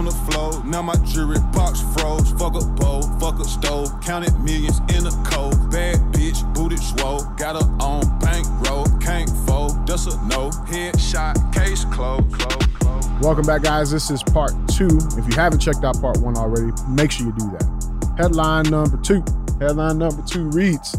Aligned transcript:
on 0.00 0.06
the 0.06 0.32
floor. 0.32 0.64
Now 0.64 0.80
my 0.80 0.94
jewelry 1.04 1.38
box 1.52 1.82
froze. 1.92 2.30
Fuck 2.32 2.54
a 2.54 2.64
bowl, 2.64 3.02
fuck 3.20 3.38
a 3.38 3.44
stove. 3.44 3.88
Counted 4.00 4.32
millions 4.40 4.78
in 4.96 5.06
a 5.06 5.10
cold. 5.28 5.70
Bad 5.70 5.98
bitch, 6.14 6.40
booty 6.54 6.78
swole. 6.78 7.22
Got 7.36 7.60
her 7.60 7.68
on 7.84 8.18
bankroll. 8.18 8.86
Can't 8.98 9.28
fold, 9.46 9.86
that's 9.86 10.06
a 10.06 10.16
no. 10.26 10.48
Headshot, 10.72 11.52
case 11.52 11.84
closed, 11.84 12.32
closed, 12.32 12.74
closed. 12.74 13.08
Welcome 13.20 13.44
back, 13.44 13.62
guys. 13.62 13.90
This 13.90 14.10
is 14.10 14.22
part 14.22 14.52
two. 14.68 14.88
If 15.18 15.28
you 15.28 15.34
haven't 15.34 15.58
checked 15.58 15.84
out 15.84 16.00
part 16.00 16.16
one 16.22 16.36
already, 16.36 16.72
make 16.88 17.10
sure 17.10 17.26
you 17.26 17.32
do 17.32 17.50
that. 17.50 18.14
Headline 18.16 18.70
number 18.70 18.96
two. 19.02 19.22
Headline 19.60 19.98
number 19.98 20.22
two 20.26 20.48
reads 20.50 20.96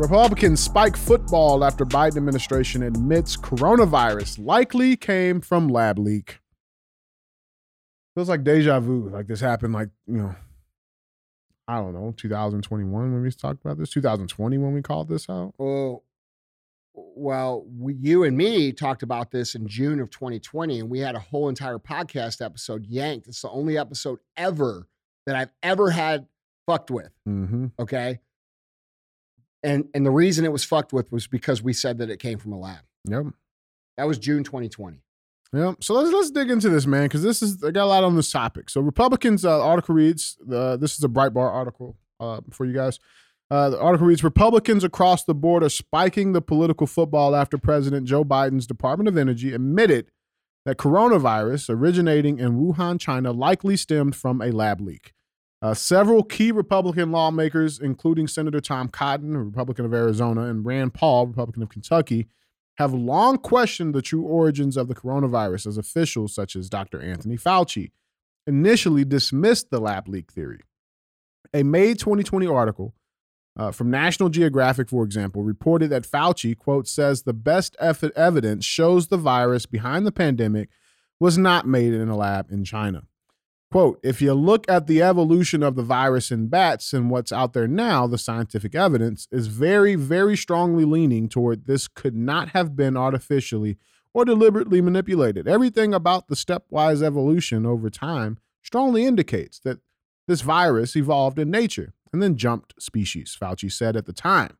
Republicans 0.00 0.58
spike 0.58 0.96
football 0.96 1.64
after 1.64 1.86
Biden 1.86 2.16
administration 2.16 2.82
admits 2.82 3.36
coronavirus 3.36 4.44
likely 4.44 4.96
came 4.96 5.40
from 5.40 5.68
lab 5.68 5.96
leak. 5.96 6.40
Feels 8.16 8.30
like 8.30 8.44
deja 8.44 8.80
vu. 8.80 9.10
Like 9.10 9.26
this 9.26 9.40
happened, 9.40 9.74
like, 9.74 9.90
you 10.06 10.16
know, 10.16 10.34
I 11.68 11.76
don't 11.76 11.92
know, 11.92 12.14
2021 12.16 13.12
when 13.12 13.22
we 13.22 13.30
talked 13.30 13.62
about 13.62 13.76
this, 13.76 13.90
2020 13.90 14.56
when 14.56 14.72
we 14.72 14.80
called 14.80 15.10
this 15.10 15.28
out. 15.28 15.52
Well, 15.58 16.02
well, 16.94 17.66
we, 17.78 17.92
you 17.92 18.24
and 18.24 18.34
me 18.34 18.72
talked 18.72 19.02
about 19.02 19.32
this 19.32 19.54
in 19.54 19.66
June 19.66 20.00
of 20.00 20.08
2020, 20.08 20.80
and 20.80 20.88
we 20.88 21.00
had 21.00 21.14
a 21.14 21.18
whole 21.18 21.50
entire 21.50 21.76
podcast 21.76 22.42
episode 22.42 22.86
yanked. 22.86 23.28
It's 23.28 23.42
the 23.42 23.50
only 23.50 23.76
episode 23.76 24.20
ever 24.34 24.88
that 25.26 25.36
I've 25.36 25.50
ever 25.62 25.90
had 25.90 26.26
fucked 26.66 26.90
with. 26.90 27.10
Mm-hmm. 27.28 27.66
Okay. 27.78 28.20
And 29.62 29.88
and 29.92 30.06
the 30.06 30.10
reason 30.10 30.46
it 30.46 30.52
was 30.52 30.64
fucked 30.64 30.94
with 30.94 31.12
was 31.12 31.26
because 31.26 31.62
we 31.62 31.74
said 31.74 31.98
that 31.98 32.08
it 32.08 32.18
came 32.18 32.38
from 32.38 32.54
a 32.54 32.58
lab. 32.58 32.80
Yep. 33.10 33.26
That 33.98 34.06
was 34.06 34.18
June 34.18 34.42
2020. 34.42 35.02
Yeah. 35.56 35.72
So 35.80 35.94
let's 35.94 36.12
let's 36.12 36.30
dig 36.30 36.50
into 36.50 36.68
this, 36.68 36.86
man, 36.86 37.04
because 37.04 37.22
this 37.22 37.40
is 37.40 37.64
I 37.64 37.70
got 37.70 37.84
a 37.84 37.86
lot 37.86 38.04
on 38.04 38.14
this 38.14 38.30
topic. 38.30 38.68
So 38.68 38.82
Republicans 38.82 39.42
uh, 39.42 39.64
article 39.64 39.94
reads. 39.94 40.36
Uh, 40.52 40.76
this 40.76 40.98
is 40.98 41.04
a 41.04 41.08
Breitbart 41.08 41.50
article 41.50 41.96
uh, 42.20 42.42
for 42.50 42.66
you 42.66 42.74
guys. 42.74 43.00
Uh, 43.50 43.70
the 43.70 43.80
article 43.80 44.06
reads: 44.06 44.22
Republicans 44.22 44.84
across 44.84 45.24
the 45.24 45.34
board 45.34 45.62
are 45.62 45.70
spiking 45.70 46.32
the 46.32 46.42
political 46.42 46.86
football 46.86 47.34
after 47.34 47.56
President 47.56 48.06
Joe 48.06 48.22
Biden's 48.22 48.66
Department 48.66 49.08
of 49.08 49.16
Energy 49.16 49.54
admitted 49.54 50.10
that 50.66 50.76
coronavirus 50.76 51.70
originating 51.70 52.38
in 52.38 52.58
Wuhan, 52.58 53.00
China, 53.00 53.32
likely 53.32 53.78
stemmed 53.78 54.14
from 54.14 54.42
a 54.42 54.50
lab 54.50 54.82
leak. 54.82 55.14
Uh, 55.62 55.72
several 55.72 56.22
key 56.22 56.52
Republican 56.52 57.10
lawmakers, 57.10 57.78
including 57.78 58.26
Senator 58.26 58.60
Tom 58.60 58.88
Cotton, 58.88 59.34
a 59.34 59.42
Republican 59.42 59.86
of 59.86 59.94
Arizona, 59.94 60.42
and 60.42 60.66
Rand 60.66 60.92
Paul, 60.92 61.28
Republican 61.28 61.62
of 61.62 61.70
Kentucky, 61.70 62.28
have 62.78 62.92
long 62.92 63.38
questioned 63.38 63.94
the 63.94 64.02
true 64.02 64.22
origins 64.22 64.76
of 64.76 64.88
the 64.88 64.94
coronavirus 64.94 65.66
as 65.66 65.78
officials 65.78 66.34
such 66.34 66.56
as 66.56 66.68
Dr. 66.68 67.00
Anthony 67.00 67.36
Fauci 67.36 67.90
initially 68.46 69.04
dismissed 69.04 69.70
the 69.70 69.80
lab 69.80 70.08
leak 70.08 70.30
theory. 70.30 70.60
A 71.54 71.62
May 71.62 71.94
2020 71.94 72.46
article 72.46 72.94
uh, 73.58 73.72
from 73.72 73.90
National 73.90 74.28
Geographic, 74.28 74.90
for 74.90 75.04
example, 75.04 75.42
reported 75.42 75.88
that 75.90 76.06
Fauci, 76.06 76.56
quote, 76.56 76.86
says 76.86 77.22
the 77.22 77.32
best 77.32 77.74
evidence 77.80 78.64
shows 78.64 79.06
the 79.06 79.16
virus 79.16 79.64
behind 79.64 80.06
the 80.06 80.12
pandemic 80.12 80.68
was 81.18 81.38
not 81.38 81.66
made 81.66 81.94
in 81.94 82.08
a 82.08 82.16
lab 82.16 82.50
in 82.50 82.64
China. 82.64 83.04
Quote, 83.72 83.98
if 84.02 84.22
you 84.22 84.32
look 84.32 84.68
at 84.70 84.86
the 84.86 85.02
evolution 85.02 85.62
of 85.62 85.74
the 85.74 85.82
virus 85.82 86.30
in 86.30 86.46
bats 86.46 86.92
and 86.92 87.10
what's 87.10 87.32
out 87.32 87.52
there 87.52 87.66
now, 87.66 88.06
the 88.06 88.18
scientific 88.18 88.74
evidence 88.74 89.26
is 89.32 89.48
very, 89.48 89.96
very 89.96 90.36
strongly 90.36 90.84
leaning 90.84 91.28
toward 91.28 91.66
this 91.66 91.88
could 91.88 92.14
not 92.14 92.50
have 92.50 92.76
been 92.76 92.96
artificially 92.96 93.76
or 94.14 94.24
deliberately 94.24 94.80
manipulated. 94.80 95.48
Everything 95.48 95.92
about 95.92 96.28
the 96.28 96.36
stepwise 96.36 97.02
evolution 97.02 97.66
over 97.66 97.90
time 97.90 98.38
strongly 98.62 99.04
indicates 99.04 99.58
that 99.60 99.80
this 100.28 100.42
virus 100.42 100.96
evolved 100.96 101.38
in 101.38 101.50
nature 101.50 101.92
and 102.12 102.22
then 102.22 102.36
jumped 102.36 102.80
species, 102.80 103.36
Fauci 103.38 103.70
said 103.70 103.96
at 103.96 104.06
the 104.06 104.12
time. 104.12 104.56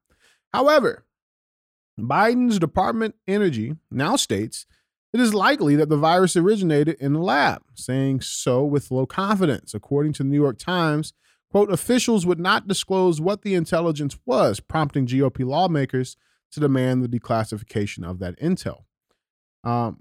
However, 0.53 1.05
Biden's 1.99 2.59
Department 2.59 3.15
Energy 3.27 3.77
now 3.91 4.17
states 4.17 4.67
it 5.17 5.23
is 5.23 5.33
likely 5.33 5.77
that 5.77 5.89
the 5.89 5.97
virus 5.97 6.37
originated 6.37 6.99
in 7.01 7.15
a 7.15 7.23
lab, 7.23 7.63
saying 7.73 8.21
so 8.21 8.63
with 8.63 8.91
low 8.91 9.07
confidence. 9.07 9.73
According 9.73 10.13
to 10.13 10.23
the 10.23 10.29
New 10.29 10.37
York 10.37 10.59
Times, 10.59 11.15
quote, 11.51 11.73
officials 11.73 12.27
would 12.27 12.39
not 12.39 12.69
disclose 12.69 13.19
what 13.19 13.41
the 13.41 13.55
intelligence 13.55 14.19
was, 14.27 14.61
prompting 14.61 15.07
GOP 15.07 15.47
lawmakers 15.47 16.19
to 16.53 16.61
demand 16.61 17.03
the 17.03 17.09
declassification 17.09 18.07
of 18.07 18.19
that 18.19 18.39
intel. 18.39 18.83
Um, 19.65 20.01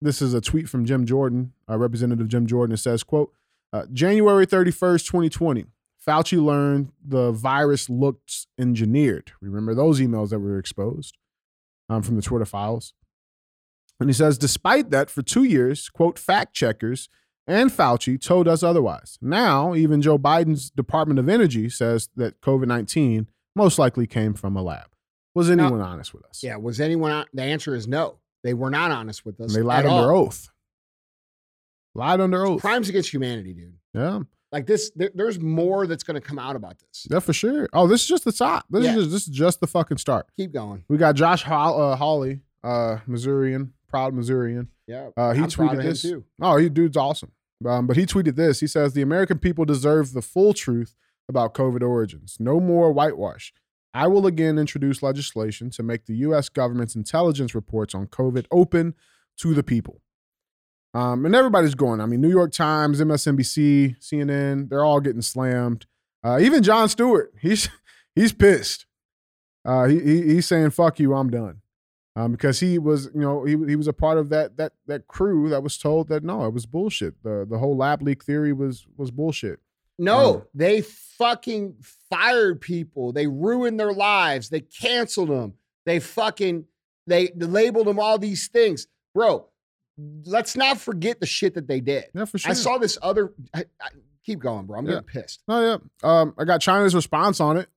this 0.00 0.22
is 0.22 0.32
a 0.32 0.40
tweet 0.40 0.66
from 0.66 0.86
Jim 0.86 1.04
Jordan, 1.04 1.52
uh, 1.68 1.76
Representative 1.76 2.28
Jim 2.28 2.46
Jordan. 2.46 2.72
It 2.72 2.78
says, 2.78 3.02
quote, 3.02 3.34
uh, 3.70 3.84
January 3.92 4.46
31st, 4.46 5.04
2020, 5.04 5.66
Fauci 6.08 6.42
learned 6.42 6.90
the 7.06 7.32
virus 7.32 7.90
looked 7.90 8.46
engineered. 8.58 9.32
Remember 9.42 9.74
those 9.74 10.00
emails 10.00 10.30
that 10.30 10.38
were 10.38 10.58
exposed 10.58 11.18
um, 11.90 12.02
from 12.02 12.16
the 12.16 12.22
Twitter 12.22 12.46
files? 12.46 12.94
And 14.02 14.10
he 14.10 14.14
says, 14.14 14.36
despite 14.38 14.90
that, 14.90 15.10
for 15.10 15.22
two 15.22 15.44
years, 15.44 15.88
quote, 15.88 16.18
fact 16.18 16.54
checkers 16.54 17.08
and 17.46 17.70
Fauci 17.70 18.20
told 18.20 18.46
us 18.46 18.62
otherwise. 18.62 19.18
Now, 19.20 19.74
even 19.74 20.02
Joe 20.02 20.18
Biden's 20.18 20.70
Department 20.70 21.18
of 21.18 21.28
Energy 21.28 21.68
says 21.68 22.08
that 22.16 22.40
COVID 22.40 22.66
19 22.66 23.28
most 23.56 23.78
likely 23.78 24.06
came 24.06 24.34
from 24.34 24.56
a 24.56 24.62
lab. 24.62 24.86
Was 25.34 25.50
anyone 25.50 25.80
honest 25.80 26.12
with 26.12 26.24
us? 26.26 26.42
Yeah. 26.42 26.56
Was 26.56 26.80
anyone? 26.80 27.26
The 27.32 27.42
answer 27.42 27.74
is 27.74 27.88
no. 27.88 28.18
They 28.44 28.54
were 28.54 28.70
not 28.70 28.90
honest 28.90 29.24
with 29.24 29.40
us. 29.40 29.54
And 29.54 29.56
they 29.56 29.62
lied 29.62 29.86
under 29.86 30.12
all. 30.12 30.26
oath. 30.26 30.50
Lied 31.94 32.20
under 32.20 32.44
oath. 32.44 32.60
Crimes 32.60 32.88
against 32.88 33.12
humanity, 33.12 33.54
dude. 33.54 33.74
Yeah. 33.94 34.20
Like 34.50 34.66
this, 34.66 34.90
there, 34.94 35.10
there's 35.14 35.40
more 35.40 35.86
that's 35.86 36.02
going 36.02 36.20
to 36.20 36.26
come 36.26 36.38
out 36.38 36.56
about 36.56 36.78
this. 36.78 37.06
Yeah, 37.10 37.20
for 37.20 37.32
sure. 37.32 37.68
Oh, 37.72 37.86
this 37.86 38.02
is 38.02 38.08
just 38.08 38.24
the 38.24 38.32
top. 38.32 38.66
This 38.68 38.84
yeah. 38.84 38.90
is 38.90 38.96
just, 38.96 39.10
this 39.10 39.22
is 39.22 39.28
just 39.28 39.60
the 39.60 39.66
fucking 39.66 39.96
start. 39.96 40.26
Keep 40.36 40.52
going. 40.52 40.84
We 40.88 40.98
got 40.98 41.14
Josh 41.14 41.46
uh, 41.46 41.96
Hawley, 41.96 42.40
uh, 42.62 42.98
Missourian, 43.06 43.72
proud 43.92 44.14
Missourian. 44.14 44.68
Yeah. 44.86 45.10
Uh, 45.16 45.32
he 45.32 45.42
I'm 45.42 45.48
tweeted 45.48 45.82
this. 45.82 46.06
Oh, 46.40 46.56
he 46.56 46.68
dude's 46.68 46.96
awesome. 46.96 47.32
Um, 47.66 47.86
but 47.86 47.96
he 47.96 48.06
tweeted 48.06 48.34
this. 48.34 48.60
He 48.60 48.66
says 48.66 48.94
the 48.94 49.02
American 49.02 49.38
people 49.38 49.64
deserve 49.64 50.14
the 50.14 50.22
full 50.22 50.54
truth 50.54 50.96
about 51.28 51.54
COVID 51.54 51.86
origins. 51.86 52.38
No 52.40 52.58
more 52.58 52.90
whitewash. 52.90 53.52
I 53.94 54.06
will 54.06 54.26
again 54.26 54.58
introduce 54.58 55.02
legislation 55.02 55.70
to 55.70 55.82
make 55.82 56.06
the 56.06 56.16
U.S. 56.16 56.48
government's 56.48 56.96
intelligence 56.96 57.54
reports 57.54 57.94
on 57.94 58.06
COVID 58.06 58.46
open 58.50 58.94
to 59.38 59.52
the 59.52 59.62
people. 59.62 60.00
Um, 60.94 61.24
and 61.26 61.34
everybody's 61.34 61.74
going. 61.74 62.00
I 62.00 62.06
mean, 62.06 62.20
New 62.20 62.30
York 62.30 62.52
Times, 62.52 63.00
MSNBC, 63.00 63.98
CNN, 64.00 64.70
they're 64.70 64.84
all 64.84 65.00
getting 65.00 65.22
slammed. 65.22 65.86
Uh, 66.24 66.38
even 66.40 66.62
Jon 66.62 66.88
Stewart, 66.88 67.32
he's 67.40 67.68
he's 68.14 68.32
pissed. 68.32 68.86
Uh, 69.64 69.84
he, 69.84 70.00
he, 70.00 70.22
he's 70.34 70.46
saying 70.46 70.70
"fuck 70.70 70.98
you, 70.98 71.14
I'm 71.14 71.30
done." 71.30 71.60
Um, 72.14 72.32
because 72.32 72.60
he 72.60 72.78
was, 72.78 73.10
you 73.14 73.20
know, 73.20 73.44
he 73.44 73.52
he 73.66 73.76
was 73.76 73.88
a 73.88 73.92
part 73.92 74.18
of 74.18 74.28
that 74.28 74.56
that 74.58 74.72
that 74.86 75.06
crew 75.08 75.48
that 75.48 75.62
was 75.62 75.78
told 75.78 76.08
that 76.08 76.22
no, 76.22 76.44
it 76.44 76.52
was 76.52 76.66
bullshit. 76.66 77.22
The 77.22 77.46
the 77.48 77.58
whole 77.58 77.76
lab 77.76 78.02
leak 78.02 78.22
theory 78.24 78.52
was 78.52 78.86
was 78.96 79.10
bullshit. 79.10 79.60
No, 79.98 80.34
um, 80.34 80.42
they 80.54 80.82
fucking 80.82 81.76
fired 82.10 82.60
people. 82.60 83.12
They 83.12 83.26
ruined 83.26 83.78
their 83.78 83.92
lives. 83.92 84.50
They 84.50 84.60
canceled 84.60 85.30
them. 85.30 85.54
They 85.86 86.00
fucking 86.00 86.66
they 87.06 87.30
labeled 87.34 87.86
them 87.86 87.98
all 87.98 88.18
these 88.18 88.48
things, 88.48 88.86
bro. 89.14 89.48
Let's 90.24 90.56
not 90.56 90.78
forget 90.78 91.20
the 91.20 91.26
shit 91.26 91.54
that 91.54 91.66
they 91.66 91.80
did. 91.80 92.06
Yeah, 92.14 92.24
for 92.24 92.38
sure. 92.38 92.50
I 92.50 92.54
saw 92.54 92.78
this 92.78 92.98
other. 93.02 93.32
I, 93.54 93.64
I, 93.80 93.88
keep 94.24 94.38
going, 94.38 94.66
bro. 94.66 94.78
I'm 94.78 94.86
yeah. 94.86 94.92
getting 94.94 95.08
pissed. 95.08 95.42
Oh 95.48 95.62
yeah. 95.62 95.78
Um, 96.02 96.34
I 96.38 96.44
got 96.44 96.60
China's 96.60 96.94
response 96.94 97.40
on 97.40 97.56
it. 97.56 97.68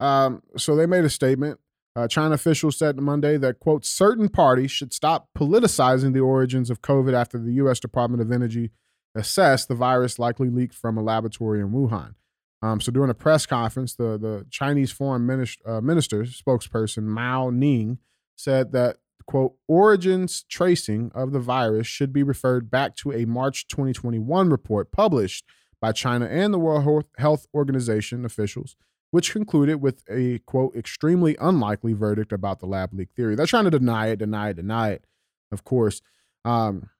Um, 0.00 0.42
so 0.56 0.74
they 0.76 0.86
made 0.86 1.04
a 1.04 1.10
statement. 1.10 1.60
Uh, 1.96 2.08
China 2.08 2.34
officials 2.34 2.76
said 2.76 2.98
Monday 2.98 3.36
that, 3.36 3.60
quote, 3.60 3.84
certain 3.84 4.28
parties 4.28 4.70
should 4.70 4.92
stop 4.92 5.28
politicizing 5.36 6.12
the 6.12 6.20
origins 6.20 6.68
of 6.68 6.82
COVID 6.82 7.14
after 7.14 7.38
the 7.38 7.52
U.S. 7.54 7.78
Department 7.78 8.20
of 8.20 8.32
Energy 8.32 8.70
assessed 9.14 9.68
the 9.68 9.76
virus 9.76 10.18
likely 10.18 10.50
leaked 10.50 10.74
from 10.74 10.98
a 10.98 11.02
laboratory 11.02 11.60
in 11.60 11.70
Wuhan. 11.70 12.14
Um, 12.62 12.80
so 12.80 12.90
during 12.90 13.10
a 13.10 13.14
press 13.14 13.46
conference, 13.46 13.94
the, 13.94 14.18
the 14.18 14.46
Chinese 14.50 14.90
foreign 14.90 15.26
minister, 15.26 15.60
uh, 15.68 15.80
minister 15.80 16.24
spokesperson 16.24 17.04
Mao 17.04 17.50
Ning 17.50 17.98
said 18.36 18.72
that, 18.72 18.96
quote, 19.26 19.54
origins 19.68 20.44
tracing 20.48 21.12
of 21.14 21.32
the 21.32 21.38
virus 21.38 21.86
should 21.86 22.12
be 22.12 22.22
referred 22.22 22.70
back 22.70 22.96
to 22.96 23.12
a 23.12 23.24
March 23.24 23.68
2021 23.68 24.50
report 24.50 24.90
published 24.90 25.44
by 25.80 25.92
China 25.92 26.26
and 26.26 26.52
the 26.52 26.58
World 26.58 27.04
Health 27.18 27.46
Organization 27.54 28.24
officials 28.24 28.76
which 29.14 29.30
concluded 29.30 29.80
with 29.80 30.02
a 30.10 30.40
quote 30.40 30.74
extremely 30.74 31.36
unlikely 31.40 31.92
verdict 31.92 32.32
about 32.32 32.58
the 32.58 32.66
lab 32.66 32.92
leak 32.92 33.10
theory. 33.14 33.36
They're 33.36 33.46
trying 33.46 33.62
to 33.62 33.70
deny 33.70 34.08
it, 34.08 34.18
deny 34.18 34.48
it, 34.48 34.56
deny 34.56 34.90
it. 34.90 35.04
Of 35.52 35.62
course, 35.62 36.02
um, 36.44 36.90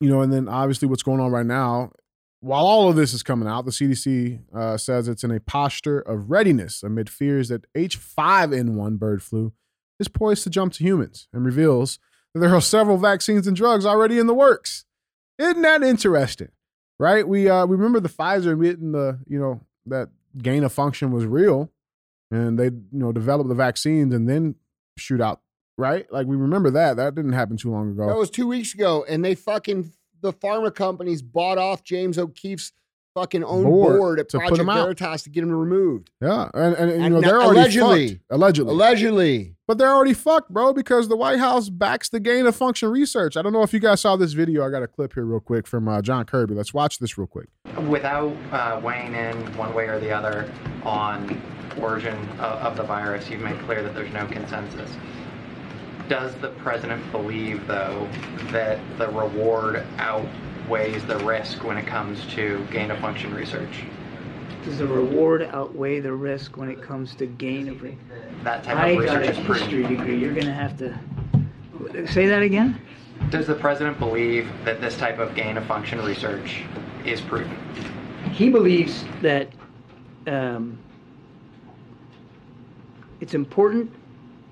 you 0.00 0.08
know, 0.08 0.20
and 0.22 0.32
then 0.32 0.48
obviously 0.48 0.86
what's 0.86 1.02
going 1.02 1.18
on 1.18 1.32
right 1.32 1.44
now. 1.44 1.90
While 2.38 2.64
all 2.64 2.88
of 2.88 2.94
this 2.94 3.12
is 3.12 3.24
coming 3.24 3.48
out, 3.48 3.64
the 3.64 3.72
CDC 3.72 4.42
uh, 4.54 4.76
says 4.76 5.08
it's 5.08 5.24
in 5.24 5.32
a 5.32 5.40
posture 5.40 5.98
of 5.98 6.30
readiness 6.30 6.84
amid 6.84 7.10
fears 7.10 7.48
that 7.48 7.64
H5N1 7.74 9.00
bird 9.00 9.20
flu 9.20 9.52
is 9.98 10.06
poised 10.06 10.44
to 10.44 10.50
jump 10.50 10.72
to 10.74 10.84
humans 10.84 11.26
and 11.32 11.44
reveals 11.44 11.98
that 12.32 12.38
there 12.38 12.54
are 12.54 12.60
several 12.60 12.96
vaccines 12.96 13.48
and 13.48 13.56
drugs 13.56 13.84
already 13.84 14.20
in 14.20 14.28
the 14.28 14.34
works. 14.34 14.84
Isn't 15.36 15.62
that 15.62 15.82
interesting? 15.82 16.50
Right? 17.00 17.26
We 17.26 17.48
uh 17.48 17.66
we 17.66 17.74
remember 17.74 17.98
the 17.98 18.08
Pfizer 18.08 18.52
admitting 18.52 18.92
the, 18.92 19.18
you 19.26 19.40
know, 19.40 19.62
that 19.86 20.10
gain 20.36 20.64
of 20.64 20.72
function 20.72 21.10
was 21.10 21.24
real 21.24 21.70
and 22.30 22.58
they, 22.58 22.66
you 22.66 22.82
know, 22.92 23.12
developed 23.12 23.48
the 23.48 23.54
vaccines 23.54 24.14
and 24.14 24.28
then 24.28 24.54
shoot 24.96 25.20
out, 25.20 25.40
right? 25.76 26.10
Like 26.12 26.26
we 26.26 26.36
remember 26.36 26.70
that. 26.70 26.96
That 26.96 27.14
didn't 27.14 27.32
happen 27.32 27.56
too 27.56 27.70
long 27.70 27.92
ago. 27.92 28.06
That 28.06 28.16
was 28.16 28.30
two 28.30 28.46
weeks 28.46 28.74
ago, 28.74 29.04
and 29.08 29.24
they 29.24 29.34
fucking 29.34 29.92
the 30.20 30.32
pharma 30.32 30.74
companies 30.74 31.22
bought 31.22 31.58
off 31.58 31.84
James 31.84 32.18
O'Keefe's 32.18 32.72
fucking 33.14 33.42
own 33.44 33.64
Board 33.64 33.98
board, 33.98 34.20
at 34.20 34.28
to 34.30 34.38
put 34.38 34.48
Project 34.48 34.60
him 34.60 34.68
out. 34.68 34.82
Veritas 34.84 35.22
to 35.24 35.30
get 35.30 35.42
him 35.42 35.50
removed. 35.50 36.10
yeah. 36.20 36.48
And, 36.54 36.74
and, 36.76 36.90
you 36.92 36.96
And 37.06 37.14
know, 37.14 37.20
they're 37.20 37.40
already 37.42 37.60
allegedly. 37.60 38.08
fucked. 38.08 38.20
Allegedly. 38.30 38.72
Allegedly, 38.72 39.54
But 39.66 39.78
they're 39.78 39.92
already 39.92 40.14
fucked, 40.14 40.50
bro, 40.50 40.72
because 40.72 41.08
the 41.08 41.16
White 41.16 41.38
House 41.38 41.68
backs 41.68 42.08
the 42.08 42.20
gain 42.20 42.46
of 42.46 42.54
function 42.56 42.90
research. 42.90 43.36
I 43.36 43.42
don't 43.42 43.52
know 43.52 43.62
if 43.62 43.72
you 43.72 43.80
guys 43.80 44.00
saw 44.00 44.16
this 44.16 44.32
video. 44.32 44.64
I 44.66 44.70
got 44.70 44.82
a 44.82 44.86
clip 44.88 45.14
here 45.14 45.24
real 45.24 45.40
quick 45.40 45.66
from 45.66 45.88
uh, 45.88 46.00
John 46.02 46.24
Kirby. 46.24 46.54
Let's 46.54 46.72
watch 46.74 46.98
this 46.98 47.18
real 47.18 47.26
quick. 47.26 47.48
Without 47.88 48.34
uh, 48.52 48.80
weighing 48.82 49.14
in 49.14 49.34
one 49.56 49.74
way 49.74 49.86
or 49.88 49.98
the 49.98 50.10
other 50.10 50.50
on 50.84 51.40
origin 51.80 52.16
of, 52.40 52.40
of 52.62 52.76
the 52.76 52.82
virus, 52.82 53.28
you've 53.30 53.40
made 53.40 53.58
clear 53.60 53.82
that 53.82 53.94
there's 53.94 54.12
no 54.12 54.26
consensus. 54.26 54.90
Does 56.08 56.34
the 56.36 56.48
president 56.50 57.02
believe, 57.12 57.66
though, 57.66 58.08
that 58.50 58.78
the 58.96 59.08
reward 59.08 59.84
outweighs 60.68 61.02
the 61.06 61.16
risk 61.20 61.64
when 61.64 61.78
it 61.78 61.86
comes 61.86 62.26
to 62.26 62.62
gain 62.70 62.90
of 62.90 62.98
function 62.98 63.34
research? 63.34 63.84
Does 64.64 64.76
the 64.76 64.86
reward 64.86 65.48
outweigh 65.52 66.00
the 66.00 66.12
risk 66.12 66.58
when 66.58 66.68
it 66.68 66.82
comes 66.82 67.14
to 67.14 67.26
gain 67.26 67.70
of? 67.70 67.82
Re- 67.82 67.96
That 68.44 68.64
type 68.64 68.76
I 68.76 68.88
of 68.90 69.04
got 69.06 69.20
research 69.20 69.36
a 69.36 69.40
is 69.40 69.46
proven. 69.46 69.62
history 69.62 69.96
degree. 69.96 70.18
You're 70.18 70.34
gonna 70.34 70.52
have 70.52 70.76
to 70.78 72.06
say 72.12 72.26
that 72.26 72.42
again. 72.42 72.78
Does 73.30 73.46
the 73.46 73.54
president 73.54 73.98
believe 73.98 74.46
that 74.66 74.82
this 74.82 74.94
type 74.98 75.18
of 75.18 75.34
gain 75.34 75.56
of 75.56 75.64
function 75.64 76.04
research 76.04 76.60
is 77.06 77.22
proven? 77.22 77.56
He 78.30 78.50
believes 78.50 79.04
that 79.22 79.48
um, 80.26 80.78
it's 83.22 83.32
important 83.32 83.90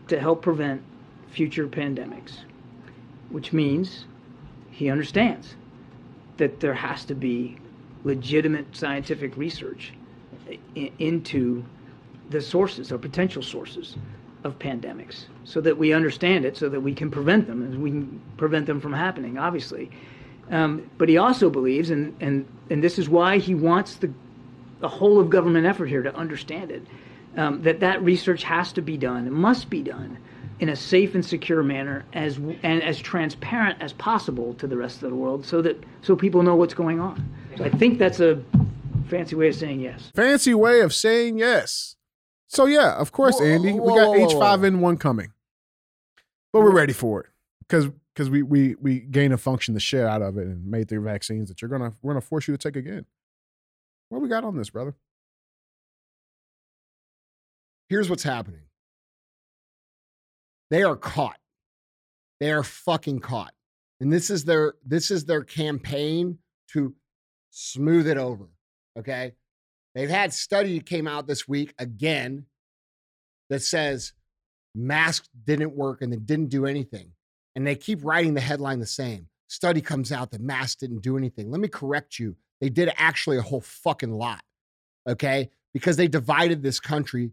to 0.08 0.18
help 0.18 0.40
prevent 0.40 0.80
future 1.28 1.68
pandemics, 1.68 2.38
which 3.28 3.52
means 3.52 4.06
he 4.70 4.88
understands 4.88 5.56
that 6.36 6.60
there 6.60 6.74
has 6.74 7.04
to 7.06 7.14
be 7.14 7.56
legitimate 8.04 8.66
scientific 8.76 9.36
research 9.36 9.92
into 10.98 11.64
the 12.30 12.40
sources 12.40 12.92
or 12.92 12.98
potential 12.98 13.42
sources 13.42 13.96
of 14.44 14.58
pandemics 14.58 15.24
so 15.44 15.60
that 15.60 15.76
we 15.76 15.92
understand 15.92 16.44
it 16.44 16.56
so 16.56 16.68
that 16.68 16.80
we 16.80 16.94
can 16.94 17.10
prevent 17.10 17.46
them 17.46 17.62
and 17.62 17.82
we 17.82 17.90
can 17.90 18.20
prevent 18.36 18.66
them 18.66 18.80
from 18.80 18.92
happening 18.92 19.38
obviously. 19.38 19.90
Um, 20.50 20.88
but 20.96 21.08
he 21.08 21.18
also 21.18 21.50
believes 21.50 21.90
and, 21.90 22.16
and, 22.20 22.46
and 22.70 22.82
this 22.82 22.98
is 22.98 23.08
why 23.08 23.38
he 23.38 23.54
wants 23.54 23.96
the, 23.96 24.12
the 24.80 24.88
whole 24.88 25.18
of 25.18 25.28
government 25.30 25.66
effort 25.66 25.86
here 25.86 26.02
to 26.02 26.14
understand 26.14 26.70
it 26.70 26.86
um, 27.36 27.62
that 27.62 27.80
that 27.80 28.02
research 28.02 28.44
has 28.44 28.72
to 28.74 28.82
be 28.82 28.96
done 28.96 29.26
it 29.26 29.32
must 29.32 29.68
be 29.68 29.82
done 29.82 30.18
in 30.60 30.68
a 30.70 30.76
safe 30.76 31.14
and 31.14 31.24
secure 31.24 31.62
manner 31.62 32.04
as 32.12 32.36
and 32.62 32.82
as 32.82 32.98
transparent 32.98 33.80
as 33.80 33.92
possible 33.92 34.54
to 34.54 34.66
the 34.66 34.76
rest 34.76 35.02
of 35.02 35.10
the 35.10 35.16
world 35.16 35.44
so 35.44 35.60
that 35.62 35.82
so 36.02 36.16
people 36.16 36.42
know 36.42 36.54
what's 36.54 36.74
going 36.74 36.98
on 37.00 37.28
so 37.56 37.64
i 37.64 37.70
think 37.70 37.98
that's 37.98 38.20
a 38.20 38.42
fancy 39.08 39.36
way 39.36 39.48
of 39.48 39.54
saying 39.54 39.80
yes 39.80 40.10
Fancy 40.14 40.54
way 40.54 40.80
of 40.80 40.94
saying 40.94 41.38
yes. 41.38 41.94
So 42.48 42.66
yeah, 42.66 42.94
of 42.94 43.10
course, 43.10 43.38
Whoa, 43.40 43.46
Andy, 43.46 43.72
whoa, 43.72 43.92
we 43.92 43.98
got 43.98 44.16
whoa, 44.16 44.38
whoa, 44.38 44.56
H5N1 44.56 45.00
coming, 45.00 45.32
but 46.52 46.60
we're 46.60 46.70
ready 46.70 46.92
for 46.92 47.20
it 47.20 47.26
because 47.60 47.88
because 48.14 48.30
we 48.30 48.42
we 48.42 48.76
we 48.80 49.00
gain 49.00 49.32
a 49.32 49.36
function 49.36 49.74
the 49.74 49.80
shit 49.80 50.04
out 50.04 50.22
of 50.22 50.38
it 50.38 50.46
and 50.46 50.64
made 50.64 50.88
the 50.88 51.00
vaccines 51.00 51.48
that 51.48 51.60
you're 51.60 51.68
gonna 51.68 51.92
we're 52.02 52.12
gonna 52.12 52.20
force 52.20 52.46
you 52.46 52.56
to 52.56 52.58
take 52.58 52.76
again. 52.76 53.04
What 54.08 54.22
we 54.22 54.28
got 54.28 54.44
on 54.44 54.56
this, 54.56 54.70
brother? 54.70 54.94
here's 57.88 58.10
what's 58.10 58.22
happening. 58.22 58.65
They 60.70 60.82
are 60.82 60.96
caught. 60.96 61.38
They 62.40 62.50
are 62.50 62.62
fucking 62.62 63.20
caught. 63.20 63.54
And 64.00 64.12
this 64.12 64.30
is 64.30 64.44
their 64.44 64.74
this 64.84 65.10
is 65.10 65.24
their 65.24 65.42
campaign 65.42 66.38
to 66.72 66.94
smooth 67.50 68.06
it 68.06 68.18
over. 68.18 68.48
Okay? 68.98 69.32
They've 69.94 70.10
had 70.10 70.32
study 70.34 70.80
came 70.80 71.08
out 71.08 71.26
this 71.26 71.48
week 71.48 71.74
again 71.78 72.44
that 73.48 73.62
says 73.62 74.12
masks 74.74 75.28
didn't 75.44 75.74
work 75.74 76.02
and 76.02 76.12
they 76.12 76.18
didn't 76.18 76.50
do 76.50 76.66
anything. 76.66 77.12
And 77.54 77.66
they 77.66 77.74
keep 77.74 78.04
writing 78.04 78.34
the 78.34 78.40
headline 78.40 78.80
the 78.80 78.86
same. 78.86 79.28
Study 79.48 79.80
comes 79.80 80.12
out 80.12 80.32
that 80.32 80.42
masks 80.42 80.76
didn't 80.76 81.02
do 81.02 81.16
anything. 81.16 81.50
Let 81.50 81.60
me 81.60 81.68
correct 81.68 82.18
you. 82.18 82.36
They 82.60 82.68
did 82.68 82.92
actually 82.96 83.38
a 83.38 83.42
whole 83.42 83.62
fucking 83.62 84.12
lot. 84.12 84.42
Okay? 85.08 85.48
Because 85.72 85.96
they 85.96 86.08
divided 86.08 86.62
this 86.62 86.80
country 86.80 87.30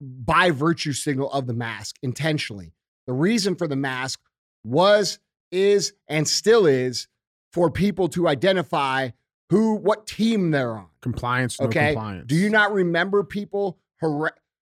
by 0.00 0.50
virtue 0.50 0.92
signal 0.92 1.30
of 1.32 1.46
the 1.46 1.54
mask 1.54 1.96
intentionally. 2.02 2.72
The 3.06 3.12
reason 3.12 3.54
for 3.54 3.66
the 3.68 3.76
mask 3.76 4.20
was, 4.64 5.18
is, 5.52 5.92
and 6.08 6.26
still 6.26 6.66
is 6.66 7.06
for 7.52 7.70
people 7.70 8.08
to 8.08 8.26
identify 8.28 9.10
who, 9.50 9.74
what 9.74 10.06
team 10.06 10.50
they're 10.50 10.72
on. 10.76 10.86
Compliance, 11.02 11.60
no 11.60 11.66
Okay. 11.68 11.92
compliance. 11.92 12.26
Do 12.26 12.34
you 12.34 12.48
not 12.50 12.72
remember 12.72 13.22
people? 13.24 13.78
Har- 14.00 14.34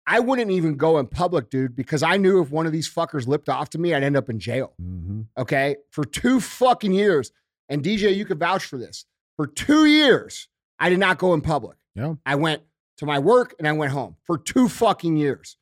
I 0.07 0.19
wouldn't 0.19 0.51
even 0.51 0.75
go 0.75 0.99
in 0.99 1.07
public, 1.07 1.49
dude, 1.49 1.75
because 1.75 2.03
I 2.03 2.17
knew 2.17 2.41
if 2.41 2.51
one 2.51 2.65
of 2.67 2.71
these 2.71 2.91
fuckers 2.91 3.25
lipped 3.27 3.49
off 3.49 3.69
to 3.71 3.77
me, 3.79 3.93
I'd 3.93 4.03
end 4.03 4.15
up 4.17 4.29
in 4.29 4.39
jail. 4.39 4.73
hmm 4.79 5.21
Okay. 5.37 5.77
For 5.91 6.03
two 6.03 6.39
fucking 6.39 6.93
years. 6.93 7.31
And 7.69 7.83
DJ, 7.83 8.15
you 8.15 8.25
could 8.25 8.37
vouch 8.39 8.65
for 8.65 8.77
this. 8.77 9.05
For 9.37 9.47
two 9.47 9.85
years, 9.85 10.47
I 10.79 10.89
did 10.89 10.99
not 10.99 11.17
go 11.17 11.33
in 11.33 11.41
public. 11.41 11.77
Yeah. 11.95 12.15
I 12.25 12.35
went 12.35 12.61
to 12.97 13.05
my 13.05 13.19
work 13.19 13.55
and 13.59 13.67
I 13.67 13.71
went 13.73 13.91
home 13.91 14.15
for 14.23 14.37
two 14.37 14.69
fucking 14.69 15.17
years 15.17 15.57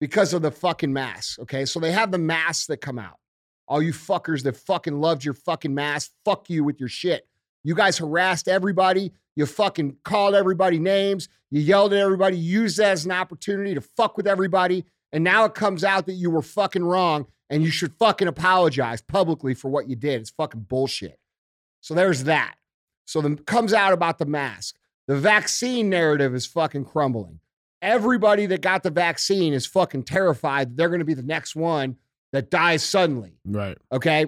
because 0.00 0.32
of 0.32 0.42
the 0.42 0.50
fucking 0.50 0.92
masks. 0.92 1.38
Okay. 1.40 1.64
So 1.64 1.80
they 1.80 1.92
have 1.92 2.10
the 2.10 2.18
masks 2.18 2.66
that 2.66 2.78
come 2.78 2.98
out. 2.98 3.16
All 3.68 3.82
you 3.82 3.92
fuckers 3.92 4.42
that 4.44 4.56
fucking 4.56 5.00
loved 5.00 5.24
your 5.24 5.34
fucking 5.34 5.74
mask, 5.74 6.12
fuck 6.24 6.48
you 6.48 6.62
with 6.62 6.78
your 6.78 6.88
shit. 6.88 7.26
You 7.64 7.74
guys 7.74 7.98
harassed 7.98 8.46
everybody. 8.46 9.12
You 9.34 9.44
fucking 9.46 9.96
called 10.04 10.34
everybody 10.34 10.78
names. 10.78 11.28
You 11.50 11.60
yelled 11.60 11.92
at 11.92 12.00
everybody, 12.00 12.36
you 12.36 12.62
used 12.62 12.78
that 12.78 12.92
as 12.92 13.04
an 13.04 13.12
opportunity 13.12 13.74
to 13.74 13.80
fuck 13.80 14.16
with 14.16 14.26
everybody. 14.26 14.84
And 15.12 15.22
now 15.22 15.44
it 15.44 15.54
comes 15.54 15.84
out 15.84 16.06
that 16.06 16.14
you 16.14 16.30
were 16.30 16.42
fucking 16.42 16.84
wrong 16.84 17.26
and 17.50 17.62
you 17.62 17.70
should 17.70 17.92
fucking 17.94 18.28
apologize 18.28 19.00
publicly 19.00 19.54
for 19.54 19.68
what 19.68 19.88
you 19.88 19.96
did. 19.96 20.20
It's 20.20 20.30
fucking 20.30 20.62
bullshit. 20.62 21.18
So 21.80 21.94
there's 21.94 22.24
that. 22.24 22.54
So 23.04 23.20
then 23.20 23.36
comes 23.36 23.72
out 23.72 23.92
about 23.92 24.18
the 24.18 24.26
mask. 24.26 24.76
The 25.06 25.16
vaccine 25.16 25.88
narrative 25.88 26.34
is 26.34 26.46
fucking 26.46 26.84
crumbling. 26.84 27.40
Everybody 27.82 28.46
that 28.46 28.60
got 28.60 28.82
the 28.82 28.90
vaccine 28.90 29.52
is 29.52 29.66
fucking 29.66 30.04
terrified 30.04 30.70
that 30.70 30.76
they're 30.76 30.88
going 30.88 31.00
to 31.00 31.04
be 31.04 31.14
the 31.14 31.22
next 31.22 31.54
one 31.54 31.96
that 32.32 32.50
dies 32.50 32.82
suddenly. 32.82 33.38
Right. 33.44 33.78
Okay. 33.92 34.26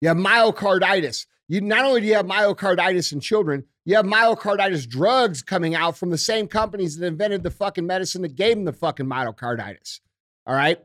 You 0.00 0.08
have 0.08 0.16
myocarditis. 0.16 1.26
You 1.48 1.60
not 1.60 1.84
only 1.84 2.00
do 2.00 2.06
you 2.06 2.14
have 2.14 2.26
myocarditis 2.26 3.12
in 3.12 3.20
children, 3.20 3.64
you 3.84 3.96
have 3.96 4.06
myocarditis 4.06 4.88
drugs 4.88 5.42
coming 5.42 5.74
out 5.74 5.96
from 5.96 6.10
the 6.10 6.18
same 6.18 6.46
companies 6.46 6.96
that 6.96 7.06
invented 7.06 7.42
the 7.42 7.50
fucking 7.50 7.86
medicine 7.86 8.22
that 8.22 8.36
gave 8.36 8.56
them 8.56 8.64
the 8.64 8.72
fucking 8.72 9.06
myocarditis. 9.06 10.00
All 10.46 10.54
right. 10.54 10.78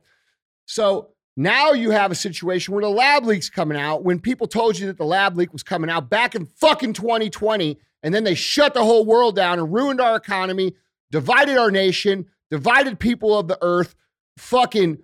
So 0.65 1.11
now 1.37 1.73
you 1.73 1.91
have 1.91 2.11
a 2.11 2.15
situation 2.15 2.73
where 2.73 2.83
the 2.83 2.89
lab 2.89 3.25
leak's 3.25 3.49
coming 3.49 3.77
out 3.77 4.03
when 4.03 4.19
people 4.19 4.47
told 4.47 4.79
you 4.79 4.87
that 4.87 4.97
the 4.97 5.05
lab 5.05 5.37
leak 5.37 5.53
was 5.53 5.63
coming 5.63 5.89
out 5.89 6.09
back 6.09 6.33
in 6.33 6.45
fucking 6.45 6.93
2020, 6.93 7.77
and 8.05 8.13
then 8.13 8.23
they 8.23 8.35
shut 8.35 8.75
the 8.75 8.83
whole 8.83 9.03
world 9.03 9.35
down 9.35 9.57
and 9.57 9.73
ruined 9.73 9.99
our 9.99 10.15
economy, 10.15 10.75
divided 11.09 11.57
our 11.57 11.71
nation, 11.71 12.27
divided 12.51 12.99
people 12.99 13.35
of 13.35 13.47
the 13.47 13.57
earth, 13.63 13.95
fucking 14.37 14.99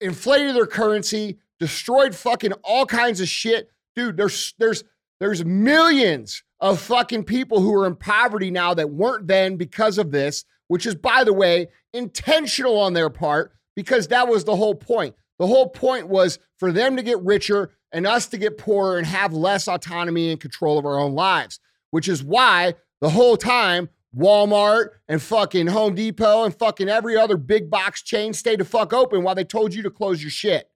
inflated 0.00 0.56
their 0.56 0.66
currency, 0.66 1.38
destroyed 1.60 2.12
fucking 2.12 2.52
all 2.64 2.86
kinds 2.86 3.20
of 3.20 3.28
shit. 3.28 3.70
Dude, 3.94 4.16
there's 4.16 4.52
there's 4.58 4.82
there's 5.20 5.44
millions 5.44 6.42
of 6.58 6.80
fucking 6.80 7.22
people 7.22 7.60
who 7.60 7.72
are 7.76 7.86
in 7.86 7.94
poverty 7.94 8.50
now 8.50 8.74
that 8.74 8.90
weren't 8.90 9.28
then 9.28 9.54
because 9.54 9.96
of 9.96 10.10
this, 10.10 10.44
which 10.66 10.86
is 10.86 10.96
by 10.96 11.22
the 11.22 11.32
way, 11.32 11.68
intentional 11.92 12.80
on 12.80 12.94
their 12.94 13.10
part 13.10 13.52
because 13.76 14.08
that 14.08 14.26
was 14.26 14.42
the 14.42 14.56
whole 14.56 14.74
point. 14.74 15.14
The 15.38 15.46
whole 15.46 15.68
point 15.68 16.08
was 16.08 16.40
for 16.58 16.72
them 16.72 16.96
to 16.96 17.02
get 17.04 17.22
richer 17.22 17.70
and 17.92 18.06
us 18.06 18.26
to 18.28 18.38
get 18.38 18.58
poorer 18.58 18.98
and 18.98 19.06
have 19.06 19.32
less 19.32 19.68
autonomy 19.68 20.30
and 20.30 20.40
control 20.40 20.78
of 20.78 20.86
our 20.86 20.98
own 20.98 21.14
lives, 21.14 21.60
which 21.90 22.08
is 22.08 22.22
why 22.22 22.74
the 23.00 23.10
whole 23.10 23.36
time 23.36 23.88
Walmart 24.16 24.90
and 25.08 25.22
fucking 25.22 25.68
Home 25.68 25.94
Depot 25.94 26.44
and 26.44 26.54
fucking 26.54 26.88
every 26.88 27.16
other 27.16 27.36
big 27.36 27.70
box 27.70 28.02
chain 28.02 28.32
stayed 28.32 28.60
the 28.60 28.64
fuck 28.64 28.92
open 28.92 29.22
while 29.22 29.34
they 29.34 29.44
told 29.44 29.72
you 29.74 29.82
to 29.82 29.90
close 29.90 30.22
your 30.22 30.30
shit. 30.30 30.68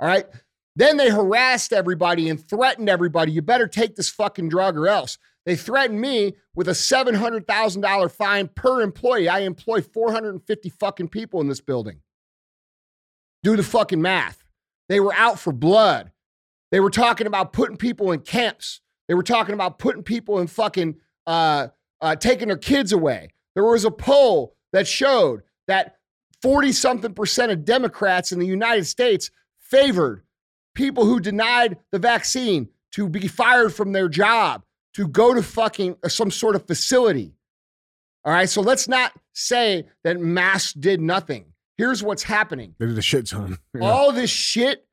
All 0.00 0.08
right. 0.08 0.26
Then 0.74 0.96
they 0.96 1.10
harassed 1.10 1.72
everybody 1.72 2.28
and 2.28 2.40
threatened 2.40 2.88
everybody. 2.88 3.30
You 3.30 3.42
better 3.42 3.68
take 3.68 3.94
this 3.94 4.08
fucking 4.08 4.48
drug 4.48 4.76
or 4.76 4.88
else. 4.88 5.18
They 5.44 5.56
threatened 5.56 6.00
me 6.00 6.34
with 6.54 6.68
a 6.68 6.72
$700,000 6.72 8.12
fine 8.12 8.48
per 8.48 8.80
employee. 8.80 9.28
I 9.28 9.40
employ 9.40 9.82
450 9.82 10.70
fucking 10.70 11.08
people 11.08 11.40
in 11.40 11.48
this 11.48 11.60
building. 11.60 12.00
Do 13.42 13.56
the 13.56 13.62
fucking 13.62 14.00
math. 14.00 14.44
They 14.88 15.00
were 15.00 15.14
out 15.14 15.38
for 15.38 15.52
blood. 15.52 16.12
They 16.72 16.80
were 16.80 16.90
talking 16.90 17.26
about 17.28 17.52
putting 17.52 17.76
people 17.76 18.10
in 18.10 18.20
camps. 18.20 18.80
They 19.06 19.14
were 19.14 19.22
talking 19.22 19.54
about 19.54 19.78
putting 19.78 20.02
people 20.02 20.40
in 20.40 20.48
fucking 20.48 20.96
uh, 21.26 21.68
uh, 22.00 22.16
taking 22.16 22.48
their 22.48 22.56
kids 22.56 22.90
away. 22.92 23.28
There 23.54 23.64
was 23.64 23.84
a 23.84 23.90
poll 23.90 24.56
that 24.72 24.88
showed 24.88 25.42
that 25.68 25.96
40 26.40 26.72
something 26.72 27.14
percent 27.14 27.52
of 27.52 27.64
Democrats 27.64 28.32
in 28.32 28.40
the 28.40 28.46
United 28.46 28.86
States 28.86 29.30
favored 29.60 30.24
people 30.74 31.04
who 31.04 31.20
denied 31.20 31.76
the 31.92 31.98
vaccine 31.98 32.68
to 32.92 33.08
be 33.08 33.28
fired 33.28 33.72
from 33.74 33.92
their 33.92 34.08
job, 34.08 34.64
to 34.94 35.06
go 35.06 35.34
to 35.34 35.42
fucking 35.42 35.96
uh, 36.02 36.08
some 36.08 36.30
sort 36.30 36.56
of 36.56 36.66
facility. 36.66 37.34
All 38.24 38.32
right. 38.32 38.48
So 38.48 38.60
let's 38.62 38.88
not 38.88 39.12
say 39.34 39.86
that 40.04 40.18
masks 40.20 40.72
did 40.72 41.00
nothing. 41.00 41.46
Here's 41.76 42.02
what's 42.02 42.22
happening 42.22 42.74
They 42.78 42.86
did 42.86 42.98
a 42.98 43.02
shit 43.02 43.26
ton. 43.26 43.58
Yeah. 43.74 43.88
all 43.88 44.12
this 44.12 44.30
shit, 44.30 44.86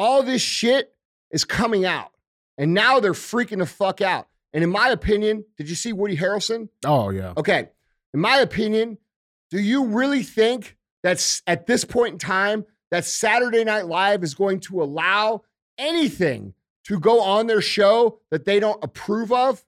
all 0.00 0.22
this 0.22 0.40
shit 0.40 0.94
is 1.30 1.44
coming 1.44 1.84
out. 1.84 2.10
And 2.56 2.72
now 2.72 3.00
they're 3.00 3.12
freaking 3.12 3.58
the 3.58 3.66
fuck 3.66 4.00
out. 4.00 4.28
And 4.54 4.64
in 4.64 4.70
my 4.70 4.88
opinion, 4.88 5.44
did 5.58 5.68
you 5.68 5.74
see 5.74 5.92
Woody 5.92 6.16
Harrelson? 6.16 6.70
oh 6.86 7.10
yeah. 7.10 7.34
Okay. 7.36 7.68
In 8.14 8.20
my 8.20 8.38
opinion, 8.38 8.96
do 9.50 9.60
you 9.60 9.84
really 9.84 10.22
think 10.22 10.76
that's 11.02 11.42
at 11.46 11.66
this 11.66 11.84
point 11.84 12.14
in 12.14 12.18
time 12.18 12.64
that 12.90 13.04
Saturday 13.04 13.62
Night 13.62 13.86
Live 13.86 14.24
is 14.24 14.34
going 14.34 14.60
to 14.60 14.82
allow 14.82 15.42
anything 15.78 16.54
to 16.84 16.98
go 16.98 17.20
on 17.20 17.46
their 17.46 17.60
show 17.60 18.20
that 18.30 18.46
they 18.46 18.58
don't 18.58 18.82
approve 18.82 19.30
of? 19.30 19.62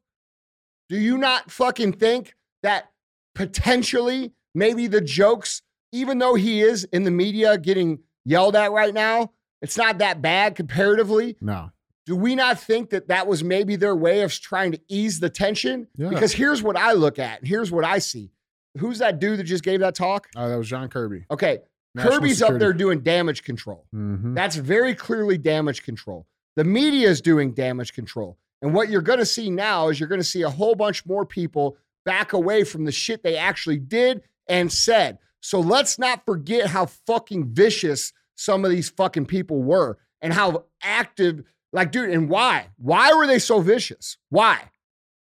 Do 0.88 0.96
you 0.96 1.18
not 1.18 1.50
fucking 1.50 1.92
think 1.92 2.34
that 2.62 2.90
potentially 3.34 4.32
maybe 4.54 4.86
the 4.86 5.00
jokes, 5.02 5.62
even 5.92 6.18
though 6.18 6.34
he 6.34 6.62
is 6.62 6.84
in 6.84 7.04
the 7.04 7.10
media 7.10 7.58
getting 7.58 8.00
yelled 8.24 8.56
at 8.56 8.72
right 8.72 8.94
now, 8.94 9.30
it's 9.62 9.76
not 9.78 9.98
that 9.98 10.20
bad 10.20 10.54
comparatively? 10.56 11.36
No. 11.40 11.70
do 12.04 12.16
we 12.16 12.34
not 12.34 12.58
think 12.60 12.90
that 12.90 13.08
that 13.08 13.26
was 13.28 13.44
maybe 13.44 13.76
their 13.76 13.94
way 13.94 14.22
of 14.22 14.32
trying 14.32 14.72
to 14.72 14.80
ease 14.88 15.20
the 15.20 15.30
tension? 15.30 15.86
Yeah. 15.96 16.08
Because 16.08 16.32
here's 16.32 16.62
what 16.62 16.76
I 16.76 16.92
look 16.92 17.18
at, 17.18 17.38
and 17.38 17.48
here's 17.48 17.70
what 17.70 17.84
I 17.84 17.98
see. 17.98 18.30
Who's 18.78 18.98
that 18.98 19.20
dude 19.20 19.38
that 19.38 19.44
just 19.44 19.62
gave 19.64 19.80
that 19.80 19.94
talk? 19.94 20.28
Oh, 20.36 20.48
that 20.48 20.56
was 20.58 20.68
John 20.68 20.88
Kirby. 20.88 21.24
Okay, 21.30 21.60
National 21.94 22.14
Kirby's 22.14 22.42
up 22.42 22.58
there 22.58 22.72
doing 22.72 23.00
damage 23.00 23.44
control. 23.44 23.86
Mhm. 23.94 24.34
That's 24.34 24.56
very 24.56 24.94
clearly 24.94 25.38
damage 25.38 25.82
control. 25.84 26.26
The 26.56 26.64
media 26.64 27.08
is 27.08 27.20
doing 27.20 27.52
damage 27.52 27.92
control. 27.92 28.38
And 28.62 28.74
what 28.74 28.88
you're 28.88 29.02
going 29.02 29.18
to 29.18 29.26
see 29.26 29.50
now 29.50 29.88
is 29.88 29.98
you're 30.00 30.08
going 30.08 30.20
to 30.20 30.24
see 30.26 30.42
a 30.42 30.50
whole 30.50 30.74
bunch 30.74 31.04
more 31.06 31.24
people 31.26 31.76
back 32.04 32.32
away 32.32 32.64
from 32.64 32.84
the 32.84 32.92
shit 32.92 33.22
they 33.22 33.36
actually 33.36 33.78
did 33.78 34.22
and 34.48 34.72
said. 34.72 35.18
So 35.40 35.60
let's 35.60 35.98
not 35.98 36.24
forget 36.24 36.66
how 36.68 36.86
fucking 36.86 37.52
vicious 37.52 38.12
some 38.36 38.64
of 38.64 38.70
these 38.70 38.88
fucking 38.90 39.26
people 39.26 39.62
were 39.62 39.98
and 40.20 40.32
how 40.32 40.64
active, 40.82 41.42
like, 41.72 41.92
dude, 41.92 42.10
and 42.10 42.28
why? 42.28 42.68
Why 42.76 43.12
were 43.14 43.26
they 43.26 43.38
so 43.38 43.60
vicious? 43.60 44.16
Why? 44.30 44.70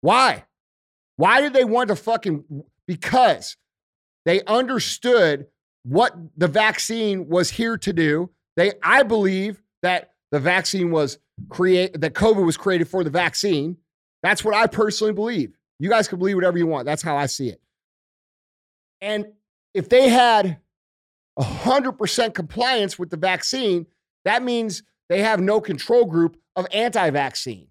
Why? 0.01 0.45
Why 1.17 1.41
did 1.41 1.53
they 1.53 1.65
want 1.65 1.89
to 1.89 1.95
fucking, 1.95 2.63
because 2.87 3.57
they 4.25 4.43
understood 4.43 5.47
what 5.85 6.15
the 6.35 6.47
vaccine 6.47 7.29
was 7.29 7.51
here 7.51 7.77
to 7.77 7.93
do. 7.93 8.31
They, 8.57 8.73
I 8.81 9.03
believe 9.03 9.61
that 9.83 10.13
the 10.31 10.39
vaccine 10.39 10.91
was 10.91 11.19
create 11.49 12.01
that 12.01 12.13
COVID 12.13 12.43
was 12.43 12.57
created 12.57 12.87
for 12.87 13.03
the 13.03 13.09
vaccine. 13.09 13.77
That's 14.23 14.43
what 14.43 14.55
I 14.55 14.65
personally 14.65 15.13
believe. 15.13 15.55
You 15.79 15.89
guys 15.89 16.07
can 16.07 16.17
believe 16.17 16.35
whatever 16.35 16.57
you 16.57 16.65
want. 16.65 16.85
That's 16.85 17.03
how 17.03 17.15
I 17.15 17.27
see 17.27 17.49
it. 17.49 17.61
And 18.99 19.27
if 19.73 19.89
they 19.89 20.09
had 20.09 20.57
100% 21.39 22.33
compliance 22.33 22.97
with 22.97 23.09
the 23.09 23.17
vaccine, 23.17 23.85
that 24.23 24.43
means 24.43 24.83
they 25.09 25.21
have 25.21 25.39
no 25.39 25.61
control 25.61 26.05
group 26.05 26.37
of 26.55 26.67
anti 26.71 27.09
vaccine. 27.09 27.67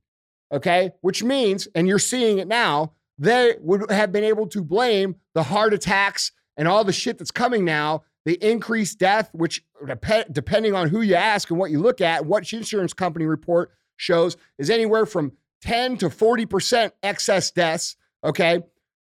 Okay. 0.52 0.92
Which 1.00 1.22
means, 1.22 1.66
and 1.74 1.88
you're 1.88 1.98
seeing 1.98 2.38
it 2.38 2.46
now, 2.46 2.92
they 3.18 3.56
would 3.60 3.90
have 3.90 4.12
been 4.12 4.24
able 4.24 4.46
to 4.48 4.62
blame 4.62 5.16
the 5.34 5.42
heart 5.42 5.72
attacks 5.72 6.32
and 6.56 6.68
all 6.68 6.84
the 6.84 6.92
shit 6.92 7.18
that's 7.18 7.30
coming 7.30 7.64
now, 7.64 8.02
the 8.24 8.34
increased 8.34 8.98
death, 8.98 9.30
which 9.32 9.62
dep- 9.86 10.32
depending 10.32 10.74
on 10.74 10.88
who 10.88 11.00
you 11.00 11.14
ask 11.14 11.50
and 11.50 11.58
what 11.58 11.70
you 11.70 11.80
look 11.80 12.00
at, 12.00 12.26
what 12.26 12.52
insurance 12.52 12.92
company 12.92 13.24
report 13.24 13.72
shows 13.96 14.36
is 14.58 14.70
anywhere 14.70 15.06
from 15.06 15.32
10 15.62 15.96
to 15.98 16.08
40% 16.08 16.92
excess 17.02 17.50
deaths. 17.50 17.96
Okay. 18.22 18.60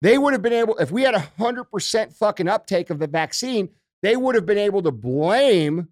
They 0.01 0.17
would 0.17 0.33
have 0.33 0.43
been 0.43 0.53
able, 0.53 0.77
if 0.79 0.91
we 0.91 1.03
had 1.03 1.15
a 1.15 1.29
100% 1.39 2.13
fucking 2.15 2.49
uptake 2.49 2.91
of 2.91 3.01
the 3.01 3.09
vaccine, 3.09 3.71
they 4.03 4.17
would 4.17 4.35
have 4.35 4.47
been 4.47 4.59
able 4.59 4.83
to 4.83 4.93
blame 4.93 5.89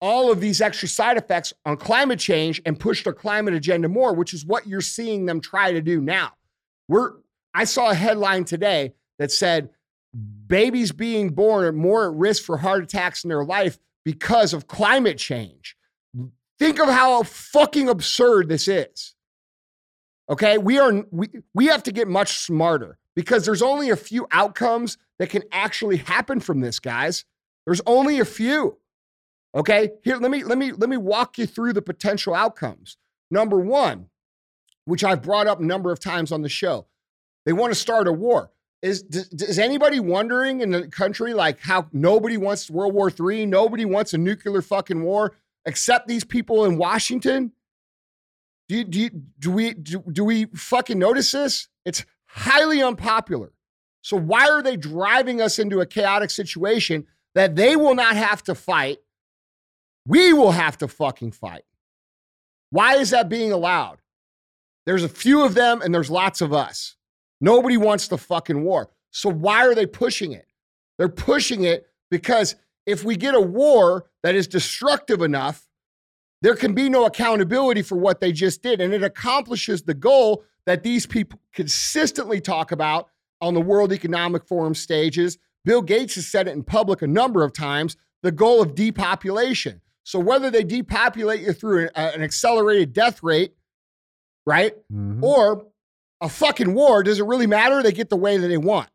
all 0.00 0.32
of 0.32 0.40
these 0.40 0.60
extra 0.60 0.88
side 0.88 1.16
effects 1.16 1.52
on 1.64 1.76
climate 1.76 2.18
change 2.18 2.60
and 2.66 2.78
push 2.78 3.04
their 3.04 3.12
climate 3.12 3.54
agenda 3.54 3.88
more, 3.88 4.12
which 4.12 4.34
is 4.34 4.44
what 4.44 4.66
you're 4.66 4.80
seeing 4.80 5.26
them 5.26 5.40
try 5.40 5.72
to 5.72 5.80
do 5.80 6.00
now. 6.00 6.32
We're 6.88 7.12
I 7.54 7.64
saw 7.64 7.90
a 7.90 7.94
headline 7.94 8.44
today 8.44 8.94
that 9.18 9.30
said 9.30 9.70
babies 10.46 10.90
being 10.92 11.30
born 11.30 11.64
are 11.64 11.72
more 11.72 12.06
at 12.06 12.14
risk 12.14 12.44
for 12.44 12.56
heart 12.56 12.82
attacks 12.82 13.24
in 13.24 13.28
their 13.28 13.44
life 13.44 13.78
because 14.04 14.52
of 14.52 14.66
climate 14.66 15.18
change. 15.18 15.76
Think 16.58 16.80
of 16.80 16.88
how 16.88 17.22
fucking 17.22 17.88
absurd 17.88 18.48
this 18.48 18.68
is. 18.68 19.14
Okay, 20.28 20.58
we 20.58 20.78
are 20.78 21.04
we 21.10 21.28
we 21.54 21.66
have 21.66 21.82
to 21.84 21.92
get 21.92 22.08
much 22.08 22.38
smarter 22.38 22.98
because 23.14 23.44
there's 23.44 23.62
only 23.62 23.90
a 23.90 23.96
few 23.96 24.26
outcomes 24.30 24.96
that 25.22 25.30
can 25.30 25.44
actually 25.52 25.98
happen 25.98 26.40
from 26.40 26.58
this, 26.58 26.80
guys. 26.80 27.24
There's 27.64 27.80
only 27.86 28.18
a 28.18 28.24
few. 28.24 28.78
Okay? 29.54 29.92
Here 30.02 30.16
let 30.16 30.32
me 30.32 30.42
let 30.42 30.58
me 30.58 30.72
let 30.72 30.90
me 30.90 30.96
walk 30.96 31.38
you 31.38 31.46
through 31.46 31.74
the 31.74 31.80
potential 31.80 32.34
outcomes. 32.34 32.96
Number 33.30 33.60
1, 33.60 34.08
which 34.84 35.04
I've 35.04 35.22
brought 35.22 35.46
up 35.46 35.60
a 35.60 35.64
number 35.64 35.92
of 35.92 36.00
times 36.00 36.32
on 36.32 36.42
the 36.42 36.48
show. 36.48 36.88
They 37.46 37.52
want 37.52 37.72
to 37.72 37.78
start 37.78 38.08
a 38.08 38.12
war. 38.12 38.50
Is 38.82 39.04
does, 39.04 39.28
is 39.28 39.60
anybody 39.60 40.00
wondering 40.00 40.60
in 40.60 40.72
the 40.72 40.88
country 40.88 41.34
like 41.34 41.60
how 41.60 41.86
nobody 41.92 42.36
wants 42.36 42.68
World 42.68 42.92
War 42.92 43.08
III, 43.08 43.46
nobody 43.46 43.84
wants 43.84 44.14
a 44.14 44.18
nuclear 44.18 44.60
fucking 44.60 45.04
war 45.04 45.36
except 45.64 46.08
these 46.08 46.24
people 46.24 46.64
in 46.64 46.78
Washington? 46.78 47.52
Do 48.68 48.74
you, 48.74 48.82
do 48.82 48.98
you, 48.98 49.10
do 49.38 49.52
we 49.52 49.74
do, 49.74 50.02
do 50.10 50.24
we 50.24 50.46
fucking 50.46 50.98
notice 50.98 51.30
this? 51.30 51.68
It's 51.84 52.04
highly 52.26 52.82
unpopular. 52.82 53.52
So 54.02 54.16
why 54.16 54.48
are 54.48 54.62
they 54.62 54.76
driving 54.76 55.40
us 55.40 55.58
into 55.58 55.80
a 55.80 55.86
chaotic 55.86 56.30
situation 56.30 57.06
that 57.34 57.56
they 57.56 57.76
will 57.76 57.94
not 57.94 58.16
have 58.16 58.42
to 58.44 58.54
fight? 58.54 58.98
We 60.06 60.32
will 60.32 60.52
have 60.52 60.76
to 60.78 60.88
fucking 60.88 61.32
fight. 61.32 61.64
Why 62.70 62.96
is 62.96 63.10
that 63.10 63.28
being 63.28 63.52
allowed? 63.52 63.98
There's 64.86 65.04
a 65.04 65.08
few 65.08 65.44
of 65.44 65.54
them 65.54 65.80
and 65.80 65.94
there's 65.94 66.10
lots 66.10 66.40
of 66.40 66.52
us. 66.52 66.96
Nobody 67.40 67.76
wants 67.76 68.08
the 68.08 68.18
fucking 68.18 68.64
war. 68.64 68.90
So 69.10 69.30
why 69.30 69.66
are 69.66 69.74
they 69.74 69.86
pushing 69.86 70.32
it? 70.32 70.46
They're 70.98 71.08
pushing 71.08 71.64
it 71.64 71.86
because 72.10 72.56
if 72.86 73.04
we 73.04 73.16
get 73.16 73.34
a 73.34 73.40
war 73.40 74.06
that 74.22 74.34
is 74.34 74.48
destructive 74.48 75.22
enough, 75.22 75.68
there 76.40 76.56
can 76.56 76.74
be 76.74 76.88
no 76.88 77.06
accountability 77.06 77.82
for 77.82 77.96
what 77.96 78.20
they 78.20 78.32
just 78.32 78.62
did. 78.62 78.80
And 78.80 78.92
it 78.92 79.04
accomplishes 79.04 79.82
the 79.82 79.94
goal 79.94 80.44
that 80.66 80.82
these 80.82 81.06
people 81.06 81.38
consistently 81.52 82.40
talk 82.40 82.72
about 82.72 83.08
on 83.42 83.52
the 83.52 83.60
World 83.60 83.92
Economic 83.92 84.46
Forum 84.46 84.74
stages. 84.74 85.36
Bill 85.64 85.82
Gates 85.82 86.14
has 86.14 86.26
said 86.26 86.48
it 86.48 86.52
in 86.52 86.62
public 86.62 87.02
a 87.02 87.06
number 87.06 87.44
of 87.44 87.52
times 87.52 87.96
the 88.22 88.32
goal 88.32 88.62
of 88.62 88.74
depopulation. 88.74 89.80
So, 90.04 90.18
whether 90.18 90.50
they 90.50 90.64
depopulate 90.64 91.40
you 91.40 91.52
through 91.52 91.84
an, 91.84 91.90
an 91.94 92.22
accelerated 92.22 92.92
death 92.92 93.22
rate, 93.22 93.54
right? 94.46 94.74
Mhm. 94.90 95.22
or 95.22 95.66
a 96.20 96.28
fucking 96.28 96.72
war, 96.72 97.02
does 97.02 97.18
it 97.18 97.26
really 97.26 97.46
matter? 97.48 97.82
They 97.82 97.92
get 97.92 98.08
the 98.08 98.16
way 98.16 98.36
that 98.36 98.46
they 98.46 98.56
want. 98.56 98.88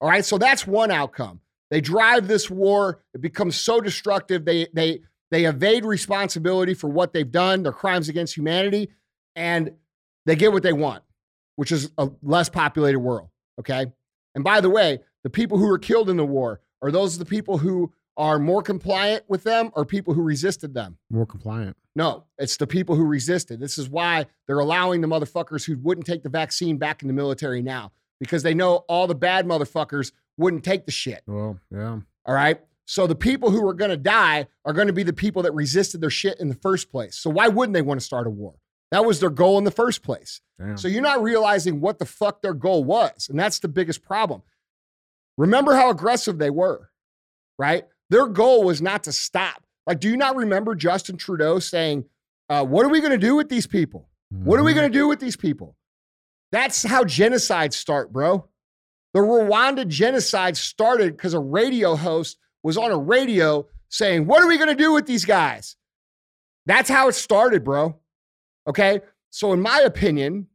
All 0.00 0.08
right. 0.08 0.24
So 0.24 0.38
that's 0.38 0.66
one 0.66 0.90
outcome. 0.90 1.40
They 1.70 1.80
drive 1.80 2.28
this 2.28 2.50
war. 2.50 3.02
It 3.14 3.20
becomes 3.20 3.56
so 3.56 3.80
destructive. 3.80 4.44
They 4.44 4.68
they 4.72 5.00
they 5.30 5.44
evade 5.46 5.84
responsibility 5.84 6.74
for 6.74 6.88
what 6.88 7.12
they've 7.12 7.30
done, 7.30 7.62
their 7.62 7.72
crimes 7.72 8.08
against 8.08 8.36
humanity, 8.36 8.90
and 9.34 9.72
they 10.24 10.36
get 10.36 10.52
what 10.52 10.62
they 10.62 10.72
want, 10.72 11.02
which 11.56 11.72
is 11.72 11.90
a 11.98 12.10
less 12.22 12.48
populated 12.48 13.00
world. 13.00 13.28
Okay. 13.58 13.86
And 14.34 14.44
by 14.44 14.60
the 14.60 14.70
way, 14.70 15.00
the 15.24 15.30
people 15.30 15.58
who 15.58 15.66
were 15.66 15.78
killed 15.78 16.08
in 16.08 16.16
the 16.16 16.24
war 16.24 16.60
are 16.82 16.90
those 16.90 17.18
the 17.18 17.24
people 17.24 17.58
who 17.58 17.92
are 18.16 18.38
more 18.38 18.62
compliant 18.62 19.24
with 19.28 19.44
them 19.44 19.70
or 19.74 19.84
people 19.84 20.14
who 20.14 20.22
resisted 20.22 20.74
them? 20.74 20.98
More 21.10 21.26
compliant. 21.26 21.76
No, 21.94 22.24
it's 22.36 22.56
the 22.56 22.66
people 22.66 22.94
who 22.94 23.04
resisted. 23.04 23.60
This 23.60 23.78
is 23.78 23.88
why 23.88 24.26
they're 24.46 24.58
allowing 24.58 25.00
the 25.00 25.08
motherfuckers 25.08 25.64
who 25.64 25.76
wouldn't 25.78 26.06
take 26.06 26.22
the 26.22 26.28
vaccine 26.28 26.78
back 26.78 27.02
in 27.02 27.08
the 27.08 27.14
military 27.14 27.62
now 27.62 27.92
because 28.20 28.42
they 28.42 28.54
know 28.54 28.84
all 28.88 29.06
the 29.06 29.14
bad 29.14 29.46
motherfuckers 29.46 30.12
wouldn't 30.36 30.64
take 30.64 30.86
the 30.86 30.92
shit. 30.92 31.22
Well, 31.26 31.58
yeah. 31.70 31.98
All 32.26 32.34
right. 32.34 32.60
So 32.84 33.06
the 33.06 33.14
people 33.14 33.50
who 33.50 33.66
are 33.68 33.74
going 33.74 33.90
to 33.90 33.96
die 33.96 34.46
are 34.64 34.72
going 34.72 34.86
to 34.86 34.92
be 34.92 35.02
the 35.02 35.12
people 35.12 35.42
that 35.42 35.52
resisted 35.52 36.00
their 36.00 36.10
shit 36.10 36.40
in 36.40 36.48
the 36.48 36.54
first 36.54 36.90
place. 36.90 37.16
So 37.16 37.30
why 37.30 37.48
wouldn't 37.48 37.74
they 37.74 37.82
want 37.82 38.00
to 38.00 38.04
start 38.04 38.26
a 38.26 38.30
war? 38.30 38.54
That 38.90 39.04
was 39.04 39.20
their 39.20 39.30
goal 39.30 39.58
in 39.58 39.64
the 39.64 39.70
first 39.70 40.02
place. 40.02 40.40
Damn. 40.58 40.76
So 40.76 40.88
you're 40.88 41.02
not 41.02 41.22
realizing 41.22 41.80
what 41.80 41.98
the 41.98 42.06
fuck 42.06 42.42
their 42.42 42.54
goal 42.54 42.84
was. 42.84 43.28
And 43.28 43.38
that's 43.38 43.58
the 43.58 43.68
biggest 43.68 44.02
problem. 44.02 44.42
Remember 45.36 45.74
how 45.74 45.90
aggressive 45.90 46.38
they 46.38 46.50
were, 46.50 46.90
right? 47.58 47.84
Their 48.10 48.26
goal 48.26 48.64
was 48.64 48.80
not 48.82 49.04
to 49.04 49.12
stop. 49.12 49.62
Like, 49.86 50.00
do 50.00 50.08
you 50.08 50.16
not 50.16 50.36
remember 50.36 50.74
Justin 50.74 51.16
Trudeau 51.16 51.58
saying, 51.58 52.04
Uh, 52.48 52.64
what 52.64 52.84
are 52.84 52.88
we 52.88 53.00
going 53.00 53.12
to 53.12 53.18
do 53.18 53.36
with 53.36 53.48
these 53.48 53.66
people? 53.66 54.08
What 54.30 54.58
are 54.58 54.64
we 54.64 54.74
going 54.74 54.90
to 54.90 54.98
do 54.98 55.08
with 55.08 55.20
these 55.20 55.36
people? 55.36 55.76
That's 56.52 56.82
how 56.82 57.04
genocides 57.04 57.74
start, 57.74 58.12
bro. 58.12 58.48
The 59.14 59.20
Rwanda 59.20 59.86
genocide 59.86 60.56
started 60.56 61.16
because 61.16 61.34
a 61.34 61.38
radio 61.40 61.96
host 61.96 62.38
was 62.62 62.76
on 62.76 62.90
a 62.90 62.98
radio 62.98 63.66
saying, 63.88 64.26
What 64.26 64.42
are 64.42 64.48
we 64.48 64.56
going 64.56 64.68
to 64.68 64.74
do 64.74 64.92
with 64.92 65.06
these 65.06 65.24
guys? 65.24 65.76
That's 66.66 66.90
how 66.90 67.08
it 67.08 67.14
started, 67.14 67.64
bro. 67.64 67.98
Okay. 68.68 69.00
So, 69.30 69.52
in 69.52 69.60
my 69.60 69.80
opinion, 69.80 70.46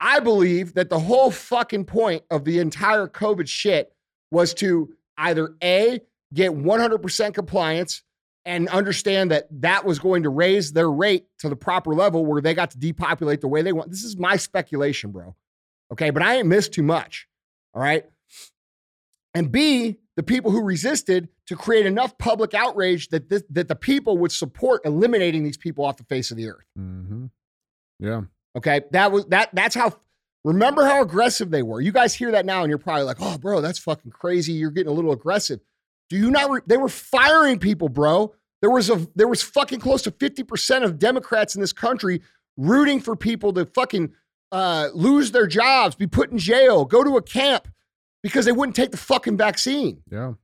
I 0.00 0.20
believe 0.20 0.74
that 0.74 0.90
the 0.90 0.98
whole 0.98 1.30
fucking 1.30 1.84
point 1.84 2.24
of 2.30 2.44
the 2.44 2.58
entire 2.58 3.06
COVID 3.06 3.48
shit 3.48 3.92
was 4.30 4.52
to 4.54 4.92
either 5.16 5.54
A, 5.62 6.00
get 6.34 6.52
100% 6.52 7.34
compliance 7.34 8.02
and 8.44 8.68
understand 8.68 9.30
that 9.30 9.48
that 9.62 9.84
was 9.84 9.98
going 9.98 10.24
to 10.24 10.28
raise 10.28 10.72
their 10.72 10.90
rate 10.90 11.26
to 11.38 11.48
the 11.48 11.56
proper 11.56 11.94
level 11.94 12.26
where 12.26 12.42
they 12.42 12.54
got 12.54 12.70
to 12.72 12.78
depopulate 12.78 13.40
the 13.40 13.48
way 13.48 13.62
they 13.62 13.72
want. 13.72 13.90
This 13.90 14.04
is 14.04 14.16
my 14.16 14.36
speculation, 14.36 15.10
bro. 15.10 15.34
Okay. 15.92 16.10
But 16.10 16.22
I 16.22 16.36
ain't 16.36 16.48
missed 16.48 16.72
too 16.72 16.82
much. 16.82 17.26
All 17.74 17.80
right. 17.80 18.04
And 19.34 19.50
B, 19.50 19.96
the 20.16 20.22
people 20.22 20.50
who 20.50 20.62
resisted 20.62 21.28
to 21.46 21.56
create 21.56 21.86
enough 21.86 22.16
public 22.18 22.54
outrage 22.54 23.08
that 23.08 23.28
this, 23.28 23.42
that 23.50 23.68
the 23.68 23.76
people 23.76 24.18
would 24.18 24.32
support 24.32 24.82
eliminating 24.84 25.44
these 25.44 25.56
people 25.56 25.84
off 25.84 25.96
the 25.96 26.04
face 26.04 26.30
of 26.30 26.36
the 26.36 26.48
earth. 26.48 26.66
Mm-hmm. 26.78 27.26
Yeah. 28.00 28.22
Okay. 28.56 28.82
That 28.90 29.12
was 29.12 29.26
that 29.26 29.50
that's 29.52 29.74
how 29.74 29.94
remember 30.44 30.84
how 30.84 31.02
aggressive 31.02 31.50
they 31.50 31.62
were. 31.62 31.80
You 31.80 31.92
guys 31.92 32.14
hear 32.14 32.32
that 32.32 32.46
now 32.46 32.62
and 32.62 32.68
you're 32.70 32.78
probably 32.78 33.04
like, 33.04 33.18
"Oh, 33.20 33.38
bro, 33.38 33.60
that's 33.60 33.78
fucking 33.78 34.10
crazy. 34.10 34.52
You're 34.52 34.70
getting 34.70 34.92
a 34.92 34.94
little 34.94 35.12
aggressive." 35.12 35.60
Do 36.08 36.16
you 36.16 36.30
not 36.30 36.50
re- 36.50 36.60
they 36.66 36.76
were 36.76 36.88
firing 36.88 37.58
people, 37.58 37.88
bro. 37.88 38.34
There 38.60 38.70
was 38.70 38.90
a 38.90 39.06
there 39.14 39.28
was 39.28 39.42
fucking 39.42 39.80
close 39.80 40.02
to 40.02 40.10
50% 40.10 40.84
of 40.84 40.98
Democrats 40.98 41.54
in 41.54 41.60
this 41.60 41.72
country 41.72 42.22
rooting 42.56 43.00
for 43.00 43.14
people 43.16 43.52
to 43.52 43.66
fucking 43.66 44.12
uh, 44.52 44.88
lose 44.94 45.32
their 45.32 45.46
jobs, 45.46 45.94
be 45.94 46.06
put 46.06 46.30
in 46.30 46.38
jail, 46.38 46.84
go 46.84 47.04
to 47.04 47.16
a 47.16 47.22
camp 47.22 47.68
because 48.22 48.44
they 48.44 48.52
wouldn't 48.52 48.76
take 48.76 48.90
the 48.90 48.96
fucking 48.96 49.36
vaccine. 49.36 50.02
Yeah. 50.10 50.34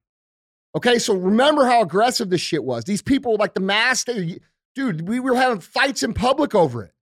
Okay, 0.75 0.99
so 0.99 1.15
remember 1.15 1.67
how 1.67 1.83
aggressive 1.83 2.31
this 2.31 2.41
shit 2.41 2.65
was. 2.65 2.85
These 2.85 3.03
people, 3.03 3.37
like 3.37 3.55
the 3.55 3.61
mass, 3.61 4.05
they, 4.05 4.39
dude, 4.75 5.07
we 5.09 5.21
were 5.21 5.35
having 5.35 5.61
fights 5.61 6.03
in 6.03 6.15
public 6.15 6.55
over 6.55 6.83
it. 6.85 6.93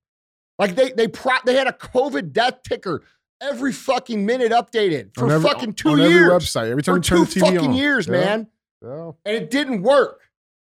Like 0.58 0.74
they 0.74 0.90
they 0.92 1.08
pro- 1.08 1.38
they 1.46 1.54
had 1.54 1.68
a 1.68 1.72
COVID 1.72 2.32
death 2.32 2.62
ticker 2.64 3.02
every 3.40 3.72
fucking 3.72 4.26
minute 4.26 4.52
updated 4.52 5.14
for 5.14 5.30
every- 5.30 5.48
fucking 5.48 5.74
two 5.74 5.90
on 5.90 5.98
years. 5.98 6.14
Every 6.14 6.30
website. 6.30 6.70
Every 6.70 6.82
time 6.82 6.94
for 6.94 6.98
you 6.98 7.02
turn 7.02 7.18
two 7.18 7.24
the 7.26 7.40
TV 7.40 7.40
fucking 7.54 7.70
on. 7.70 7.74
years, 7.74 8.06
Yeah. 8.06 8.12
man, 8.12 8.46
Yeah. 8.82 9.12
and 9.24 9.36
it 9.36 9.50
didn't 9.50 9.82
work. 9.82 10.20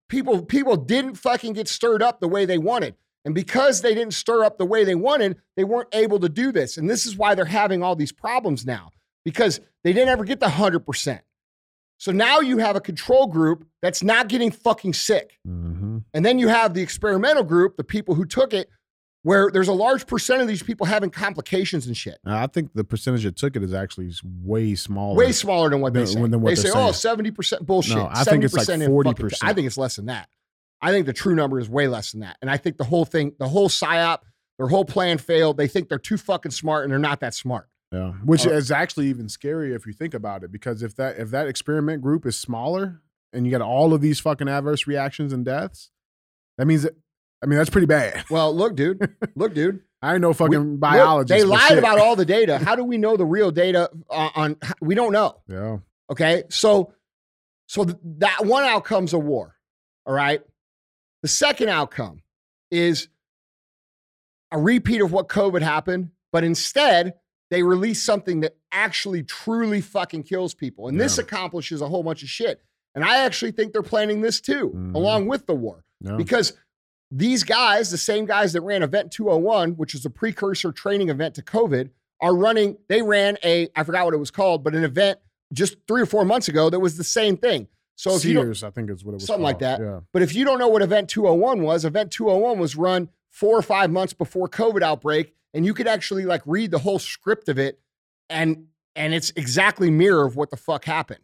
People 0.09 0.42
people 0.45 0.76
didn't 0.76 1.14
fucking 1.14 1.54
get 1.54 1.69
stirred 1.69 2.02
up 2.02 2.21
the 2.21 2.28
way 2.28 2.45
they 2.45 2.59
wanted. 2.59 2.95
And 3.25 3.35
because 3.35 3.83
they 3.83 3.95
didn't 3.95 4.14
stir 4.14 4.45
up 4.45 4.57
the 4.59 4.64
way 4.64 4.83
they 4.85 4.95
wanted, 4.95 5.37
they 5.57 5.64
weren't 5.64 5.88
able 5.92 6.21
to 6.21 6.28
do 6.28 6.52
this. 6.52 6.76
And 6.78 6.88
this 6.88 7.04
is 7.04 7.16
why 7.16 7.35
they're 7.35 7.45
having 7.45 7.83
all 7.83 7.95
these 7.97 8.12
problems 8.12 8.64
now 8.64 8.90
because 9.25 9.61
they 9.85 9.92
didn't 9.92 10.09
ever 10.09 10.25
get 10.25 10.40
the 10.40 10.47
100%. 10.49 11.21
So 12.00 12.12
now 12.12 12.40
you 12.40 12.57
have 12.57 12.76
a 12.76 12.80
control 12.80 13.26
group 13.26 13.66
that's 13.83 14.02
not 14.02 14.28
getting 14.28 14.50
fucking 14.50 14.95
sick. 14.95 15.38
Mm-hmm. 15.47 15.99
And 16.14 16.25
then 16.25 16.38
you 16.38 16.49
have 16.49 16.73
the 16.73 16.80
experimental 16.80 17.45
group, 17.45 17.76
the 17.76 17.85
people 17.85 18.14
who 18.14 18.25
took 18.25 18.54
it, 18.54 18.71
where 19.23 19.50
there's 19.52 19.69
a 19.69 19.75
large 19.75 20.07
percent 20.07 20.40
of 20.40 20.49
these 20.49 20.62
people 20.62 20.87
having 20.87 21.11
complications 21.11 21.87
and 21.87 21.95
shit. 21.95 22.16
I 22.25 22.47
think 22.47 22.71
the 22.73 22.85
percentage 22.85 23.25
that 23.25 23.37
took 23.37 23.54
it 23.54 23.62
is 23.62 23.75
actually 23.75 24.11
way 24.42 24.75
smaller. 24.76 25.14
Way 25.14 25.33
smaller 25.33 25.69
than 25.69 25.83
what 25.83 25.92
they 25.92 26.00
Than- 26.00 26.07
say. 26.07 26.21
than 26.23 26.40
what 26.40 26.49
they 26.49 26.62
say, 26.62 26.71
oh, 26.71 26.88
70% 26.92 27.66
bullshit. 27.66 27.99
No, 27.99 28.09
I 28.11 28.25
think 28.25 28.45
it's 28.45 28.54
like 28.54 28.66
70% 28.66 29.04
fucking- 29.04 29.26
40%. 29.28 29.38
I 29.42 29.52
think 29.52 29.66
it's 29.66 29.76
less 29.76 29.97
than 29.97 30.07
that. 30.07 30.30
I 30.80 30.92
think 30.92 31.04
the 31.04 31.12
true 31.12 31.35
number 31.35 31.59
is 31.59 31.69
way 31.69 31.87
less 31.87 32.12
than 32.12 32.23
that. 32.23 32.38
And 32.40 32.50
I 32.50 32.57
think 32.57 32.78
the 32.78 32.85
whole 32.85 33.04
thing, 33.04 33.35
the 33.38 33.49
whole 33.49 33.69
psyop, 33.69 34.21
their 34.56 34.69
whole 34.69 34.86
plan 34.86 35.19
failed. 35.19 35.58
They 35.58 35.69
think 35.69 35.91
they're 35.91 35.99
too 35.99 36.17
fucking 36.17 36.52
smart 36.52 36.84
and 36.84 36.93
they're 36.93 36.99
not 36.99 37.21
that 37.21 37.34
smart. 37.34 37.69
Yeah, 37.93 38.13
which 38.25 38.47
Uh, 38.47 38.50
is 38.53 38.71
actually 38.71 39.09
even 39.09 39.26
scarier 39.26 39.75
if 39.75 39.85
you 39.87 39.93
think 39.93 40.15
about 40.15 40.45
it, 40.45 40.53
because 40.53 40.83
if 40.83 40.95
that 40.97 41.19
if 41.19 41.31
that 41.31 41.49
experiment 41.49 42.03
group 42.03 42.25
is 42.25 42.39
smaller 42.39 43.03
and 43.33 43.45
you 43.47 43.50
got 43.50 43.61
all 43.63 43.93
of 43.93 44.00
these 44.00 44.21
fucking 44.21 44.49
adverse 44.49 44.87
reactions 44.87 45.33
and 45.33 45.45
deaths, 45.45 45.91
that 46.57 46.67
means 46.67 46.83
that, 46.85 46.95
I 47.43 47.47
mean 47.47 47.59
that's 47.59 47.71
pretty 47.71 47.87
bad. 47.89 48.25
Well, 48.31 48.55
look, 48.55 48.76
dude. 48.76 49.17
Look, 49.35 49.55
dude. 49.55 49.81
I 50.03 50.13
ain't 50.15 50.23
no 50.23 50.29
We- 50.29 50.35
fucking 50.35 50.71
look, 50.73 50.81
biologist. 50.81 51.37
they 51.37 51.45
lied 51.45 51.69
shit. 51.69 51.79
about 51.79 51.99
all 51.99 52.17
the 52.17 52.25
data. 52.25 52.59
How 52.65 52.75
do 52.76 52.85
we 52.85 52.97
know 52.97 53.17
the 53.17 53.26
real 53.26 53.50
data 53.50 53.91
on, 54.09 54.31
on 54.35 54.57
we 54.81 54.95
don't 54.95 55.13
know. 55.13 55.41
Yeah, 55.49 55.79
Okay. 56.11 56.45
So, 56.49 56.95
so 57.67 57.85
th- 57.85 57.99
that 58.19 58.47
one 58.47 58.65
outcome's 58.65 59.13
a 59.13 59.19
war. 59.19 59.57
All 60.07 60.15
right. 60.15 60.41
The 61.23 61.29
second 61.29 61.69
outcome 61.69 62.23
is 62.71 63.09
a 64.53 64.59
repeat 64.59 65.03
of 65.03 65.13
what 65.13 65.29
COVID 65.29 65.61
happened, 65.61 66.11
but 66.33 66.45
instead 66.45 67.15
they 67.50 67.63
release 67.63 68.02
something 68.02 68.41
that 68.41 68.56
actually 68.73 69.23
truly 69.23 69.80
fucking 69.80 70.23
kills 70.23 70.54
people. 70.54 70.89
And 70.89 71.00
this 71.00 71.19
Yeah. 71.19 71.25
accomplishes 71.25 71.80
a 71.80 71.89
whole 71.89 72.02
bunch 72.02 72.23
of 72.23 72.28
shit. 72.28 72.63
And 72.95 73.04
I 73.04 73.19
actually 73.19 73.52
think 73.52 73.73
they're 73.73 73.82
planning 73.82 74.21
this 74.21 74.41
too, 74.41 74.71
Mhm. 74.75 74.95
along 74.95 75.26
with 75.26 75.47
the 75.47 75.54
war 75.54 75.84
yeah. 76.00 76.17
because 76.17 76.52
these 77.10 77.43
guys, 77.43 77.91
the 77.91 77.99
same 77.99 78.25
guys 78.25 78.52
that 78.52 78.60
ran 78.60 78.82
Event 78.82 79.10
201, 79.10 79.73
which 79.73 79.95
is 79.95 80.04
a 80.06 80.10
precursor 80.10 80.71
training 80.73 81.08
event 81.08 81.34
to 81.36 81.43
COVID, 81.43 81.91
are 82.21 82.34
running, 82.36 82.76
they 82.89 83.02
ran 83.02 83.36
a, 83.45 83.69
I 83.75 83.82
forgot 83.82 84.04
what 84.04 84.15
it 84.15 84.19
was 84.19 84.30
called, 84.30 84.63
but 84.63 84.75
an 84.75 84.84
event 84.84 85.19
just 85.52 85.76
three 85.89 86.02
or 86.02 86.06
four 86.06 86.25
months 86.25 86.49
ago 86.49 86.71
that 86.71 86.78
was 86.78 86.97
the 86.97 87.04
same 87.04 87.36
thing. 87.36 87.67
So 87.97 88.15
if 88.15 88.25
you 88.25 88.41
I 88.41 88.71
think 88.71 88.91
is 88.91 89.04
what 89.04 89.13
it 89.13 89.15
was. 89.15 89.26
something 89.26 89.43
like 89.43 89.58
that. 89.58 89.80
Yeah, 89.80 90.00
but 90.13 90.23
if 90.23 90.34
you 90.34 90.45
don't 90.45 90.58
know 90.58 90.69
what 90.69 90.80
Event 90.82 91.08
201 91.10 91.63
was, 91.63 91.84
Event 91.84 92.10
201 92.10 92.58
was 92.58 92.76
run 92.76 93.10
four 93.28 93.56
or 93.58 93.63
five 93.63 93.91
months 93.91 94.13
before 94.15 94.49
COVID 94.49 94.82
outbreak, 94.82 95.34
and 95.54 95.67
you 95.67 95.75
could 95.75 95.86
actually 95.86 96.25
like 96.25 96.43
read 96.47 96.71
the 96.71 96.78
whole 96.78 96.99
script 96.99 97.49
of 97.49 97.58
it, 97.58 97.80
and 98.28 98.67
and 98.97 99.15
it's 99.15 99.30
exactly 99.36 99.91
mirror 99.91 100.26
of 100.26 100.36
what 100.36 100.50
the 100.50 100.56
fuck 100.56 100.84
happened. 100.84 101.21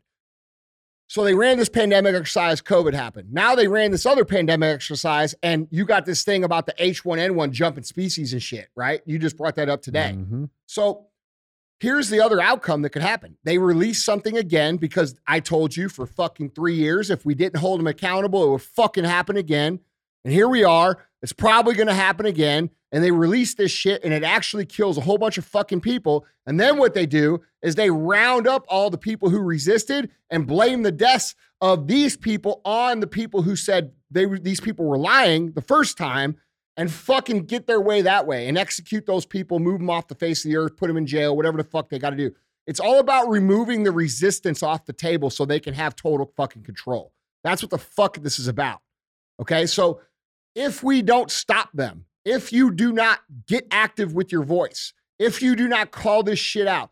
So 1.09 1.23
they 1.23 1.35
ran 1.35 1.57
this 1.57 1.69
pandemic 1.69 2.15
exercise, 2.15 2.61
COVID 2.61 2.93
happened. 2.93 3.33
Now 3.33 3.55
they 3.55 3.69
ran 3.69 3.93
this 3.93 4.07
other 4.07 4.25
pandemic 4.25 4.75
exercise, 4.75 5.35
and 5.43 5.69
you 5.71 5.85
got 5.85 6.05
this 6.05 6.25
thing 6.25 6.43
about 6.43 6.67
the 6.67 6.75
H1N1 6.81 7.53
jumping 7.53 7.85
species 7.85 8.33
and 8.33 8.43
shit, 8.43 8.69
right? 8.75 9.03
You 9.07 9.19
just 9.19 9.37
brought 9.37 9.55
that 9.55 9.69
up 9.69 9.83
today. 9.83 10.17
Mhm. 10.17 10.51
So 10.67 11.07
here's 11.79 12.09
the 12.09 12.21
other 12.21 12.41
outcome 12.41 12.83
that 12.83 12.91
could 12.91 13.03
happen. 13.03 13.37
They 13.45 13.59
release 13.59 14.03
something 14.03 14.37
again 14.37 14.79
because 14.79 15.15
I 15.29 15.39
told 15.39 15.77
you 15.77 15.89
for 15.89 16.07
fucking 16.07 16.51
three 16.51 16.75
years, 16.75 17.09
if 17.09 17.25
we 17.25 17.35
didn't 17.37 17.61
hold 17.61 17.79
them 17.79 17.87
accountable, 17.87 18.43
it 18.43 18.51
would 18.51 18.63
fucking 18.63 19.05
happen 19.05 19.37
again. 19.37 19.81
And 20.27 20.33
here 20.33 20.49
we 20.49 20.65
are. 20.65 21.07
It's 21.23 21.33
probably 21.33 21.77
going 21.77 21.87
to 21.87 21.95
happen 21.95 22.27
again. 22.27 22.71
And 22.91 23.05
they 23.05 23.13
release 23.13 23.55
this 23.55 23.71
shit 23.71 24.03
and 24.03 24.13
it 24.13 24.25
actually 24.25 24.67
kills 24.67 24.99
a 24.99 25.01
whole 25.01 25.19
bunch 25.19 25.39
of 25.39 25.45
fucking 25.45 25.83
people. 25.83 26.27
And 26.47 26.59
then 26.59 26.79
what 26.79 26.95
they 26.95 27.07
do 27.07 27.43
is 27.63 27.77
they 27.77 27.91
round 27.91 28.49
up 28.49 28.65
all 28.69 28.91
the 28.91 28.99
people 28.99 29.31
who 29.31 29.39
resisted 29.39 30.11
and 30.29 30.45
blame 30.45 30.83
the 30.83 30.91
deaths 30.91 31.37
of 31.61 31.87
these 31.87 32.17
people 32.17 32.61
on 32.65 32.99
the 32.99 33.07
people 33.07 33.43
who 33.43 33.55
said 33.55 33.93
they 34.11 34.25
these 34.41 34.61
people 34.61 34.85
were 34.85 34.99
lying 34.99 35.53
the 35.53 35.63
first 35.63 35.97
time 35.97 36.35
and 36.77 36.91
fucking 36.91 37.45
get 37.45 37.69
their 37.69 37.81
way 37.81 38.03
that 38.03 38.27
way 38.27 38.49
and 38.49 38.59
execute 38.59 39.07
those 39.07 39.27
people, 39.27 39.61
move 39.61 39.79
them 39.79 39.91
off 39.91 40.09
the 40.09 40.17
face 40.17 40.45
of 40.45 40.51
the 40.51 40.57
earth, 40.57 40.77
put 40.77 40.89
them 40.89 40.97
in 40.97 41.07
jail, 41.07 41.37
whatever 41.37 41.57
the 41.57 41.63
fuck 41.63 41.89
they 41.89 42.01
got 42.01 42.11
to 42.11 42.17
do. 42.17 42.35
It's 42.67 42.81
all 42.81 42.99
about 42.99 43.29
removing 43.29 43.85
the 43.85 43.93
resistance 43.93 44.65
off 44.65 44.87
the 44.87 44.93
table 44.93 45.31
so 45.31 45.45
they 45.45 45.61
can 45.61 45.75
have 45.75 45.95
total 45.95 46.33
fucking 46.37 46.65
control. 46.65 47.13
That's 47.45 47.63
what 47.63 47.71
the 47.71 47.79
fuck 47.79 48.17
this 48.17 48.41
is 48.41 48.49
about. 48.49 48.81
Okay. 49.41 49.67
So 49.67 50.01
if 50.57 50.83
we 50.83 51.03
don't 51.03 51.31
stop 51.31 51.71
them, 51.73 52.07
if 52.25 52.53
you 52.53 52.73
do 52.73 52.91
not 52.91 53.21
get 53.47 53.69
active 53.71 54.15
with 54.15 54.33
your 54.33 54.43
voice, 54.43 54.95
if 55.19 55.41
you 55.41 55.55
do 55.55 55.69
not 55.69 55.93
call 55.93 56.23
this 56.23 56.39
shit 56.39 56.67
out, 56.67 56.91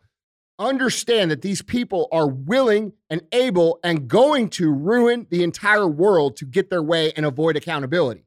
understand 0.57 1.31
that 1.31 1.41
these 1.41 1.61
people 1.61 2.07
are 2.11 2.27
willing 2.27 2.93
and 3.09 3.21
able 3.33 3.79
and 3.83 4.07
going 4.07 4.49
to 4.49 4.71
ruin 4.71 5.27
the 5.29 5.43
entire 5.43 5.87
world 5.87 6.37
to 6.37 6.45
get 6.45 6.69
their 6.69 6.83
way 6.83 7.11
and 7.17 7.25
avoid 7.25 7.57
accountability. 7.57 8.23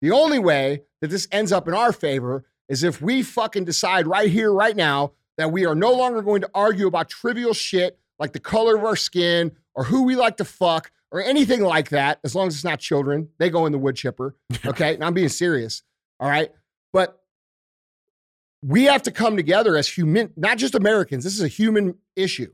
The 0.00 0.10
only 0.10 0.38
way 0.38 0.82
that 1.00 1.08
this 1.08 1.28
ends 1.30 1.52
up 1.52 1.68
in 1.68 1.74
our 1.74 1.92
favor 1.92 2.44
is 2.68 2.82
if 2.82 3.00
we 3.02 3.22
fucking 3.22 3.66
decide 3.66 4.06
right 4.06 4.30
here, 4.30 4.52
right 4.52 4.74
now, 4.74 5.12
that 5.36 5.52
we 5.52 5.66
are 5.66 5.74
no 5.74 5.92
longer 5.92 6.22
going 6.22 6.40
to 6.40 6.50
argue 6.54 6.86
about 6.86 7.08
trivial 7.08 7.54
shit 7.54 7.98
like 8.18 8.32
the 8.32 8.40
color 8.40 8.76
of 8.76 8.84
our 8.84 8.96
skin 8.96 9.52
or 9.74 9.84
who 9.84 10.02
we 10.04 10.16
like 10.16 10.36
to 10.38 10.44
fuck 10.44 10.90
or 11.12 11.22
anything 11.22 11.60
like 11.62 11.88
that, 11.90 12.20
as 12.24 12.34
long 12.34 12.46
as 12.48 12.54
it's 12.54 12.64
not 12.64 12.78
children. 12.78 13.28
They 13.38 13.50
go 13.50 13.66
in 13.66 13.72
the 13.72 13.78
wood 13.78 13.96
chipper. 13.96 14.36
Okay. 14.66 14.94
and 14.94 15.04
I'm 15.04 15.14
being 15.14 15.28
serious. 15.28 15.82
All 16.20 16.28
right. 16.28 16.52
But 16.92 17.20
we 18.62 18.84
have 18.84 19.02
to 19.04 19.10
come 19.10 19.36
together 19.36 19.76
as 19.76 19.88
human, 19.88 20.32
not 20.36 20.58
just 20.58 20.74
Americans. 20.74 21.24
This 21.24 21.34
is 21.34 21.42
a 21.42 21.48
human 21.48 21.94
issue 22.14 22.52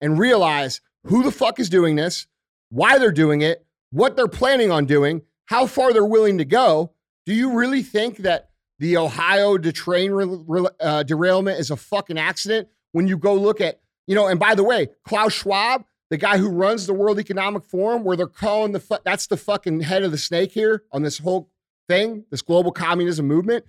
and 0.00 0.18
realize 0.18 0.80
who 1.04 1.22
the 1.22 1.32
fuck 1.32 1.58
is 1.58 1.68
doing 1.70 1.96
this, 1.96 2.26
why 2.68 2.98
they're 2.98 3.12
doing 3.12 3.40
it, 3.40 3.64
what 3.90 4.16
they're 4.16 4.28
planning 4.28 4.70
on 4.70 4.84
doing, 4.84 5.22
how 5.46 5.66
far 5.66 5.92
they're 5.92 6.04
willing 6.04 6.38
to 6.38 6.44
go. 6.44 6.92
Do 7.24 7.32
you 7.32 7.54
really 7.54 7.82
think 7.82 8.18
that 8.18 8.50
the 8.78 8.98
Ohio 8.98 9.56
train 9.58 10.12
re- 10.12 10.68
uh, 10.80 11.02
derailment 11.04 11.58
is 11.58 11.70
a 11.70 11.76
fucking 11.76 12.18
accident? 12.18 12.68
When 12.92 13.08
you 13.08 13.16
go 13.16 13.34
look 13.34 13.60
at, 13.60 13.80
you 14.06 14.14
know, 14.14 14.26
and 14.26 14.38
by 14.38 14.54
the 14.54 14.64
way, 14.64 14.88
Klaus 15.04 15.32
Schwab, 15.32 15.84
the 16.10 16.16
guy 16.16 16.38
who 16.38 16.48
runs 16.48 16.86
the 16.86 16.94
World 16.94 17.18
Economic 17.18 17.64
Forum, 17.64 18.04
where 18.04 18.16
they're 18.16 18.26
calling 18.26 18.72
the 18.72 18.80
fu- 18.80 18.98
that's 19.04 19.26
the 19.26 19.36
fucking 19.36 19.80
head 19.80 20.02
of 20.02 20.10
the 20.10 20.18
snake 20.18 20.52
here 20.52 20.84
on 20.92 21.02
this 21.02 21.18
whole 21.18 21.50
thing, 21.88 22.24
this 22.30 22.42
global 22.42 22.72
communism 22.72 23.26
movement. 23.26 23.64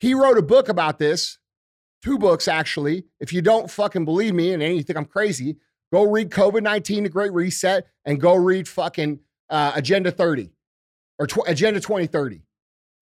He 0.00 0.14
wrote 0.14 0.36
a 0.36 0.42
book 0.42 0.68
about 0.68 0.98
this, 0.98 1.38
two 2.02 2.18
books 2.18 2.48
actually. 2.48 3.04
If 3.20 3.32
you 3.32 3.42
don't 3.42 3.70
fucking 3.70 4.04
believe 4.04 4.34
me 4.34 4.52
and 4.52 4.62
you 4.62 4.82
think 4.82 4.98
I'm 4.98 5.04
crazy, 5.04 5.56
go 5.92 6.02
read 6.02 6.30
COVID 6.30 6.62
19, 6.62 7.04
The 7.04 7.08
Great 7.08 7.32
Reset, 7.32 7.86
and 8.04 8.20
go 8.20 8.34
read 8.34 8.68
fucking 8.68 9.20
uh, 9.48 9.72
Agenda 9.74 10.10
30 10.10 10.50
or 11.18 11.26
tw- 11.26 11.48
Agenda 11.48 11.80
2030. 11.80 12.42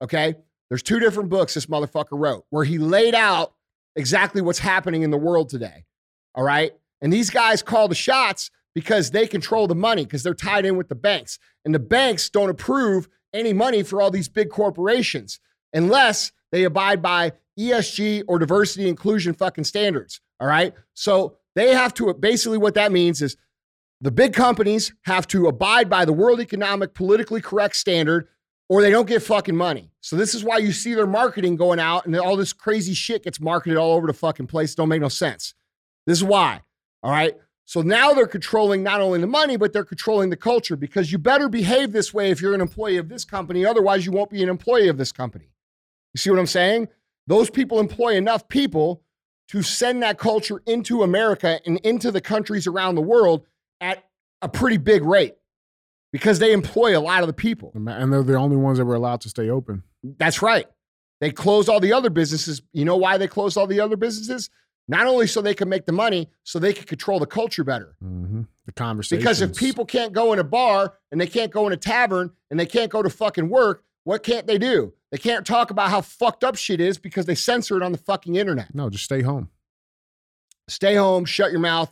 Okay. 0.01 0.35
There's 0.69 0.83
two 0.83 0.99
different 0.99 1.29
books 1.29 1.53
this 1.53 1.67
motherfucker 1.67 2.19
wrote 2.19 2.45
where 2.49 2.63
he 2.63 2.77
laid 2.77 3.13
out 3.13 3.53
exactly 3.95 4.41
what's 4.41 4.59
happening 4.59 5.03
in 5.03 5.11
the 5.11 5.17
world 5.17 5.49
today. 5.49 5.85
All 6.33 6.43
right. 6.43 6.73
And 7.01 7.11
these 7.11 7.29
guys 7.29 7.61
call 7.61 7.87
the 7.87 7.95
shots 7.95 8.51
because 8.73 9.11
they 9.11 9.27
control 9.27 9.67
the 9.67 9.75
money 9.75 10.03
because 10.03 10.23
they're 10.23 10.33
tied 10.33 10.65
in 10.65 10.77
with 10.77 10.89
the 10.89 10.95
banks. 10.95 11.39
And 11.63 11.73
the 11.73 11.79
banks 11.79 12.29
don't 12.29 12.49
approve 12.49 13.07
any 13.33 13.53
money 13.53 13.83
for 13.83 14.01
all 14.01 14.11
these 14.11 14.29
big 14.29 14.49
corporations 14.49 15.39
unless 15.73 16.31
they 16.51 16.63
abide 16.63 17.01
by 17.01 17.33
ESG 17.59 18.23
or 18.27 18.39
diversity 18.39 18.87
inclusion 18.87 19.33
fucking 19.33 19.63
standards. 19.63 20.21
All 20.39 20.47
right. 20.47 20.73
So 20.93 21.37
they 21.55 21.73
have 21.73 21.93
to 21.95 22.13
basically 22.13 22.57
what 22.57 22.75
that 22.75 22.91
means 22.91 23.21
is 23.21 23.37
the 24.01 24.11
big 24.11 24.33
companies 24.33 24.93
have 25.03 25.25
to 25.27 25.47
abide 25.47 25.89
by 25.89 26.05
the 26.05 26.13
World 26.13 26.39
Economic 26.41 26.93
politically 26.93 27.41
correct 27.41 27.77
standard 27.77 28.27
or 28.67 28.81
they 28.81 28.89
don't 28.89 29.07
get 29.07 29.23
fucking 29.23 29.55
money. 29.55 29.91
So 30.01 30.15
this 30.15 30.35
is 30.35 30.43
why 30.43 30.57
you 30.57 30.71
see 30.71 30.93
their 30.93 31.07
marketing 31.07 31.55
going 31.55 31.79
out 31.79 32.05
and 32.05 32.15
all 32.17 32.35
this 32.35 32.51
crazy 32.51 32.93
shit 32.93 33.23
gets 33.23 33.39
marketed 33.39 33.77
all 33.77 33.93
over 33.93 34.07
the 34.07 34.13
fucking 34.13 34.47
place. 34.47 34.75
Don't 34.75 34.89
make 34.89 35.01
no 35.01 35.09
sense. 35.09 35.53
This 36.05 36.17
is 36.17 36.23
why. 36.23 36.61
All 37.05 37.11
right. 37.11 37.37
So 37.65 37.83
now 37.83 38.13
they're 38.13 38.25
controlling 38.25 38.81
not 38.81 38.99
only 38.99 39.19
the 39.19 39.27
money, 39.27 39.57
but 39.57 39.73
they're 39.73 39.85
controlling 39.85 40.31
the 40.31 40.35
culture 40.35 40.75
because 40.75 41.11
you 41.11 41.19
better 41.19 41.47
behave 41.47 41.91
this 41.91 42.11
way 42.11 42.31
if 42.31 42.41
you're 42.41 42.55
an 42.55 42.61
employee 42.61 42.97
of 42.97 43.09
this 43.09 43.23
company. 43.23 43.63
Otherwise, 43.63 44.07
you 44.07 44.11
won't 44.11 44.31
be 44.31 44.41
an 44.41 44.49
employee 44.49 44.87
of 44.87 44.97
this 44.97 45.11
company. 45.11 45.45
You 46.15 46.17
see 46.17 46.31
what 46.31 46.39
I'm 46.39 46.47
saying? 46.47 46.87
Those 47.27 47.51
people 47.51 47.79
employ 47.79 48.15
enough 48.15 48.47
people 48.47 49.03
to 49.49 49.61
send 49.61 50.01
that 50.01 50.17
culture 50.17 50.63
into 50.65 51.03
America 51.03 51.59
and 51.63 51.77
into 51.81 52.09
the 52.09 52.21
countries 52.21 52.65
around 52.65 52.95
the 52.95 53.01
world 53.01 53.45
at 53.79 54.03
a 54.41 54.49
pretty 54.49 54.77
big 54.77 55.03
rate 55.03 55.35
because 56.11 56.39
they 56.39 56.53
employ 56.53 56.97
a 56.97 57.01
lot 57.01 57.21
of 57.21 57.27
the 57.27 57.33
people. 57.33 57.71
And 57.75 57.87
they're 58.11 58.23
the 58.23 58.33
only 58.33 58.57
ones 58.57 58.79
that 58.79 58.85
were 58.85 58.95
allowed 58.95 59.21
to 59.21 59.29
stay 59.29 59.51
open. 59.51 59.83
That's 60.01 60.41
right. 60.41 60.65
They 61.21 61.29
closed 61.29 61.69
all 61.69 61.79
the 61.79 61.93
other 61.93 62.09
businesses. 62.09 62.63
You 62.73 62.85
know 62.85 62.97
why 62.97 63.19
they 63.19 63.27
closed 63.27 63.57
all 63.57 63.67
the 63.67 63.79
other 63.79 63.95
businesses? 63.95 64.49
Not 64.87 65.07
only 65.07 65.25
so 65.27 65.41
they 65.41 65.55
can 65.55 65.67
make 65.67 65.85
the 65.85 65.91
money, 65.91 66.29
so 66.43 66.59
they 66.59 66.73
can 66.73 66.85
control 66.85 67.19
the 67.19 67.25
culture 67.25 67.63
better. 67.63 67.95
Mm-hmm. 68.03 68.41
The 68.65 68.71
conversation. 68.71 69.19
Because 69.19 69.41
if 69.41 69.55
people 69.55 69.85
can't 69.85 70.13
go 70.13 70.33
in 70.33 70.39
a 70.39 70.43
bar 70.43 70.95
and 71.11 71.19
they 71.19 71.27
can't 71.27 71.51
go 71.51 71.65
in 71.67 71.73
a 71.73 71.77
tavern 71.77 72.31
and 72.51 72.59
they 72.59 72.65
can't 72.65 72.91
go 72.91 73.01
to 73.01 73.09
fucking 73.09 73.49
work, 73.49 73.83
what 74.03 74.21
can't 74.23 74.45
they 74.45 74.57
do? 74.57 74.93
They 75.11 75.17
can't 75.17 75.45
talk 75.45 75.71
about 75.71 75.89
how 75.89 76.01
fucked 76.01 76.43
up 76.43 76.55
shit 76.55 76.79
is 76.79 76.97
because 76.97 77.25
they 77.25 77.35
censor 77.35 77.77
it 77.77 77.83
on 77.83 77.91
the 77.91 77.97
fucking 77.97 78.35
internet. 78.35 78.73
No, 78.75 78.89
just 78.89 79.05
stay 79.05 79.21
home. 79.21 79.49
Stay 80.67 80.95
home, 80.95 81.25
shut 81.25 81.51
your 81.51 81.59
mouth, 81.59 81.91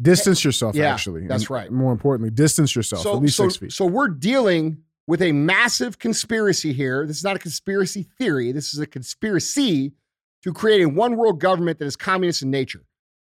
Distance 0.00 0.44
yourself, 0.44 0.76
Yeah, 0.76 0.92
actually. 0.92 1.26
that's 1.26 1.44
And 1.44 1.50
right. 1.50 1.72
More 1.72 1.92
importantly, 1.92 2.30
distance 2.30 2.76
yourself 2.76 3.04
at 3.04 3.14
least 3.16 3.36
so, 3.36 3.44
six 3.44 3.56
feet. 3.56 3.72
So 3.72 3.84
we're 3.84 4.08
dealing 4.08 4.78
with 5.08 5.22
a 5.22 5.32
massive 5.32 5.98
conspiracy 5.98 6.72
here. 6.72 7.04
This 7.06 7.16
is 7.16 7.24
not 7.24 7.34
a 7.34 7.38
conspiracy 7.40 8.04
theory. 8.18 8.52
This 8.52 8.72
is 8.74 8.78
a 8.78 8.86
conspiracy 8.86 9.94
to 10.42 10.52
create 10.52 10.82
a 10.82 10.88
one 10.88 11.16
world 11.16 11.40
government 11.40 11.78
that 11.78 11.86
is 11.86 11.96
communist 11.96 12.42
in 12.42 12.50
nature. 12.50 12.84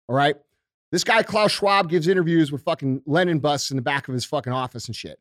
All 0.08 0.16
right. 0.16 0.36
This 0.90 1.04
guy, 1.04 1.22
Klaus 1.22 1.52
Schwab, 1.52 1.90
gives 1.90 2.08
interviews 2.08 2.50
with 2.50 2.62
fucking 2.62 3.02
Lenin 3.06 3.40
busts 3.40 3.70
in 3.70 3.76
the 3.76 3.82
back 3.82 4.08
of 4.08 4.14
his 4.14 4.24
fucking 4.24 4.52
office 4.52 4.86
and 4.86 4.96
shit. 4.96 5.20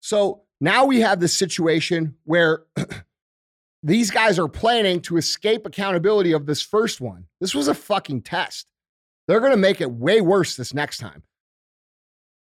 So 0.00 0.42
now 0.60 0.84
we 0.84 1.00
have 1.00 1.20
this 1.20 1.36
situation 1.36 2.14
where 2.24 2.64
these 3.82 4.10
guys 4.10 4.38
are 4.38 4.48
planning 4.48 5.00
to 5.02 5.16
escape 5.16 5.66
accountability 5.66 6.32
of 6.32 6.44
this 6.46 6.60
first 6.60 7.00
one. 7.00 7.26
This 7.40 7.54
was 7.54 7.68
a 7.68 7.74
fucking 7.74 8.22
test. 8.22 8.66
They're 9.26 9.40
going 9.40 9.52
to 9.52 9.56
make 9.56 9.80
it 9.80 9.90
way 9.90 10.20
worse 10.20 10.56
this 10.56 10.74
next 10.74 10.98
time. 10.98 11.22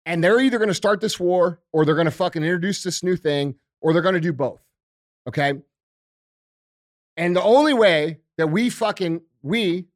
And 0.06 0.24
they're 0.24 0.40
either 0.40 0.56
going 0.56 0.68
to 0.68 0.74
start 0.74 1.02
this 1.02 1.20
war 1.20 1.60
or 1.72 1.84
they're 1.84 1.94
going 1.94 2.06
to 2.06 2.10
fucking 2.10 2.42
introduce 2.42 2.82
this 2.82 3.02
new 3.02 3.16
thing 3.16 3.56
or 3.82 3.92
they're 3.92 4.00
going 4.00 4.14
to 4.14 4.20
do 4.20 4.32
both. 4.32 4.62
Okay. 5.28 5.52
And 7.18 7.36
the 7.36 7.42
only 7.42 7.74
way 7.74 8.20
that 8.38 8.48
we 8.48 8.70
fucking, 8.70 9.20
we, 9.42 9.86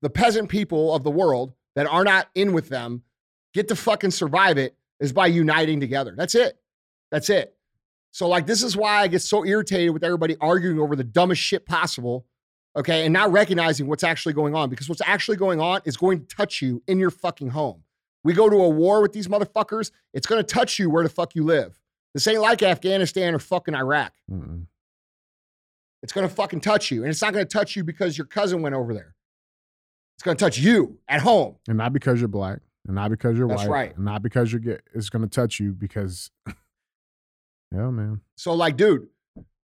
the 0.00 0.10
peasant 0.10 0.48
people 0.48 0.94
of 0.94 1.04
the 1.04 1.10
world 1.10 1.52
that 1.76 1.86
are 1.86 2.04
not 2.04 2.28
in 2.34 2.52
with 2.52 2.68
them, 2.68 3.02
get 3.52 3.68
to 3.68 3.76
fucking 3.76 4.10
survive 4.10 4.56
it 4.56 4.76
is 5.00 5.12
by 5.12 5.26
uniting 5.26 5.80
together. 5.80 6.14
That's 6.16 6.34
it. 6.34 6.58
That's 7.10 7.28
it. 7.28 7.54
So, 8.12 8.28
like, 8.28 8.46
this 8.46 8.62
is 8.62 8.76
why 8.76 9.02
I 9.02 9.08
get 9.08 9.20
so 9.20 9.44
irritated 9.44 9.92
with 9.92 10.04
everybody 10.04 10.36
arguing 10.40 10.78
over 10.78 10.96
the 10.96 11.04
dumbest 11.04 11.42
shit 11.42 11.66
possible 11.66 12.24
okay, 12.76 13.04
and 13.04 13.12
not 13.12 13.30
recognizing 13.32 13.86
what's 13.86 14.04
actually 14.04 14.32
going 14.32 14.54
on 14.54 14.68
because 14.68 14.88
what's 14.88 15.02
actually 15.04 15.36
going 15.36 15.60
on 15.60 15.80
is 15.84 15.96
going 15.96 16.20
to 16.24 16.36
touch 16.36 16.60
you 16.60 16.82
in 16.86 16.98
your 16.98 17.10
fucking 17.10 17.48
home. 17.48 17.82
We 18.22 18.32
go 18.32 18.48
to 18.48 18.56
a 18.56 18.68
war 18.68 19.02
with 19.02 19.12
these 19.12 19.28
motherfuckers, 19.28 19.90
it's 20.12 20.26
going 20.26 20.42
to 20.42 20.46
touch 20.46 20.78
you 20.78 20.90
where 20.90 21.02
the 21.02 21.10
fuck 21.10 21.34
you 21.34 21.44
live. 21.44 21.78
This 22.14 22.26
ain't 22.26 22.40
like 22.40 22.62
Afghanistan 22.62 23.34
or 23.34 23.38
fucking 23.38 23.74
Iraq. 23.74 24.12
Mm-mm. 24.30 24.66
It's 26.04 26.12
going 26.12 26.28
to 26.28 26.32
fucking 26.34 26.60
touch 26.60 26.90
you. 26.90 27.02
And 27.02 27.10
it's 27.10 27.22
not 27.22 27.32
going 27.32 27.46
to 27.46 27.50
touch 27.50 27.76
you 27.76 27.82
because 27.82 28.18
your 28.18 28.26
cousin 28.26 28.60
went 28.60 28.74
over 28.74 28.92
there. 28.92 29.14
It's 30.16 30.22
going 30.22 30.36
to 30.36 30.44
touch 30.44 30.58
you 30.58 30.98
at 31.08 31.22
home. 31.22 31.56
And 31.66 31.78
not 31.78 31.94
because 31.94 32.20
you're 32.20 32.28
black, 32.28 32.58
and 32.86 32.94
not 32.94 33.10
because 33.10 33.38
you're 33.38 33.48
That's 33.48 33.62
white, 33.62 33.70
right. 33.70 33.96
and 33.96 34.04
not 34.04 34.22
because 34.22 34.52
you're 34.52 34.60
gay. 34.60 34.78
It's 34.94 35.08
going 35.08 35.22
to 35.22 35.28
touch 35.28 35.58
you 35.58 35.72
because, 35.72 36.30
yeah, 36.46 37.88
man. 37.88 38.20
So, 38.36 38.52
like, 38.52 38.76
dude, 38.76 39.08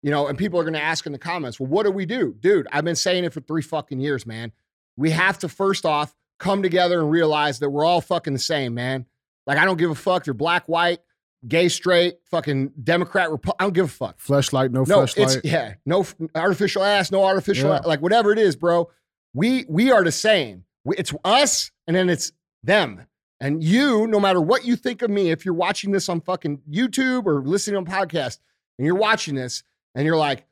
you 0.02 0.10
know, 0.10 0.26
and 0.26 0.38
people 0.38 0.58
are 0.58 0.64
going 0.64 0.72
to 0.72 0.82
ask 0.82 1.04
in 1.04 1.12
the 1.12 1.18
comments, 1.18 1.60
well, 1.60 1.68
what 1.68 1.84
do 1.84 1.92
we 1.92 2.06
do? 2.06 2.34
Dude, 2.40 2.66
I've 2.72 2.84
been 2.84 2.96
saying 2.96 3.24
it 3.24 3.34
for 3.34 3.42
three 3.42 3.62
fucking 3.62 4.00
years, 4.00 4.24
man. 4.24 4.52
We 4.96 5.10
have 5.10 5.38
to 5.40 5.50
first 5.50 5.84
off 5.84 6.14
come 6.38 6.62
together 6.62 6.98
and 6.98 7.10
realize 7.10 7.58
that 7.58 7.68
we're 7.68 7.84
all 7.84 8.00
fucking 8.00 8.32
the 8.32 8.38
same, 8.38 8.72
man. 8.72 9.04
Like, 9.46 9.58
I 9.58 9.66
don't 9.66 9.76
give 9.76 9.90
a 9.90 9.94
fuck. 9.94 10.26
You're 10.26 10.32
black, 10.32 10.66
white, 10.66 11.00
gay, 11.48 11.68
straight, 11.68 12.18
fucking 12.30 12.72
Democrat, 12.82 13.28
Repu- 13.30 13.54
I 13.58 13.64
don't 13.64 13.72
give 13.74 13.86
a 13.86 13.88
fuck. 13.88 14.18
Fleshlight, 14.18 14.70
no, 14.70 14.84
No, 14.84 15.02
it's 15.02 15.14
fleshlight. 15.14 15.40
yeah, 15.44 15.74
no 15.86 16.06
artificial 16.34 16.82
ass, 16.84 17.10
no 17.10 17.24
artificial 17.24 17.70
Yeah. 17.70 17.76
ass, 17.78 17.86
like 17.86 18.00
whatever 18.00 18.32
it 18.32 18.38
is, 18.38 18.56
bro. 18.56 18.90
We 19.34 19.64
we 19.68 19.90
are 19.90 20.04
the 20.04 20.12
same. 20.12 20.64
We, 20.84 20.96
it's 20.96 21.12
us, 21.24 21.70
and 21.86 21.96
then 21.96 22.08
it's 22.10 22.32
them. 22.62 23.06
And 23.40 23.62
you, 23.62 24.06
no 24.06 24.20
matter 24.20 24.40
what 24.40 24.64
you 24.64 24.76
think 24.76 25.02
of 25.02 25.10
me, 25.10 25.30
if 25.30 25.44
you're 25.44 25.54
watching 25.54 25.90
this 25.90 26.08
on 26.08 26.20
fucking 26.20 26.60
YouTube 26.70 27.26
or 27.26 27.42
listening 27.42 27.76
on 27.76 27.86
podcast, 27.86 28.38
and 28.78 28.86
you're 28.86 28.94
watching 28.94 29.34
this, 29.34 29.64
and 29.96 30.06
you're 30.06 30.16
like, 30.16 30.46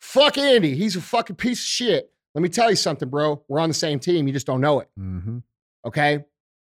"Fuck 0.00 0.38
Andy, 0.38 0.74
he's 0.74 0.96
a 0.96 1.00
fucking 1.00 1.36
piece 1.36 1.60
of 1.60 1.66
shit." 1.66 2.10
Let 2.34 2.42
me 2.42 2.48
tell 2.48 2.70
you 2.70 2.76
something, 2.76 3.08
bro. 3.08 3.44
We're 3.46 3.60
on 3.60 3.68
the 3.68 3.74
same 3.74 3.98
team. 4.00 4.26
You 4.26 4.32
just 4.32 4.46
don't 4.46 4.60
know 4.62 4.80
it 4.80 4.88
Mm-hmm. 4.98 5.38
okay? 5.86 6.24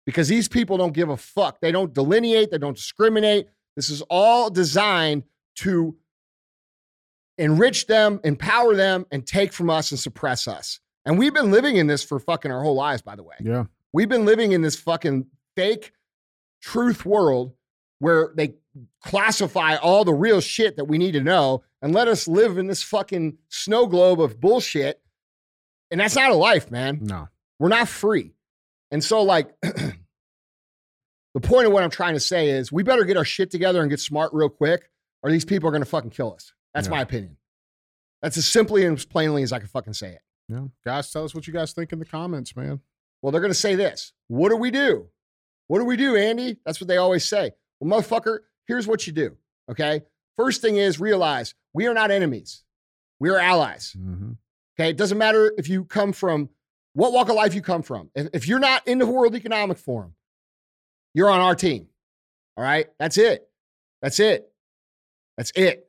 Because 0.05 0.27
these 0.27 0.49
people 0.49 0.77
don't 0.77 0.93
give 0.93 1.09
a 1.09 1.17
fuck. 1.17 1.61
They 1.61 1.71
don't 1.71 1.95
delineate, 1.95 2.51
they 2.51 2.59
don't 2.59 2.75
discriminate. 2.77 3.47
This 3.77 3.91
is 3.91 4.03
all 4.03 4.51
designed 4.51 5.25
to 5.57 5.97
enrich 7.39 7.87
them, 7.87 8.21
empower 8.25 8.75
them, 8.75 9.07
and 9.11 9.27
take 9.27 9.53
from 9.53 9.71
us 9.71 9.91
and 9.91 9.99
suppress 9.99 10.47
us. 10.47 10.81
And 11.05 11.19
we've 11.19 11.35
been 11.35 11.51
living 11.51 11.77
in 11.77 11.87
this 11.87 12.05
for 12.05 12.19
fucking 12.19 12.51
our 12.53 12.63
whole 12.63 12.75
lives, 12.75 13.03
by 13.03 13.17
the 13.17 13.23
way. 13.23 13.35
Yeah. 13.41 13.65
We've 13.93 14.09
been 14.09 14.25
living 14.25 14.53
in 14.53 14.63
this 14.63 14.77
fucking 14.77 15.27
fake 15.57 15.93
truth 16.61 17.05
world 17.05 17.55
where 17.99 18.33
they 18.37 18.55
classify 19.03 19.77
all 19.77 20.05
the 20.05 20.15
real 20.15 20.41
shit 20.41 20.77
that 20.77 20.85
we 20.85 20.99
need 20.99 21.13
to 21.13 21.21
know 21.21 21.63
and 21.81 21.93
let 21.93 22.09
us 22.09 22.27
live 22.29 22.59
in 22.59 22.67
this 22.67 22.83
fucking 22.83 23.37
snow 23.49 23.87
globe 23.87 24.21
of 24.21 24.41
bullshit. 24.41 25.01
And 25.91 26.01
that's 26.01 26.17
not 26.17 26.31
a 26.31 26.35
life, 26.35 26.71
man. 26.71 27.01
No. 27.03 27.29
We're 27.59 27.69
not 27.69 27.89
free. 27.89 28.33
And 28.91 29.03
so, 29.03 29.23
like, 29.23 29.53
the 31.35 31.41
point 31.41 31.67
of 31.67 31.73
what 31.73 31.83
I'm 31.83 31.91
trying 31.91 32.15
to 32.15 32.21
say 32.21 32.51
is 32.51 32.71
we 32.73 32.83
better 32.83 33.05
get 33.05 33.17
our 33.17 33.25
shit 33.25 33.51
together 33.51 33.81
and 33.81 33.89
get 33.91 34.01
smart 34.01 34.33
real 34.33 34.49
quick, 34.49 34.89
or 35.23 35.31
these 35.31 35.45
people 35.45 35.69
are 35.69 35.73
going 35.73 35.83
to 35.83 35.89
fucking 35.89 36.11
kill 36.11 36.33
us. 36.35 36.53
That's 36.75 36.87
Yeah. 36.89 36.93
my 36.93 37.01
opinion. 37.03 37.37
That's 38.21 38.37
as 38.37 38.47
simply 38.47 38.85
and 38.87 38.97
as 38.97 39.05
plainly 39.05 39.43
as 39.43 39.53
I 39.53 39.59
can 39.59 39.69
fucking 39.69 39.95
say 39.95 40.13
it. 40.13 40.21
Yeah. 40.49 40.67
Guys, 40.85 41.11
tell 41.11 41.25
us 41.25 41.35
what 41.35 41.47
you 41.47 41.53
guys 41.53 41.73
think 41.73 41.93
in 41.93 41.99
the 41.99 42.05
comments, 42.05 42.55
man. 42.55 42.81
Well, 43.21 43.33
they're 43.33 43.41
going 43.41 43.53
to 43.53 43.59
say 43.59 43.75
this 43.75 44.13
What 44.29 44.51
do 44.51 44.57
we 44.57 44.71
do? 44.71 45.09
What 45.69 45.79
do 45.79 45.85
we 45.85 45.97
do, 45.97 46.17
Andy? 46.17 46.59
That's 46.67 46.81
what 46.81 46.89
they 46.89 46.97
always 46.99 47.25
say. 47.25 47.53
Well, 47.81 48.01
motherfucker, 48.01 48.41
here's 48.67 48.87
what 48.87 49.07
you 49.07 49.13
do. 49.13 49.37
Okay. 49.71 50.03
First 50.37 50.61
thing 50.61 50.77
is 50.77 51.01
realize 51.01 51.55
we 51.73 51.87
are 51.87 51.95
not 51.95 52.11
enemies, 52.11 52.63
we 53.21 53.31
are 53.31 53.39
allies. 53.39 53.95
Mm-hmm. 53.99 54.33
Okay. 54.79 54.91
It 54.91 54.97
doesn't 54.97 55.19
matter 55.19 55.53
if 55.57 55.69
you 55.69 55.85
come 55.85 56.13
from 56.13 56.49
what 56.95 57.13
walk 57.13 57.29
of 57.29 57.37
life 57.37 57.55
you 57.55 57.63
come 57.63 57.83
from. 57.83 58.11
If, 58.15 58.29
if 58.35 58.49
you're 58.49 58.59
not 58.59 58.87
in 58.87 58.99
the 58.99 59.07
World 59.07 59.35
Economic 59.35 59.79
Forum, 59.79 60.15
you're 61.15 61.31
on 61.31 61.41
our 61.41 61.55
team. 61.55 61.89
All 62.57 62.65
right. 62.65 62.87
That's 62.99 63.19
it. 63.19 63.49
That's 64.01 64.21
it. 64.21 64.51
That's 65.37 65.53
it. 65.55 65.89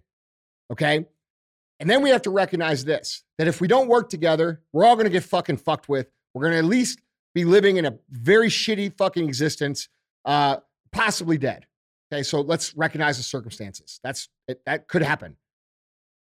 Okay. 0.72 1.06
And 1.80 1.90
then 1.90 2.02
we 2.02 2.10
have 2.12 2.22
to 2.24 2.30
recognize 2.30 2.86
this 2.86 3.24
that 3.38 3.48
if 3.48 3.60
we 3.60 3.68
don't 3.68 3.88
work 3.88 4.10
together, 4.10 4.62
we're 4.72 4.86
all 4.86 4.96
going 4.96 5.06
to 5.06 5.12
get 5.12 5.24
fucking 5.24 5.58
fucked 5.58 5.90
with. 5.90 6.08
We're 6.34 6.44
going 6.44 6.54
to 6.54 6.60
at 6.60 6.66
least 6.66 7.02
be 7.34 7.46
living 7.46 7.78
in 7.78 7.86
a 7.86 7.98
very 8.10 8.48
shitty 8.48 8.96
fucking 8.98 9.28
existence, 9.28 9.90
uh, 10.26 10.58
possibly 10.92 11.38
dead. 11.38 11.66
Okay. 12.12 12.24
So 12.24 12.42
let's 12.42 12.76
recognize 12.76 13.18
the 13.18 13.24
circumstances. 13.24 14.00
That's 14.04 14.30
it, 14.48 14.62
that 14.66 14.88
could 14.88 15.02
happen. 15.02 15.36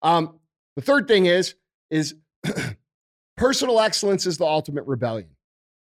Um, 0.01 0.39
the 0.75 0.81
third 0.81 1.07
thing 1.07 1.27
is 1.27 1.55
is 1.89 2.15
personal 3.37 3.79
excellence 3.79 4.25
is 4.25 4.37
the 4.37 4.45
ultimate 4.45 4.85
rebellion. 4.87 5.29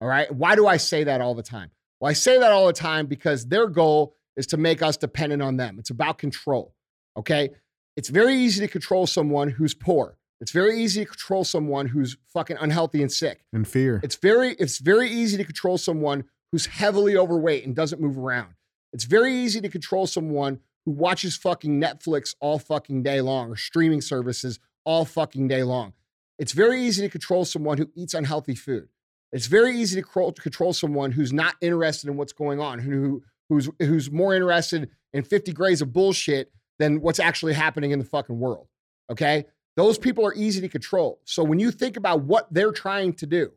All 0.01 0.07
right. 0.07 0.31
Why 0.31 0.55
do 0.55 0.67
I 0.67 0.77
say 0.77 1.05
that 1.05 1.21
all 1.21 1.33
the 1.33 1.43
time? 1.43 1.71
Well, 2.03 2.09
I 2.09 2.13
say 2.15 2.37
that 2.37 2.51
all 2.51 2.67
the 2.67 2.73
time 2.73 3.05
because 3.05 3.45
their 3.45 3.65
goal 3.65 4.17
is 4.35 4.45
to 4.47 4.57
make 4.57 4.81
us 4.81 4.97
dependent 4.97 5.41
on 5.41 5.55
them. 5.55 5.79
It's 5.79 5.89
about 5.89 6.17
control. 6.17 6.75
Okay. 7.15 7.51
It's 7.95 8.09
very 8.09 8.35
easy 8.35 8.59
to 8.59 8.67
control 8.69 9.07
someone 9.07 9.47
who's 9.47 9.73
poor. 9.73 10.17
It's 10.41 10.51
very 10.51 10.81
easy 10.81 11.05
to 11.05 11.09
control 11.09 11.45
someone 11.45 11.87
who's 11.87 12.17
fucking 12.33 12.57
unhealthy 12.59 13.01
and 13.01 13.09
sick. 13.09 13.45
And 13.53 13.65
fear. 13.65 14.01
It's 14.03 14.17
very 14.17 14.49
it's 14.55 14.79
very 14.79 15.09
easy 15.09 15.37
to 15.37 15.45
control 15.45 15.77
someone 15.77 16.25
who's 16.51 16.65
heavily 16.65 17.15
overweight 17.15 17.65
and 17.65 17.73
doesn't 17.73 18.01
move 18.01 18.17
around. 18.17 18.55
It's 18.91 19.05
very 19.05 19.33
easy 19.33 19.61
to 19.61 19.69
control 19.69 20.05
someone 20.05 20.59
who 20.85 20.91
watches 20.91 21.37
fucking 21.37 21.79
Netflix 21.79 22.35
all 22.41 22.59
fucking 22.59 23.03
day 23.03 23.21
long 23.21 23.49
or 23.49 23.55
streaming 23.55 24.01
services 24.01 24.59
all 24.83 25.05
fucking 25.05 25.47
day 25.47 25.63
long. 25.63 25.93
It's 26.37 26.51
very 26.51 26.83
easy 26.83 27.01
to 27.03 27.09
control 27.09 27.45
someone 27.45 27.77
who 27.77 27.87
eats 27.95 28.13
unhealthy 28.13 28.55
food. 28.55 28.89
It's 29.33 29.47
very 29.47 29.75
easy 29.75 29.99
to 29.99 30.33
control, 30.39 30.73
someone 30.73 31.11
who's 31.11 31.33
not 31.33 31.55
interested 31.59 32.07
in 32.09 32.15
what's 32.17 32.33
going 32.33 32.59
on, 32.59 32.79
who 32.79 33.23
who's 33.49 33.69
who's 33.79 34.11
more 34.11 34.33
interested 34.33 34.89
in 35.11 35.23
50 35.23 35.51
grays 35.53 35.81
of 35.81 35.91
bullshit 35.91 36.51
than 36.79 37.01
what's 37.01 37.19
actually 37.19 37.53
happening 37.53 37.91
in 37.91 37.99
the 37.99 38.05
fucking 38.05 38.39
world. 38.39 38.67
Okay? 39.11 39.45
Those 39.75 39.97
people 39.97 40.25
are 40.25 40.33
easy 40.35 40.61
to 40.61 40.69
control. 40.69 41.19
So 41.25 41.43
when 41.43 41.59
you 41.59 41.71
think 41.71 41.97
about 41.97 42.21
what 42.21 42.47
they're 42.53 42.71
trying 42.71 43.13
to 43.13 43.25
do, 43.25 43.51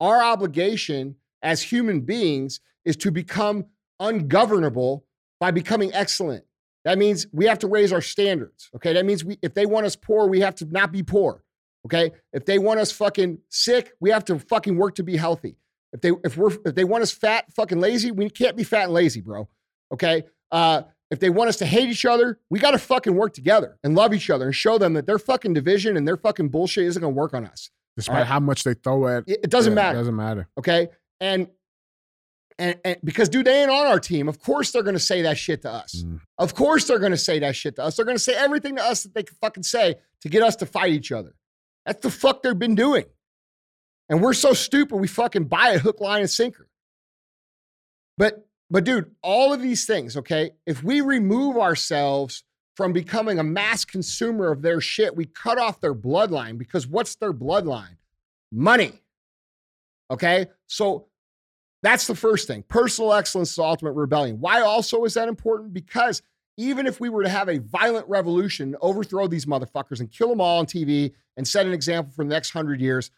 our 0.00 0.22
obligation 0.22 1.16
as 1.42 1.60
human 1.62 2.00
beings 2.00 2.60
is 2.84 2.96
to 2.96 3.10
become 3.10 3.66
ungovernable 4.00 5.04
by 5.40 5.50
becoming 5.50 5.92
excellent. 5.92 6.44
That 6.84 6.98
means 6.98 7.26
we 7.32 7.44
have 7.46 7.58
to 7.60 7.68
raise 7.68 7.92
our 7.92 8.00
standards. 8.00 8.70
Okay. 8.76 8.94
That 8.94 9.04
means 9.04 9.24
we, 9.24 9.38
if 9.42 9.54
they 9.54 9.66
want 9.66 9.84
us 9.84 9.94
poor, 9.94 10.26
we 10.26 10.40
have 10.40 10.54
to 10.56 10.64
not 10.64 10.90
be 10.90 11.02
poor. 11.02 11.44
Okay. 11.86 12.12
If 12.32 12.44
they 12.44 12.58
want 12.58 12.80
us 12.80 12.92
fucking 12.92 13.38
sick, 13.48 13.92
we 14.00 14.10
have 14.10 14.24
to 14.26 14.38
fucking 14.38 14.76
work 14.76 14.96
to 14.96 15.02
be 15.02 15.16
healthy. 15.16 15.56
If 15.92 16.00
they 16.00 16.12
if 16.24 16.36
we're 16.36 16.52
if 16.64 16.74
they 16.74 16.84
want 16.84 17.02
us 17.02 17.12
fat, 17.12 17.52
fucking 17.54 17.80
lazy, 17.80 18.10
we 18.10 18.28
can't 18.28 18.56
be 18.56 18.64
fat 18.64 18.84
and 18.84 18.92
lazy, 18.92 19.20
bro. 19.20 19.48
Okay. 19.92 20.24
Uh, 20.50 20.82
if 21.10 21.20
they 21.20 21.30
want 21.30 21.48
us 21.48 21.56
to 21.56 21.66
hate 21.66 21.88
each 21.88 22.04
other, 22.04 22.38
we 22.50 22.58
got 22.58 22.72
to 22.72 22.78
fucking 22.78 23.14
work 23.14 23.32
together 23.32 23.78
and 23.82 23.94
love 23.94 24.12
each 24.12 24.28
other 24.28 24.46
and 24.46 24.54
show 24.54 24.76
them 24.76 24.92
that 24.94 25.06
their 25.06 25.18
fucking 25.18 25.54
division 25.54 25.96
and 25.96 26.06
their 26.06 26.18
fucking 26.18 26.50
bullshit 26.50 26.84
isn't 26.84 27.00
going 27.00 27.14
to 27.14 27.18
work 27.18 27.32
on 27.32 27.46
us. 27.46 27.70
Despite 27.96 28.26
how 28.26 28.40
much 28.40 28.62
they 28.62 28.74
throw 28.74 29.08
at 29.08 29.24
It, 29.26 29.40
it 29.44 29.50
doesn't 29.50 29.72
yeah, 29.72 29.74
matter. 29.74 29.96
It 29.96 30.00
doesn't 30.00 30.16
matter. 30.16 30.48
Okay. 30.58 30.88
And, 31.20 31.48
and, 32.58 32.76
and 32.84 32.96
because, 33.02 33.28
dude, 33.28 33.46
they 33.46 33.62
ain't 33.62 33.70
on 33.70 33.86
our 33.86 33.98
team. 33.98 34.28
Of 34.28 34.40
course 34.40 34.70
they're 34.70 34.82
going 34.82 34.94
to 34.94 35.00
say 35.00 35.22
that 35.22 35.38
shit 35.38 35.62
to 35.62 35.70
us. 35.70 36.04
Mm. 36.06 36.20
Of 36.38 36.54
course 36.54 36.86
they're 36.86 36.98
going 36.98 37.12
to 37.12 37.18
say 37.18 37.38
that 37.38 37.56
shit 37.56 37.76
to 37.76 37.84
us. 37.84 37.96
They're 37.96 38.04
going 38.04 38.16
to 38.16 38.22
say 38.22 38.34
everything 38.34 38.76
to 38.76 38.84
us 38.84 39.02
that 39.02 39.14
they 39.14 39.22
can 39.22 39.36
fucking 39.40 39.62
say 39.62 39.96
to 40.20 40.28
get 40.28 40.42
us 40.42 40.56
to 40.56 40.66
fight 40.66 40.92
each 40.92 41.10
other. 41.10 41.34
That's 41.88 42.02
the 42.02 42.10
fuck 42.10 42.42
they've 42.42 42.58
been 42.58 42.74
doing. 42.74 43.06
And 44.10 44.20
we're 44.20 44.34
so 44.34 44.52
stupid, 44.52 44.96
we 44.96 45.08
fucking 45.08 45.44
buy 45.44 45.70
it 45.70 45.80
hook, 45.80 46.02
line, 46.02 46.20
and 46.20 46.28
sinker. 46.28 46.68
But, 48.18 48.46
but 48.68 48.84
dude, 48.84 49.14
all 49.22 49.54
of 49.54 49.62
these 49.62 49.86
things, 49.86 50.14
okay, 50.18 50.50
if 50.66 50.82
we 50.82 51.00
remove 51.00 51.56
ourselves 51.56 52.44
from 52.76 52.92
becoming 52.92 53.38
a 53.38 53.42
mass 53.42 53.86
consumer 53.86 54.52
of 54.52 54.60
their 54.60 54.82
shit, 54.82 55.16
we 55.16 55.24
cut 55.24 55.58
off 55.58 55.80
their 55.80 55.94
bloodline 55.94 56.58
because 56.58 56.86
what's 56.86 57.14
their 57.14 57.32
bloodline? 57.32 57.96
Money. 58.52 59.00
Okay. 60.10 60.48
So 60.66 61.06
that's 61.82 62.06
the 62.06 62.14
first 62.14 62.46
thing. 62.46 62.64
Personal 62.68 63.14
excellence 63.14 63.52
is 63.52 63.58
ultimate 63.58 63.92
rebellion. 63.92 64.40
Why 64.40 64.60
also 64.60 65.04
is 65.04 65.14
that 65.14 65.28
important? 65.28 65.72
Because 65.72 66.20
even 66.58 66.88
if 66.88 67.00
we 67.00 67.08
were 67.08 67.22
to 67.22 67.28
have 67.28 67.48
a 67.48 67.58
violent 67.58 68.06
revolution, 68.08 68.76
overthrow 68.82 69.28
these 69.28 69.46
motherfuckers 69.46 70.00
and 70.00 70.10
kill 70.10 70.28
them 70.28 70.40
all 70.40 70.58
on 70.58 70.66
TV 70.66 71.12
and 71.36 71.46
set 71.46 71.64
an 71.64 71.72
example 71.72 72.12
for 72.12 72.24
the 72.24 72.30
next 72.30 72.50
hundred 72.50 72.80
years, 72.80 73.12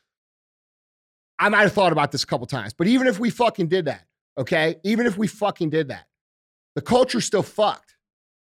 I 1.38 1.48
might 1.48 1.62
have 1.62 1.72
thought 1.72 1.90
about 1.90 2.12
this 2.12 2.22
a 2.22 2.26
couple 2.26 2.46
times. 2.46 2.74
But 2.74 2.86
even 2.86 3.06
if 3.06 3.18
we 3.18 3.30
fucking 3.30 3.68
did 3.68 3.86
that, 3.86 4.04
okay, 4.36 4.76
even 4.84 5.06
if 5.06 5.16
we 5.16 5.26
fucking 5.26 5.70
did 5.70 5.88
that, 5.88 6.06
the 6.74 6.82
culture's 6.82 7.24
still 7.24 7.42
fucked. 7.42 7.96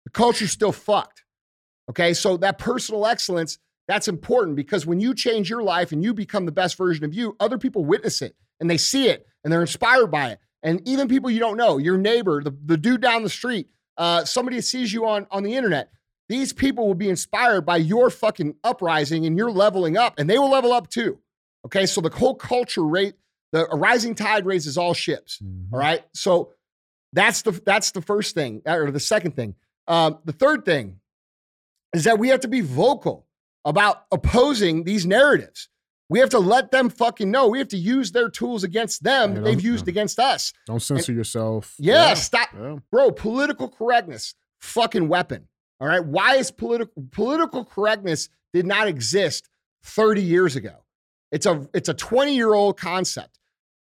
The 0.05 0.11
culture's 0.11 0.51
still 0.51 0.73
fucked. 0.73 1.25
Okay, 1.91 2.15
so 2.15 2.39
that 2.39 2.57
personal 2.57 3.05
excellence, 3.05 3.59
that's 3.87 4.09
important 4.09 4.57
because 4.57 4.87
when 4.87 4.99
you 4.99 5.15
change 5.15 5.51
your 5.51 5.63
life 5.63 5.93
and 5.93 6.03
you 6.03 6.15
become 6.15 6.47
the 6.47 6.53
best 6.53 6.79
version 6.79 7.05
of 7.05 7.13
you, 7.13 7.37
other 7.39 7.59
people 7.59 7.85
witness 7.85 8.23
it 8.23 8.35
and 8.61 8.71
they 8.71 8.79
see 8.79 9.09
it 9.09 9.27
and 9.45 9.53
they're 9.53 9.61
inspired 9.61 10.07
by 10.07 10.31
it. 10.31 10.39
And 10.63 10.81
even 10.89 11.07
people 11.09 11.31
you 11.31 11.41
don't 11.41 11.57
know, 11.59 11.77
your 11.77 11.99
neighbor, 11.99 12.43
the, 12.43 12.57
the 12.65 12.77
dude 12.79 13.03
down 13.03 13.25
the 13.25 13.29
street, 13.29 13.69
uh, 14.01 14.25
somebody 14.25 14.61
sees 14.63 14.93
you 14.93 15.07
on, 15.07 15.27
on 15.31 15.43
the 15.43 15.55
internet, 15.55 15.91
these 16.29 16.53
people 16.53 16.87
will 16.87 16.95
be 16.95 17.11
inspired 17.11 17.63
by 17.67 17.77
your 17.77 18.09
fucking 18.09 18.55
uprising 18.65 19.27
and 19.27 19.37
your 19.37 19.51
leveling 19.51 19.97
up, 19.97 20.15
and 20.19 20.29
they 20.29 20.39
will 20.39 20.51
level 20.51 20.73
up 20.73 20.89
too. 20.89 21.19
Okay, 21.67 21.85
so 21.85 22.01
the 22.01 22.09
whole 22.09 22.35
culture 22.35 22.83
rate, 22.85 23.15
the 23.53 23.71
a 23.71 23.77
rising 23.77 24.15
tide 24.15 24.47
raises 24.47 24.79
all 24.79 24.95
ships. 24.95 25.39
Mhm. 25.45 25.73
All 25.73 25.79
right, 25.79 26.03
so 26.15 26.55
that's 27.13 27.43
the 27.43 27.53
that's 27.53 27.91
the 27.91 28.01
first 28.01 28.35
thing, 28.35 28.63
or 28.67 28.91
the 28.91 29.01
second 29.01 29.37
thing. 29.37 29.55
Um, 29.87 30.19
the 30.25 30.33
third 30.33 30.65
thing 30.65 31.01
is 31.93 32.05
that 32.05 32.19
we 32.19 32.29
have 32.29 32.41
to 32.41 32.49
be 32.49 32.61
vocal 32.61 33.27
about 33.65 34.05
opposing 34.13 34.85
these 34.85 35.05
narratives. 35.05 35.69
We 36.11 36.19
have 36.19 36.29
to 36.31 36.41
let 36.41 36.73
them 36.73 36.91
fucking 36.91 37.31
know. 37.31 37.47
We 37.49 37.59
have 37.59 37.69
to 37.69 37.77
use 37.79 38.11
their 38.13 38.29
tools 38.29 38.65
against 38.65 39.05
them 39.05 39.35
that 39.37 39.45
they've 39.45 39.61
used 39.61 39.87
against 39.89 40.19
us. 40.19 40.53
Don't 40.67 40.83
censor 40.83 41.13
yourself. 41.13 41.75
Yeah, 41.79 42.15
stop, 42.15 42.49
Yeah. 42.53 42.77
bro. 42.91 43.13
Political 43.13 43.69
correctness, 43.69 44.35
fucking 44.61 45.09
weapon. 45.09 45.47
All 45.81 45.87
right. 45.89 46.05
Why 46.05 46.35
is 46.35 46.51
political 46.51 47.05
political 47.13 47.65
correctness 47.65 48.29
did 48.53 48.67
not 48.67 48.89
exist 48.89 49.49
30 49.85 50.21
years 50.21 50.57
ago? 50.57 50.85
It's 51.33 51.47
a 51.47 51.69
it's 51.73 51.89
a 51.89 51.95
20 51.95 52.35
year 52.35 52.53
old 52.53 52.77
concept. 52.77 53.39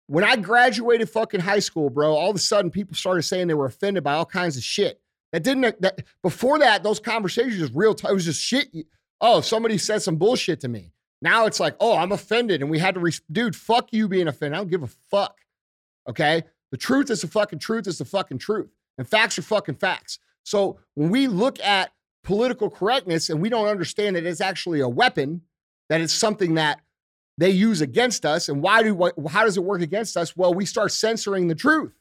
When 0.08 0.23
I 0.23 0.38
graduated 0.38 1.10
fucking 1.10 1.41
high 1.41 1.60
school, 1.60 1.89
bro, 1.91 2.13
all 2.15 2.32
of 2.32 2.36
a 2.36 2.39
sudden 2.39 2.71
people 2.71 2.95
started 2.95 3.21
saying 3.23 3.47
they 3.47 3.53
were 3.53 3.67
offended 3.67 4.03
by 4.03 4.13
all 4.13 4.25
kinds 4.25 4.58
of 4.58 4.63
shit. 4.63 4.99
That 5.34 5.43
didn't 5.43 5.80
that 5.82 6.03
before 6.23 6.58
that 6.60 6.82
those 6.82 6.99
conversations 6.99 7.62
was 7.62 7.71
real. 7.75 7.93
T- 7.93 8.08
it 8.10 8.13
was 8.13 8.25
just 8.25 8.41
shit. 8.41 8.69
Oh, 9.21 9.41
somebody 9.41 9.77
said 9.77 10.01
some 10.01 10.15
bullshit 10.15 10.62
to 10.62 10.67
me. 10.67 10.93
Now 11.21 11.45
it's 11.45 11.60
like, 11.60 11.75
oh, 11.80 11.97
I'm 11.97 12.12
offended, 12.12 12.62
and 12.62 12.69
we 12.69 12.80
had 12.80 12.93
to, 12.95 12.99
re- 12.99 13.12
dude, 13.32 13.56
fuck 13.56 13.89
you 13.91 14.08
being 14.08 14.27
offended. 14.27 14.56
I 14.56 14.62
don't 14.62 14.69
give 14.69 14.84
a 14.84 14.88
fuck. 15.10 15.38
Okay, 16.08 16.43
the 16.71 16.77
truth 16.77 17.10
is 17.10 17.21
the 17.21 17.27
fucking 17.27 17.60
truth 17.60 17.88
is 17.88 17.97
the 17.97 18.06
fucking 18.06 18.38
truth, 18.38 18.69
and 18.97 19.08
facts 19.08 19.38
are 19.38 19.41
fucking 19.41 19.75
facts. 19.75 20.19
So 20.43 20.80
when 20.95 21.10
we 21.10 21.27
look 21.27 21.60
at 21.60 21.91
political 22.23 22.69
correctness 22.69 23.30
and 23.30 23.41
we 23.41 23.49
don't 23.49 23.67
understand 23.67 24.15
that 24.15 24.25
it's 24.25 24.41
actually 24.41 24.80
a 24.80 24.88
weapon, 24.88 25.41
that 25.89 26.01
it's 26.01 26.13
something 26.13 26.53
that 26.56 26.82
they 27.38 27.49
use 27.49 27.82
against 27.82 28.25
us, 28.25 28.47
and 28.49 28.62
why 28.62 28.84
do 28.84 29.12
how 29.30 29.43
does 29.43 29.58
it 29.58 29.63
work 29.63 29.82
against 29.82 30.15
us? 30.17 30.36
Well, 30.36 30.53
we 30.53 30.65
start 30.65 30.91
censoring 30.91 31.47
the 31.47 31.56
truth. 31.56 31.93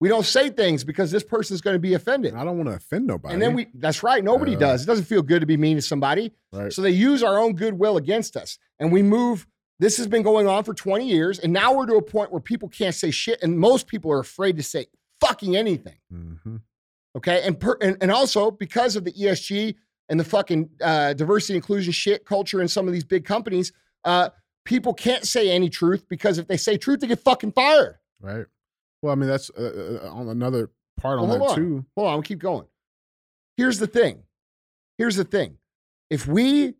We 0.00 0.08
don't 0.08 0.24
say 0.24 0.48
things 0.48 0.82
because 0.82 1.10
this 1.10 1.22
person's 1.22 1.60
going 1.60 1.74
to 1.74 1.78
be 1.80 1.92
offended. 1.94 2.34
I 2.34 2.42
don't 2.42 2.56
want 2.56 2.70
to 2.70 2.76
offend 2.76 3.06
nobody. 3.06 3.34
And 3.34 3.42
then 3.42 3.54
we, 3.54 3.66
that's 3.74 4.02
right, 4.02 4.24
nobody 4.24 4.52
Yeah. 4.52 4.58
does. 4.58 4.82
It 4.84 4.86
doesn't 4.86 5.04
feel 5.04 5.20
good 5.22 5.40
to 5.40 5.46
be 5.46 5.56
mean 5.58 5.76
to 5.76 5.82
somebody. 5.82 6.32
right. 6.52 6.72
So 6.72 6.80
they 6.80 6.90
use 6.90 7.22
our 7.22 7.38
own 7.38 7.52
goodwill 7.52 7.98
against 7.98 8.34
us. 8.36 8.58
And 8.78 8.90
we 8.92 9.02
move, 9.02 9.46
this 9.78 9.98
has 9.98 10.06
been 10.06 10.22
going 10.22 10.46
on 10.46 10.64
for 10.64 10.72
20 10.72 11.06
years. 11.06 11.38
And 11.38 11.52
now 11.52 11.74
we're 11.74 11.84
to 11.86 11.96
a 11.96 12.02
point 12.02 12.32
where 12.32 12.40
people 12.40 12.68
can't 12.68 12.94
say 12.94 13.10
shit. 13.10 13.42
And 13.42 13.58
most 13.58 13.86
people 13.88 14.10
are 14.10 14.20
afraid 14.20 14.56
to 14.56 14.62
say 14.62 14.86
fucking 15.20 15.54
anything. 15.56 15.98
hmm 16.10 16.56
Okay. 17.16 17.42
And, 17.44 17.58
per, 17.60 17.76
and, 17.82 17.96
and 18.00 18.10
also 18.10 18.50
because 18.52 18.94
of 18.96 19.04
the 19.04 19.12
ESG 19.12 19.74
and 20.08 20.18
the 20.18 20.24
fucking 20.24 20.70
uh, 20.80 21.12
diversity 21.12 21.56
inclusion 21.56 21.92
shit 21.92 22.24
culture 22.24 22.62
in 22.62 22.68
some 22.68 22.86
of 22.86 22.94
these 22.94 23.04
big 23.04 23.24
companies, 23.24 23.72
uh, 24.04 24.30
people 24.64 24.94
can't 24.94 25.26
say 25.26 25.50
any 25.50 25.68
truth 25.68 26.04
because 26.08 26.38
if 26.38 26.46
they 26.46 26.56
say 26.56 26.76
truth, 26.78 27.00
they 27.00 27.06
get 27.08 27.18
fucking 27.18 27.52
fired. 27.52 27.96
Right. 28.20 28.46
Well, 29.02 29.12
I 29.12 29.16
mean, 29.16 29.28
that's 29.28 29.50
uh, 29.50 30.00
uh, 30.04 30.10
on 30.10 30.28
another 30.28 30.70
part 30.98 31.18
on 31.18 31.28
Well, 31.28 31.38
that 31.38 31.38
hold 31.38 31.50
on. 31.52 31.56
too. 31.56 31.84
Hold 31.96 32.08
on, 32.08 32.14
we'll 32.14 32.22
keep 32.22 32.38
going. 32.38 32.66
Here's 33.56 33.78
the 33.78 33.86
thing. 33.86 34.22
Here's 34.98 35.16
the 35.16 35.24
thing. 35.24 35.56
If 36.10 36.26
we 36.26 36.74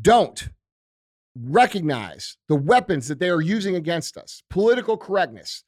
don't 0.00 0.48
recognize 1.36 2.36
the 2.48 2.54
weapons 2.54 3.08
that 3.08 3.18
they 3.18 3.30
are 3.30 3.40
using 3.40 3.74
against 3.76 4.16
us, 4.16 4.42
political 4.50 4.96
correctness, 4.96 5.64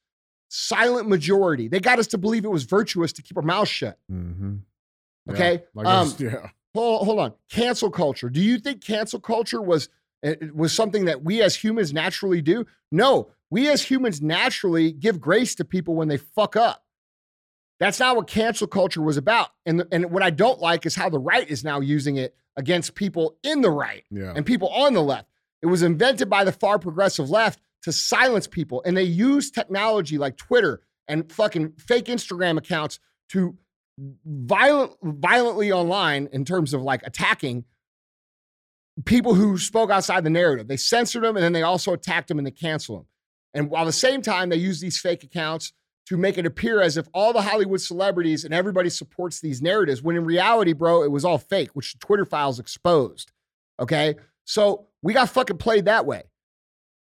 silent 0.48 1.08
majority, 1.08 1.68
they 1.68 1.80
got 1.80 1.98
us 1.98 2.06
to 2.08 2.18
believe 2.18 2.44
it 2.44 2.50
was 2.50 2.64
virtuous 2.64 3.12
to 3.14 3.22
keep 3.22 3.36
our 3.36 3.42
mouths 3.42 3.70
shut. 3.70 3.98
Mm-hmm. 4.10 4.56
Okay? 5.30 5.62
Like 5.74 5.86
Um, 5.86 6.14
yeah. 6.18 6.48
Hold, 6.74 7.06
hold 7.06 7.18
on. 7.20 7.32
Cancel 7.50 7.90
culture. 7.90 8.28
Do 8.28 8.40
you 8.40 8.58
think 8.58 8.84
cancel 8.84 9.20
culture 9.20 9.62
was 9.62 9.88
uh, 10.26 10.34
was 10.52 10.72
something 10.72 11.04
that 11.04 11.22
we 11.22 11.40
as 11.42 11.54
humans 11.54 11.92
naturally 11.92 12.42
do? 12.42 12.66
No, 12.90 13.30
we 13.54 13.68
as 13.70 13.82
humans 13.82 14.20
naturally 14.20 14.90
give 14.90 15.20
grace 15.20 15.54
to 15.54 15.64
people 15.64 15.94
when 15.94 16.08
they 16.08 16.16
fuck 16.16 16.56
up. 16.56 16.82
That's 17.78 18.00
not 18.00 18.16
what 18.16 18.26
cancel 18.26 18.66
culture 18.66 19.00
was 19.00 19.16
about. 19.16 19.50
And 19.64 19.78
the, 19.78 19.88
and 19.92 20.10
what 20.10 20.24
I 20.24 20.30
don't 20.30 20.58
like 20.60 20.84
is 20.86 20.96
how 20.96 21.08
the 21.08 21.20
right 21.20 21.48
is 21.48 21.62
now 21.62 21.78
using 21.78 22.16
it 22.16 22.34
against 22.56 22.96
people 22.96 23.36
in 23.44 23.60
the 23.60 23.70
right 23.70 24.02
Yeah. 24.10 24.32
and 24.34 24.44
people 24.44 24.70
on 24.70 24.92
the 24.94 25.02
left. 25.02 25.28
It 25.62 25.66
was 25.66 25.82
invented 25.84 26.28
by 26.28 26.42
the 26.42 26.50
far 26.50 26.80
progressive 26.80 27.30
left 27.30 27.60
to 27.82 27.92
silence 27.92 28.48
people. 28.48 28.82
And 28.84 28.96
they 28.96 29.04
use 29.04 29.52
technology 29.52 30.18
like 30.18 30.36
Twitter 30.36 30.80
and 31.06 31.30
fucking 31.30 31.74
fake 31.78 32.06
Instagram 32.06 32.58
accounts 32.58 32.98
to 33.30 33.56
violent, 34.26 34.94
violently 35.00 35.70
online 35.70 36.28
in 36.32 36.44
terms 36.44 36.74
of 36.74 36.82
like 36.82 37.02
attacking 37.06 37.66
people 39.04 39.34
who 39.34 39.58
spoke 39.58 39.90
outside 39.90 40.24
the 40.24 40.30
narrative. 40.30 40.66
They 40.66 40.76
censored 40.76 41.22
them 41.22 41.36
and 41.36 41.44
then 41.44 41.52
they 41.52 41.62
also 41.62 41.92
attacked 41.92 42.26
them 42.28 42.38
and 42.38 42.46
they 42.46 42.50
canceled 42.50 43.00
them. 43.00 43.06
And 43.54 43.70
while 43.70 43.82
at 43.82 43.86
the 43.86 43.92
same 43.92 44.20
time, 44.20 44.48
they 44.48 44.56
use 44.56 44.80
these 44.80 44.98
fake 44.98 45.22
accounts 45.22 45.72
to 46.06 46.16
make 46.16 46.36
it 46.36 46.44
appear 46.44 46.82
as 46.82 46.96
if 46.96 47.08
all 47.14 47.32
the 47.32 47.40
Hollywood 47.40 47.80
celebrities 47.80 48.44
and 48.44 48.52
everybody 48.52 48.90
supports 48.90 49.40
these 49.40 49.62
narratives, 49.62 50.02
when 50.02 50.16
in 50.16 50.24
reality, 50.24 50.72
bro, 50.72 51.02
it 51.02 51.10
was 51.10 51.24
all 51.24 51.38
fake, 51.38 51.70
which 51.72 51.98
Twitter 51.98 52.26
files 52.26 52.58
exposed. 52.58 53.32
Okay. 53.80 54.16
So 54.44 54.88
we 55.02 55.14
got 55.14 55.30
fucking 55.30 55.56
played 55.58 55.86
that 55.86 56.04
way. 56.04 56.24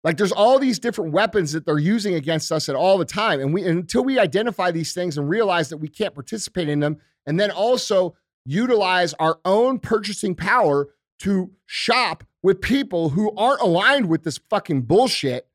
Like 0.04 0.18
there's 0.18 0.32
all 0.32 0.60
these 0.60 0.80
different 0.80 1.14
weapons 1.14 1.54
that 1.54 1.66
they're 1.66 1.78
using 1.78 2.16
against 2.16 2.52
us 2.52 2.68
at 2.68 2.76
all 2.76 2.98
the 2.98 3.06
time. 3.06 3.40
And 3.40 3.54
we 3.54 3.64
until 3.64 4.04
we 4.04 4.20
identify 4.20 4.72
these 4.72 4.94
things 4.94 5.18
and 5.18 5.30
realize 5.30 5.70
that 5.70 5.78
we 5.78 5.88
can't 5.88 6.14
participate 6.14 6.68
in 6.68 6.80
them, 6.80 6.98
and 7.26 7.40
then 7.40 7.52
also 7.52 8.16
utilize 8.46 9.14
our 9.20 9.40
own 9.46 9.78
purchasing 9.80 10.34
power 10.34 10.90
to 11.20 11.52
shop 11.68 12.24
with 12.42 12.62
people 12.62 13.10
who 13.10 13.32
aren't 13.38 13.62
aligned 13.62 14.08
with 14.10 14.24
this 14.24 14.40
fucking 14.50 14.82
bullshit. 14.82 15.48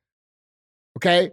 Okay. 0.97 1.31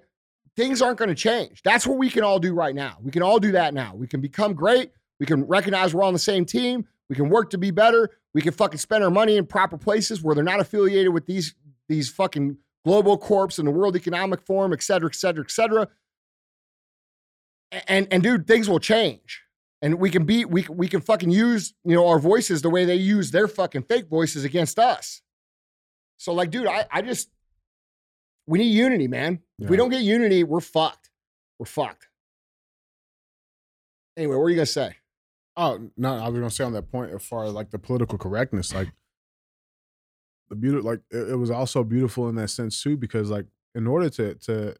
Things 0.56 0.80
aren't 0.80 0.98
going 0.98 1.08
to 1.08 1.14
change. 1.14 1.62
That's 1.64 1.86
what 1.86 1.98
we 1.98 2.08
can 2.08 2.22
all 2.22 2.38
do 2.38 2.54
right 2.54 2.74
now. 2.74 2.98
We 3.02 3.10
can 3.10 3.22
all 3.22 3.40
do 3.40 3.50
that 3.52 3.74
now. 3.74 3.94
We 3.96 4.06
can 4.06 4.20
become 4.20 4.54
great. 4.54 4.92
We 5.18 5.26
can 5.26 5.44
recognize 5.44 5.94
we're 5.94 6.04
on 6.04 6.12
the 6.12 6.18
same 6.18 6.44
team. 6.44 6.86
We 7.08 7.16
can 7.16 7.28
work 7.28 7.50
to 7.50 7.58
be 7.58 7.72
better. 7.72 8.10
We 8.34 8.42
can 8.42 8.52
fucking 8.52 8.78
spend 8.78 9.02
our 9.02 9.10
money 9.10 9.36
in 9.36 9.46
proper 9.46 9.76
places 9.76 10.22
where 10.22 10.34
they're 10.34 10.44
not 10.44 10.60
affiliated 10.60 11.12
with 11.12 11.26
these 11.26 11.54
these 11.88 12.08
fucking 12.08 12.56
global 12.84 13.18
corps 13.18 13.58
and 13.58 13.66
the 13.66 13.72
World 13.72 13.96
Economic 13.96 14.42
Forum, 14.42 14.72
et 14.72 14.82
cetera, 14.82 15.08
et 15.08 15.14
cetera, 15.14 15.44
et 15.44 15.50
cetera. 15.50 15.88
And 17.88 18.06
and 18.10 18.22
dude, 18.22 18.46
things 18.46 18.68
will 18.68 18.78
change. 18.78 19.42
And 19.82 19.96
we 19.96 20.10
can 20.10 20.24
be 20.24 20.44
we 20.44 20.66
we 20.70 20.88
can 20.88 21.00
fucking 21.00 21.30
use, 21.30 21.74
you 21.84 21.94
know, 21.94 22.06
our 22.06 22.18
voices 22.18 22.62
the 22.62 22.70
way 22.70 22.84
they 22.84 22.96
use 22.96 23.30
their 23.30 23.48
fucking 23.48 23.82
fake 23.82 24.08
voices 24.08 24.44
against 24.44 24.78
us. 24.78 25.22
So 26.16 26.32
like, 26.32 26.50
dude, 26.50 26.66
I 26.66 26.86
I 26.90 27.02
just 27.02 27.28
we 28.46 28.58
need 28.58 28.72
unity, 28.72 29.08
man. 29.08 29.40
If 29.58 29.70
we 29.70 29.76
don't 29.76 29.90
get 29.90 30.02
unity, 30.02 30.44
we're 30.44 30.60
fucked. 30.60 31.10
We're 31.58 31.66
fucked. 31.66 32.08
Anyway, 34.16 34.36
what 34.36 34.42
are 34.42 34.50
you 34.50 34.56
gonna 34.56 34.66
say? 34.66 34.96
Oh 35.56 35.90
no, 35.96 36.14
I 36.14 36.28
was 36.28 36.38
gonna 36.38 36.50
say 36.50 36.64
on 36.64 36.72
that 36.74 36.90
point 36.90 37.12
as 37.12 37.24
far 37.24 37.44
as 37.44 37.52
like 37.52 37.70
the 37.70 37.78
political 37.78 38.18
correctness, 38.18 38.74
like 38.74 38.88
the 40.48 40.56
beauty, 40.56 40.80
like 40.80 41.00
it, 41.10 41.30
it 41.30 41.36
was 41.36 41.50
also 41.50 41.84
beautiful 41.84 42.28
in 42.28 42.34
that 42.36 42.50
sense 42.50 42.82
too, 42.82 42.96
because 42.96 43.30
like 43.30 43.46
in 43.74 43.86
order 43.86 44.10
to 44.10 44.34
to 44.34 44.76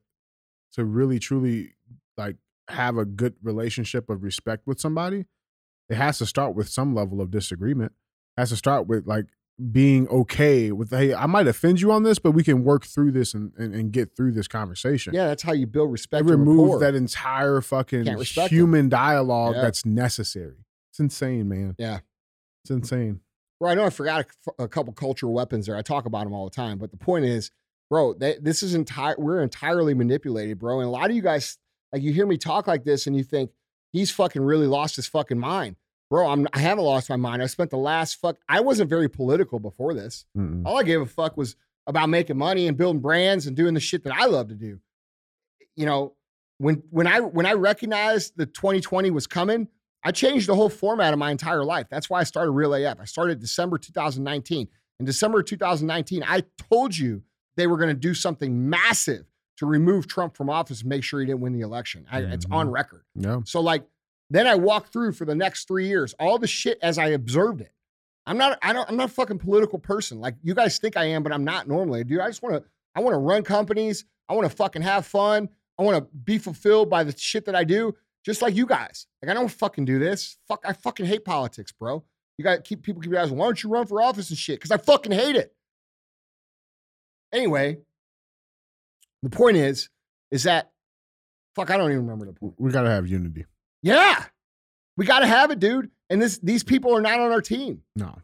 to 0.73 0.85
really 0.85 1.19
truly 1.19 1.75
like 2.17 2.37
have 2.69 2.97
a 2.97 3.05
good 3.05 3.35
relationship 3.43 4.09
of 4.11 4.23
respect 4.23 4.67
with 4.67 4.81
somebody, 4.81 5.27
it 5.89 5.97
has 5.97 6.19
to 6.19 6.27
start 6.27 6.55
with 6.55 6.69
some 6.69 6.95
level 6.95 7.21
of 7.21 7.31
disagreement. 7.31 7.93
It 8.37 8.41
has 8.41 8.51
to 8.51 8.57
start 8.57 8.87
with 8.87 9.07
like 9.07 9.27
being 9.71 10.09
okay 10.09 10.73
with 10.73 10.91
hey, 10.91 11.15
I 11.15 11.27
might 11.27 11.47
offend 11.47 11.81
you 11.81 11.93
on 11.93 12.03
this, 12.03 12.19
but 12.19 12.33
we 12.33 12.43
can 12.43 12.65
work 12.65 12.85
through 12.85 13.13
this 13.13 13.35
and 13.35 13.53
and, 13.57 13.75
and 13.75 13.93
get 13.93 14.17
through 14.17 14.33
this 14.33 14.49
conversation. 14.49 15.15
Yeah, 15.15 15.27
that's 15.29 15.43
how 15.45 15.53
you 15.53 15.67
build 15.67 15.93
respect. 15.93 16.27
It 16.27 16.31
and 16.33 16.41
removes 16.41 16.63
rapport. 16.75 16.81
that 16.81 16.95
entire 16.95 17.61
fucking 17.61 18.05
Can't 18.05 18.19
respect 18.19 18.53
'em. 18.53 18.59
human 18.59 18.89
dialogue 18.89 19.55
Yeah. 19.57 19.63
that's 19.63 19.87
necessary. 19.87 20.65
It's 20.91 20.99
insane, 21.01 21.49
man. 21.49 21.75
Yeah. 21.79 22.01
It's 22.65 22.71
insane. 22.71 23.21
Bro, 23.61 23.71
I 23.71 23.75
know 23.75 23.85
I 23.85 23.91
forgot 23.91 24.27
a, 24.59 24.65
a 24.65 24.69
couple 24.69 24.93
cultural 24.93 25.33
weapons 25.33 25.67
there. 25.67 25.77
I 25.77 25.83
talk 25.83 26.07
about 26.07 26.25
them 26.25 26.33
all 26.33 26.45
the 26.49 26.55
time, 26.55 26.79
but 26.79 26.91
the 26.91 26.97
point 26.97 27.25
is, 27.25 27.51
bro, 27.89 28.15
they, 28.15 28.37
this 28.41 28.63
is 28.63 28.75
entire. 28.75 29.15
We're 29.19 29.41
entirely 29.43 29.95
manipulated, 29.95 30.59
bro. 30.59 30.81
And 30.81 30.89
a 30.89 30.91
lot 30.91 31.11
of 31.11 31.15
you 31.17 31.23
guys, 31.23 31.59
like, 31.93 32.03
you 32.03 32.13
hear 32.13 32.27
me 32.27 32.37
talk 32.39 32.67
like 32.67 32.83
this, 32.85 33.07
and 33.07 33.17
you 33.17 33.23
think 33.23 33.51
he's 33.93 34.11
fucking 34.11 34.43
really 34.43 34.67
lost 34.67 34.97
his 34.97 35.07
fucking 35.07 35.39
mind, 35.39 35.77
bro. 36.15 36.29
I'm. 36.29 36.47
I 36.53 36.61
haven't 36.61 36.85
lost 36.85 37.11
my 37.11 37.17
mind. 37.17 37.43
I 37.43 37.47
spent 37.47 37.71
the 37.71 37.77
last 37.77 38.21
fuck. 38.21 38.37
I 38.49 38.61
wasn't 38.61 38.89
very 38.89 39.09
political 39.09 39.59
before 39.59 39.95
this. 39.95 40.27
Mm-mm. 40.39 40.63
All 40.65 40.79
I 40.79 40.85
gave 40.85 41.01
a 41.01 41.07
fuck 41.07 41.37
was 41.37 41.57
about 41.89 42.09
making 42.09 42.39
money 42.39 42.69
and 42.69 42.77
building 42.77 43.03
brands 43.03 43.49
and 43.49 43.57
doing 43.57 43.75
the 43.75 43.81
shit 43.81 44.05
that 44.05 44.15
I 44.15 44.27
love 44.27 44.49
to 44.51 44.55
do. 44.55 44.79
You 45.75 45.87
know, 45.87 46.15
when 46.59 46.85
when 46.91 47.09
I 47.09 47.19
when 47.19 47.47
I 47.47 47.55
recognized 47.55 48.35
that 48.37 48.55
2020 48.55 49.11
was 49.11 49.27
coming, 49.27 49.67
I 50.05 50.13
changed 50.13 50.49
the 50.49 50.55
whole 50.55 50.69
format 50.69 51.13
of 51.13 51.19
my 51.19 51.33
entire 51.33 51.65
life. 51.65 51.89
That's 51.91 52.09
why 52.09 52.21
I 52.21 52.25
started 52.25 52.53
Real 52.53 52.75
AF. 52.75 53.01
I 53.01 53.07
started 53.07 53.41
December 53.41 53.77
2019. 53.77 54.69
In 55.01 55.07
December 55.07 55.43
2019, 55.43 56.23
I 56.25 56.45
told 56.71 56.97
you 56.97 57.23
they 57.57 57.67
were 57.67 57.77
going 57.77 57.89
to 57.89 57.95
do 57.95 58.15
something 58.15 58.71
massive 58.71 59.25
to 59.57 59.67
remove 59.67 60.07
Trump 60.07 60.37
from 60.37 60.49
office 60.49 60.83
and 60.83 60.89
make 60.89 61.03
sure 61.03 61.19
he 61.19 61.27
didn't 61.27 61.41
win 61.41 61.53
the 61.53 61.63
election. 61.63 62.07
I, 62.09 62.21
It's 62.21 62.47
on 62.53 62.67
mm-hmm. 62.67 62.75
record. 62.75 63.03
Yeah. 63.17 63.41
So 63.45 63.61
like 63.61 63.85
then 64.35 64.47
I 64.47 64.55
walked 64.57 64.93
through 64.93 65.13
for 65.13 65.25
the 65.25 65.35
next 65.35 65.69
three 65.69 65.87
years, 65.87 66.15
all 66.19 66.39
the 66.39 66.47
shit 66.47 66.79
as 66.83 66.99
I 66.99 67.09
observed 67.09 67.61
it. 67.61 67.73
I'm 68.27 68.39
not, 68.39 68.59
I 68.63 68.73
don't, 68.73 68.89
I'm 68.89 68.97
not 68.97 69.11
a 69.11 69.13
fucking 69.13 69.39
political 69.39 69.79
person. 69.79 70.19
Like 70.19 70.35
you 70.43 70.55
guys 70.55 70.79
think 70.79 70.97
I 70.97 71.05
am, 71.05 71.23
but 71.23 71.33
I'm 71.33 71.45
not 71.45 71.69
normally. 71.69 72.05
Dude, 72.05 72.21
I 72.21 72.29
just 72.29 72.43
want 72.43 72.57
to, 72.57 72.65
I 72.95 73.01
want 73.01 73.15
to 73.15 73.19
run 73.19 73.43
companies. 73.43 74.05
I 74.29 74.35
want 74.35 74.51
to 74.51 74.57
fucking 74.57 74.83
have 74.83 75.07
fun. 75.07 75.49
I 75.79 75.83
want 75.83 75.99
to 75.99 76.17
be 76.17 76.39
fulfilled 76.39 76.89
by 76.89 77.05
the 77.05 77.17
shit 77.17 77.45
that 77.47 77.55
I 77.55 77.65
do, 77.65 77.95
just 78.25 78.43
like 78.43 78.55
you 78.55 78.67
guys. 78.67 79.07
Like 79.23 79.31
I 79.31 79.35
don't 79.35 79.51
fucking 79.51 79.85
do 79.85 79.99
this. 79.99 80.39
Fuck, 80.49 80.65
I 80.65 80.73
fucking 80.73 81.07
hate 81.07 81.25
politics, 81.25 81.73
bro. 81.73 82.03
You 82.39 82.45
got 82.45 82.65
keep 82.65 82.83
people 82.83 83.03
keep 83.03 83.15
asking, 83.15 83.37
why 83.37 83.47
don't 83.47 83.63
you 83.63 83.71
run 83.71 83.87
for 83.87 84.01
office 84.01 84.31
and 84.31 84.39
shit? 84.39 84.59
Because 84.59 84.71
I 84.71 84.79
fucking 84.79 85.13
hate 85.13 85.37
it. 85.37 85.55
Anyway, 87.33 87.79
the 89.23 89.31
point 89.31 89.57
is, 89.57 89.91
is 90.31 90.45
that 90.45 90.71
fuck, 91.55 91.71
I 91.71 91.77
don't 91.77 91.91
even 91.91 92.05
remember 92.05 92.27
the 92.27 92.33
point. 92.33 92.55
We 92.59 92.73
gotta 92.73 92.91
have 92.91 93.07
unity. 93.07 93.45
Yeah. 93.85 94.25
We 94.97 95.07
got 95.07 95.21
to 95.21 95.27
have 95.27 95.51
it, 95.51 95.61
dude. 95.61 95.91
And 96.11 96.21
this 96.21 96.39
these 96.39 96.63
people 96.65 96.97
are 96.97 97.01
not 97.01 97.21
on 97.21 97.31
our 97.33 97.41
team 97.41 97.83
No. 97.97 98.17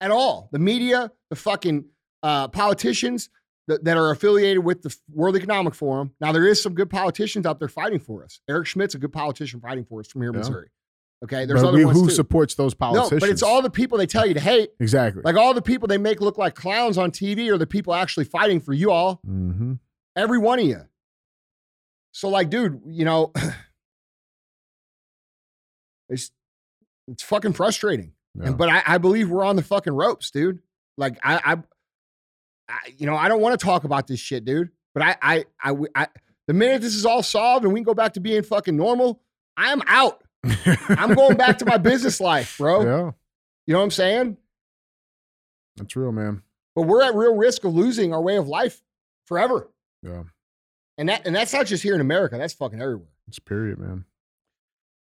at 0.00 0.10
all. 0.10 0.48
The 0.52 0.58
media, 0.58 1.10
the 1.30 1.36
fucking 1.36 1.84
uh, 2.22 2.48
politicians 2.48 3.30
that, 3.68 3.84
that 3.84 3.96
are 3.96 4.10
affiliated 4.10 4.64
with 4.64 4.82
the 4.82 4.94
World 5.12 5.36
Economic 5.36 5.74
Forum. 5.74 6.12
Now 6.20 6.32
there 6.32 6.46
is 6.46 6.60
some 6.62 6.74
good 6.74 6.90
politicians 6.90 7.44
out 7.46 7.58
there 7.58 7.68
fighting 7.68 7.98
for 8.00 8.24
us. 8.24 8.40
Eric 8.48 8.66
Schmitt's 8.66 8.94
a 8.94 8.98
good 8.98 9.12
politician 9.12 9.60
fighting 9.60 9.84
for 9.84 10.00
us 10.00 10.08
from 10.08 10.22
here 10.22 10.30
in 10.30 10.34
Yeah. 10.34 10.38
Missouri. 10.40 10.68
Okay, 11.24 11.44
there's 11.46 11.62
but 11.62 11.68
other 11.70 11.78
we, 11.78 11.84
ones 11.84 11.98
who 12.00 12.06
too. 12.06 12.14
supports 12.14 12.54
those 12.54 12.74
politicians. 12.74 13.10
no, 13.12 13.18
but 13.20 13.28
it's 13.30 13.42
all 13.42 13.60
the 13.60 13.70
people 13.70 13.98
they 13.98 14.06
tell 14.06 14.24
you 14.24 14.34
to 14.34 14.40
hate. 14.40 14.70
exactly. 14.78 15.20
Like 15.24 15.36
all 15.36 15.52
the 15.52 15.60
people 15.62 15.88
they 15.88 15.98
make 15.98 16.20
look 16.20 16.38
like 16.38 16.54
clowns 16.54 16.96
on 16.96 17.10
TV 17.10 17.48
are 17.52 17.58
the 17.58 17.66
people 17.66 17.92
actually 17.92 18.24
fighting 18.24 18.60
for 18.60 18.72
you 18.72 18.90
all. 18.92 19.16
mm-hmm. 19.26 19.74
Every 20.16 20.38
one 20.38 20.60
of 20.60 20.64
you. 20.66 20.80
So, 22.12 22.28
like, 22.28 22.50
dude, 22.50 22.80
you 22.86 23.04
know, 23.04 23.32
it's 26.08 26.30
it's 27.08 27.22
fucking 27.22 27.54
frustrating. 27.54 28.12
Yeah. 28.34 28.48
And 28.48 28.58
but 28.58 28.68
I, 28.68 28.82
I 28.86 28.98
believe 28.98 29.30
we're 29.30 29.44
on 29.44 29.56
the 29.56 29.62
fucking 29.62 29.92
ropes, 29.92 30.30
dude. 30.30 30.60
Like 30.96 31.18
I, 31.22 31.52
I, 31.52 31.56
I 32.68 32.78
you 32.96 33.06
know, 33.06 33.16
I 33.16 33.28
don't 33.28 33.40
want 33.40 33.58
to 33.58 33.64
talk 33.64 33.84
about 33.84 34.06
this 34.06 34.20
shit, 34.20 34.44
dude. 34.44 34.70
But 34.94 35.02
I, 35.02 35.16
I, 35.22 35.44
I, 35.62 35.76
I, 35.94 36.06
the 36.46 36.54
minute 36.54 36.82
this 36.82 36.94
is 36.94 37.06
all 37.06 37.22
solved 37.22 37.64
and 37.64 37.72
we 37.72 37.78
can 37.80 37.84
go 37.84 37.94
back 37.94 38.14
to 38.14 38.20
being 38.20 38.42
fucking 38.42 38.76
normal, 38.76 39.20
I'm 39.56 39.82
out. 39.86 40.22
I'm 40.88 41.14
going 41.14 41.36
back 41.36 41.58
to 41.58 41.66
my 41.66 41.76
business 41.78 42.20
life, 42.20 42.56
bro. 42.58 42.82
Yeah, 42.82 43.10
You 43.66 43.74
know 43.74 43.78
what 43.78 43.84
I'm 43.84 43.90
saying? 43.90 44.36
that's 45.76 45.94
real, 45.94 46.10
man. 46.12 46.42
But 46.74 46.82
we're 46.82 47.02
at 47.02 47.14
real 47.14 47.36
risk 47.36 47.64
of 47.64 47.74
losing 47.74 48.12
our 48.12 48.20
way 48.20 48.36
of 48.36 48.48
life 48.48 48.82
forever. 49.26 49.68
Yeah, 50.02 50.24
And 50.96 51.08
that, 51.08 51.26
and 51.26 51.34
that's 51.34 51.52
not 51.52 51.66
just 51.66 51.82
here 51.82 51.94
in 51.94 52.00
America. 52.00 52.38
That's 52.38 52.54
fucking 52.54 52.80
everywhere. 52.80 53.08
it's 53.26 53.38
period, 53.38 53.78
man. 53.78 54.04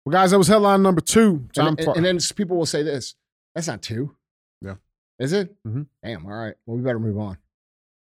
Well, 0.08 0.14
guys, 0.14 0.32
that 0.32 0.38
was 0.38 0.48
headline 0.48 0.84
number 0.84 1.02
two. 1.02 1.50
Time 1.54 1.68
And, 1.68 1.80
and, 1.82 1.98
and 1.98 2.06
then 2.06 2.20
people 2.34 2.56
will 2.56 2.66
say 2.66 2.82
this. 2.82 3.16
That's 3.54 3.68
not 3.68 3.82
two. 3.82 4.16
Yeah. 4.62 4.76
Is 5.20 5.34
it? 5.34 5.54
Mhm. 5.68 5.88
Damn. 6.02 6.26
All 6.26 6.32
right. 6.32 6.54
Well, 6.66 6.78
we 6.78 6.82
better 6.84 6.98
move 6.98 7.18
on. 7.18 7.38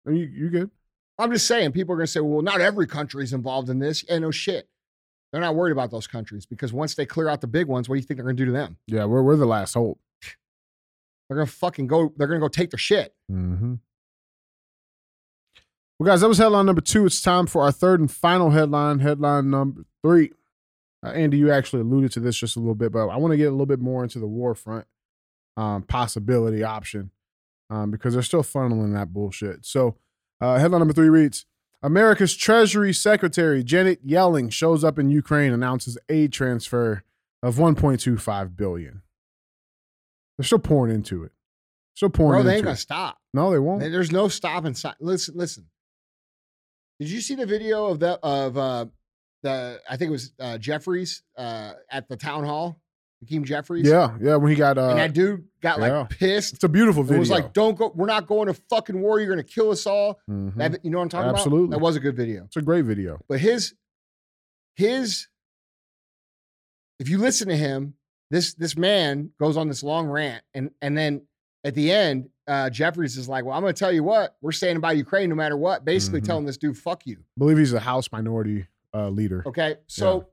you, 0.08 0.13
you 0.15 0.49
good? 0.49 0.71
I'm 1.19 1.32
just 1.32 1.45
saying, 1.45 1.71
people 1.73 1.94
are 1.94 1.98
going 1.98 2.08
to 2.08 2.12
say, 2.12 2.19
well, 2.19 2.41
not 2.41 2.62
every 2.62 2.87
country 2.87 3.23
is 3.23 3.31
involved 3.31 3.69
in 3.69 3.77
this. 3.77 4.04
And 4.10 4.23
no 4.23 4.31
shit. 4.31 4.67
They're 5.31 5.39
not 5.39 5.54
worried 5.54 5.71
about 5.71 5.91
those 5.91 6.08
countries 6.08 6.48
because 6.48 6.73
once 6.73 6.96
they 6.96 7.06
clear 7.06 7.29
out 7.29 7.41
the 7.41 7.48
big 7.48 7.67
ones, 7.67 7.87
what 7.87 7.94
do 7.94 8.00
you 8.00 8.08
think 8.08 8.17
they're 8.17 8.25
going 8.25 8.37
to 8.37 8.41
do 8.44 8.48
to 8.48 8.58
them? 8.58 8.77
Yeah, 8.87 9.06
we're 9.06 9.21
we're 9.21 9.35
the 9.35 9.46
last 9.46 9.75
hope. 9.75 10.00
They're 11.29 11.37
going 11.37 11.46
to 11.46 11.54
fucking 11.54 11.85
go, 11.85 12.12
they're 12.17 12.25
going 12.25 12.39
to 12.39 12.44
go 12.44 12.48
take 12.48 12.71
their 12.71 12.79
shit. 12.79 13.13
Mm-hmm. 13.31 13.75
Well, 16.00 16.08
guys, 16.08 16.21
that 16.21 16.27
was 16.27 16.39
headline 16.39 16.65
number 16.65 16.81
two. 16.81 17.06
It's 17.06 17.21
time 17.21 17.46
for 17.46 17.62
our 17.62 17.71
third 17.71 18.00
and 18.00 18.10
final 18.10 18.50
headline. 18.50 18.98
Headline 18.98 19.52
number 19.52 19.83
three. 20.04 20.31
Uh, 21.04 21.10
Andy, 21.10 21.37
you 21.37 21.51
actually 21.51 21.81
alluded 21.81 22.12
to 22.13 22.19
this 22.19 22.37
just 22.37 22.56
a 22.56 22.60
little 22.60 22.75
bit, 22.75 22.91
but 22.91 23.08
I 23.10 23.17
want 23.17 23.31
to 23.31 23.37
get 23.37 23.47
a 23.47 23.51
little 23.51 23.65
bit 23.65 23.79
more 23.79 24.04
into 24.04 24.19
the 24.19 24.27
war 24.27 24.56
front 24.56 24.85
um, 25.58 25.83
possibility 25.83 26.63
option 26.63 27.12
um, 27.69 27.91
because 27.91 28.13
they're 28.13 28.23
still 28.23 28.43
funneling 28.43 28.93
that 28.93 29.13
bullshit. 29.13 29.65
So, 29.65 29.97
uh, 30.39 30.58
headline 30.60 30.79
number 30.79 30.93
three 30.93 31.10
reads 31.10 31.45
America's 31.81 32.35
Treasury 32.35 32.93
Secretary 32.93 33.63
Janet 33.63 34.06
Yellen 34.08 34.51
shows 34.51 34.83
up 34.83 34.97
in 34.97 35.10
Ukraine, 35.10 35.51
announces 35.51 35.97
aid 36.10 36.31
transfer 36.31 37.04
of 37.41 37.56
1.25 37.56 38.56
billion. 38.56 39.01
They're 40.37 40.45
still 40.45 40.60
pouring 40.60 40.95
into 40.95 41.23
it. 41.23 41.31
Still 41.95 42.10
pouring 42.10 42.41
Bro, 42.41 42.43
they 42.43 42.58
ain't 42.58 42.67
it. 42.67 42.71
to 42.71 42.75
stop. 42.77 43.19
No, 43.33 43.51
they 43.51 43.60
won't. 43.60 43.81
There's 43.81 44.12
no 44.12 44.27
stopping. 44.27 44.75
Listen, 44.99 45.35
listen. 45.35 45.65
Did 46.99 47.10
you 47.10 47.21
see 47.21 47.35
the 47.35 47.45
video 47.45 47.87
of 47.87 47.99
that 47.99 48.19
of, 48.23 48.58
uh, 48.58 48.85
the, 49.44 49.79
I 49.89 49.98
think 49.98 50.10
it 50.10 50.12
was 50.12 50.31
uh, 50.39 50.58
Jeffries 50.58 51.21
uh, 51.37 51.73
at 51.91 52.08
the 52.10 52.17
town 52.17 52.44
hall 52.46 52.79
Hakeem 53.23 53.46
Jeffries. 53.46 53.87
Yeah, 53.87 54.17
yeah. 54.21 54.35
When 54.35 54.52
he 54.52 54.58
got 54.58 54.77
uh, 54.77 54.89
and 54.89 55.00
that 55.00 55.13
dude 55.13 55.46
got 55.62 55.79
like 55.79 55.91
yeah. 55.91 56.06
pissed. 56.10 56.56
it's 56.56 56.63
a 56.63 56.69
beautiful 56.69 57.04
video. 57.04 57.17
It 57.17 57.19
was 57.19 57.29
like, 57.29 57.54
"Don't 57.54 57.77
go. 57.77 57.91
We're 57.96 58.06
not 58.06 58.27
going 58.27 58.48
to 58.48 58.54
fucking 58.54 59.00
war. 59.00 59.19
You're 59.19 59.33
going 59.33 59.46
to 59.46 59.52
kill 59.54 59.71
us 59.71 59.85
all." 59.85 60.19
Mhm. 60.29 60.56
That, 60.56 60.83
you 60.83 60.91
know 60.91 60.98
what 60.98 61.04
I'm 61.04 61.10
talking 61.10 61.29
about? 61.29 61.39
Absolutely. 61.39 61.75
That 61.75 61.79
was 61.79 61.96
a 61.96 62.00
good 62.00 62.15
video. 62.15 62.44
it's 62.46 62.58
a 62.58 62.62
great 62.62 62.85
video. 62.85 63.19
But 63.27 63.39
his 63.39 63.73
his 64.75 65.27
if 67.00 67.10
you 67.10 67.17
listen 67.17 67.48
to 67.48 67.56
him, 67.56 67.96
this 68.29 68.54
this 68.56 68.77
man 68.77 69.31
goes 69.39 69.58
on 69.58 69.67
this 69.67 69.83
long 69.83 70.08
rant, 70.08 70.44
and 70.54 70.71
and 70.81 70.98
then 70.98 71.21
at 71.63 71.75
the 71.75 71.91
end, 71.91 72.29
uh, 72.48 72.69
Jeffries 72.69 73.15
is 73.17 73.29
like, 73.29 73.46
"Well, 73.46 73.56
I'm 73.56 73.62
going 73.62 73.73
to 73.73 73.79
tell 73.79 73.91
you 73.91 74.04
what. 74.04 74.35
We're 74.41 74.52
standing 74.52 74.81
by 74.81 74.94
Ukraine 74.94 75.29
no 75.29 75.35
matter 75.35 75.56
what." 75.56 75.85
Basically, 75.85 76.19
Mhm. 76.21 76.25
telling 76.25 76.46
this 76.46 76.58
dude, 76.58 76.77
"Fuck 76.77 77.06
you." 77.06 77.17
I 77.19 77.39
believe 77.39 77.58
he's 77.58 77.73
a 77.73 77.79
House 77.79 78.12
minority 78.12 78.67
uh, 78.94 79.10
leader. 79.10 79.44
Okay, 79.46 79.75
so 79.87 80.27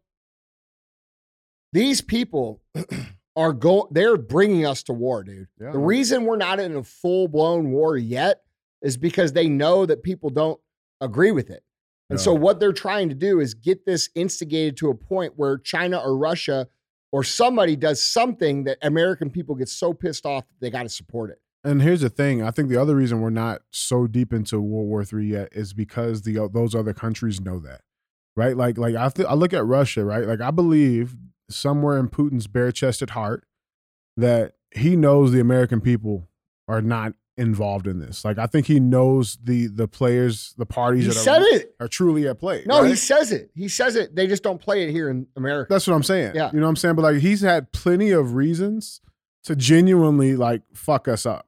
these 1.72 2.00
people 2.00 2.60
are 3.36 3.52
go. 3.52 3.88
They're 3.90 4.16
bringing 4.16 4.66
us 4.66 4.82
to 4.84 4.92
war, 4.92 5.22
dude. 5.22 5.48
Yeah. 5.60 5.72
The 5.72 5.78
reason 5.78 6.24
we're 6.24 6.36
not 6.36 6.60
in 6.60 6.76
a 6.76 6.82
full 6.82 7.28
blown 7.28 7.70
war 7.70 7.96
yet 7.96 8.42
is 8.82 8.96
because 8.96 9.32
they 9.32 9.48
know 9.48 9.86
that 9.86 10.02
people 10.02 10.30
don't 10.30 10.60
agree 11.00 11.30
with 11.32 11.50
it. 11.50 11.62
And 12.08 12.18
Yeah. 12.18 12.24
so 12.24 12.34
what 12.34 12.58
they're 12.60 12.72
trying 12.72 13.08
to 13.10 13.14
do 13.14 13.40
is 13.40 13.54
get 13.54 13.86
this 13.86 14.08
instigated 14.14 14.76
to 14.78 14.90
a 14.90 14.94
point 14.94 15.34
where 15.36 15.58
China 15.58 15.98
or 15.98 16.16
Russia 16.16 16.66
or 17.12 17.22
somebody 17.24 17.76
does 17.76 18.02
something 18.02 18.64
that 18.64 18.78
American 18.82 19.30
people 19.30 19.54
get 19.54 19.68
so 19.68 19.92
pissed 19.92 20.26
off 20.26 20.46
that 20.48 20.54
they 20.60 20.70
got 20.70 20.84
to 20.84 20.88
support 20.88 21.30
it. 21.30 21.40
And 21.62 21.82
here's 21.82 22.00
the 22.00 22.08
thing: 22.08 22.42
I 22.42 22.50
think 22.50 22.68
the 22.70 22.78
other 22.80 22.96
reason 22.96 23.20
we're 23.20 23.30
not 23.30 23.60
so 23.70 24.06
deep 24.06 24.32
into 24.32 24.60
World 24.60 24.88
War 24.88 25.02
III 25.02 25.26
yet 25.26 25.48
is 25.52 25.72
because 25.74 26.22
the 26.22 26.48
those 26.52 26.74
other 26.74 26.94
countries 26.94 27.38
know 27.40 27.58
that, 27.60 27.82
right? 28.40 28.56
Like, 28.56 28.78
like 28.78 28.94
I, 28.96 29.08
th- 29.08 29.28
I 29.28 29.34
look 29.34 29.52
at 29.52 29.64
Russia, 29.64 30.04
right? 30.04 30.26
Like, 30.26 30.40
I 30.40 30.50
believe 30.50 31.16
somewhere 31.48 31.98
in 31.98 32.08
Putin's 32.08 32.46
bare-chested 32.46 33.10
heart 33.10 33.44
that 34.16 34.54
he 34.74 34.96
knows 34.96 35.32
the 35.32 35.40
American 35.40 35.80
people 35.80 36.28
are 36.68 36.80
not 36.82 37.14
involved 37.36 37.86
in 37.86 37.98
this. 38.00 38.24
Like, 38.24 38.38
I 38.38 38.46
think 38.46 38.66
he 38.66 38.78
knows 38.80 39.38
the 39.42 39.66
the 39.66 39.88
players, 39.88 40.54
the 40.58 40.66
parties 40.66 41.04
He 41.04 41.08
that 41.10 41.14
said 41.18 41.42
are, 41.42 41.46
it. 41.56 41.74
are 41.80 41.88
truly 41.88 42.28
at 42.28 42.38
play. 42.38 42.64
No, 42.66 42.82
he 42.84 42.94
says 42.94 43.32
it. 43.32 43.50
He 43.54 43.68
says 43.68 43.96
it. 43.96 44.14
They 44.14 44.26
just 44.26 44.42
don't 44.42 44.60
play 44.60 44.84
it 44.84 44.90
here 44.90 45.08
in 45.08 45.26
America. 45.36 45.72
That's 45.72 45.86
what 45.86 45.94
I'm 45.94 46.02
saying. 46.02 46.32
Yeah. 46.34 46.50
You 46.52 46.60
know 46.60 46.66
what 46.66 46.70
I'm 46.70 46.76
saying? 46.76 46.96
But 46.96 47.02
like 47.02 47.16
he's 47.18 47.40
had 47.40 47.72
plenty 47.72 48.10
of 48.10 48.34
reasons 48.34 49.00
to 49.44 49.56
genuinely 49.56 50.36
like 50.36 50.62
fuck 50.74 51.08
us 51.08 51.24
up. 51.26 51.46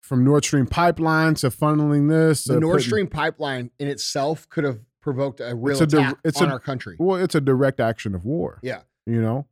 From 0.00 0.24
Nord 0.24 0.44
Stream 0.44 0.66
pipeline 0.66 1.34
to 1.36 1.50
funneling 1.50 2.08
this. 2.08 2.42
the 2.44 2.58
Nord 2.58 2.78
putting- 2.78 2.86
Stream 2.88 3.06
pipeline 3.06 3.70
in 3.78 3.86
itself 3.86 4.48
could 4.48 4.64
have 4.64 4.80
provoked 5.00 5.40
a 5.40 5.54
real 5.54 5.80
It's 5.82 5.92
a 5.94 5.98
attack 5.98 6.18
it's 6.24 6.40
on 6.42 6.48
a- 6.48 6.52
our 6.52 6.60
country. 6.60 6.96
Well, 6.98 7.22
it's 7.22 7.34
a 7.34 7.40
direct 7.40 7.80
action 7.80 8.14
of 8.14 8.24
war. 8.24 8.58
Yeah. 8.62 8.82
You 9.06 9.20
know? 9.20 9.46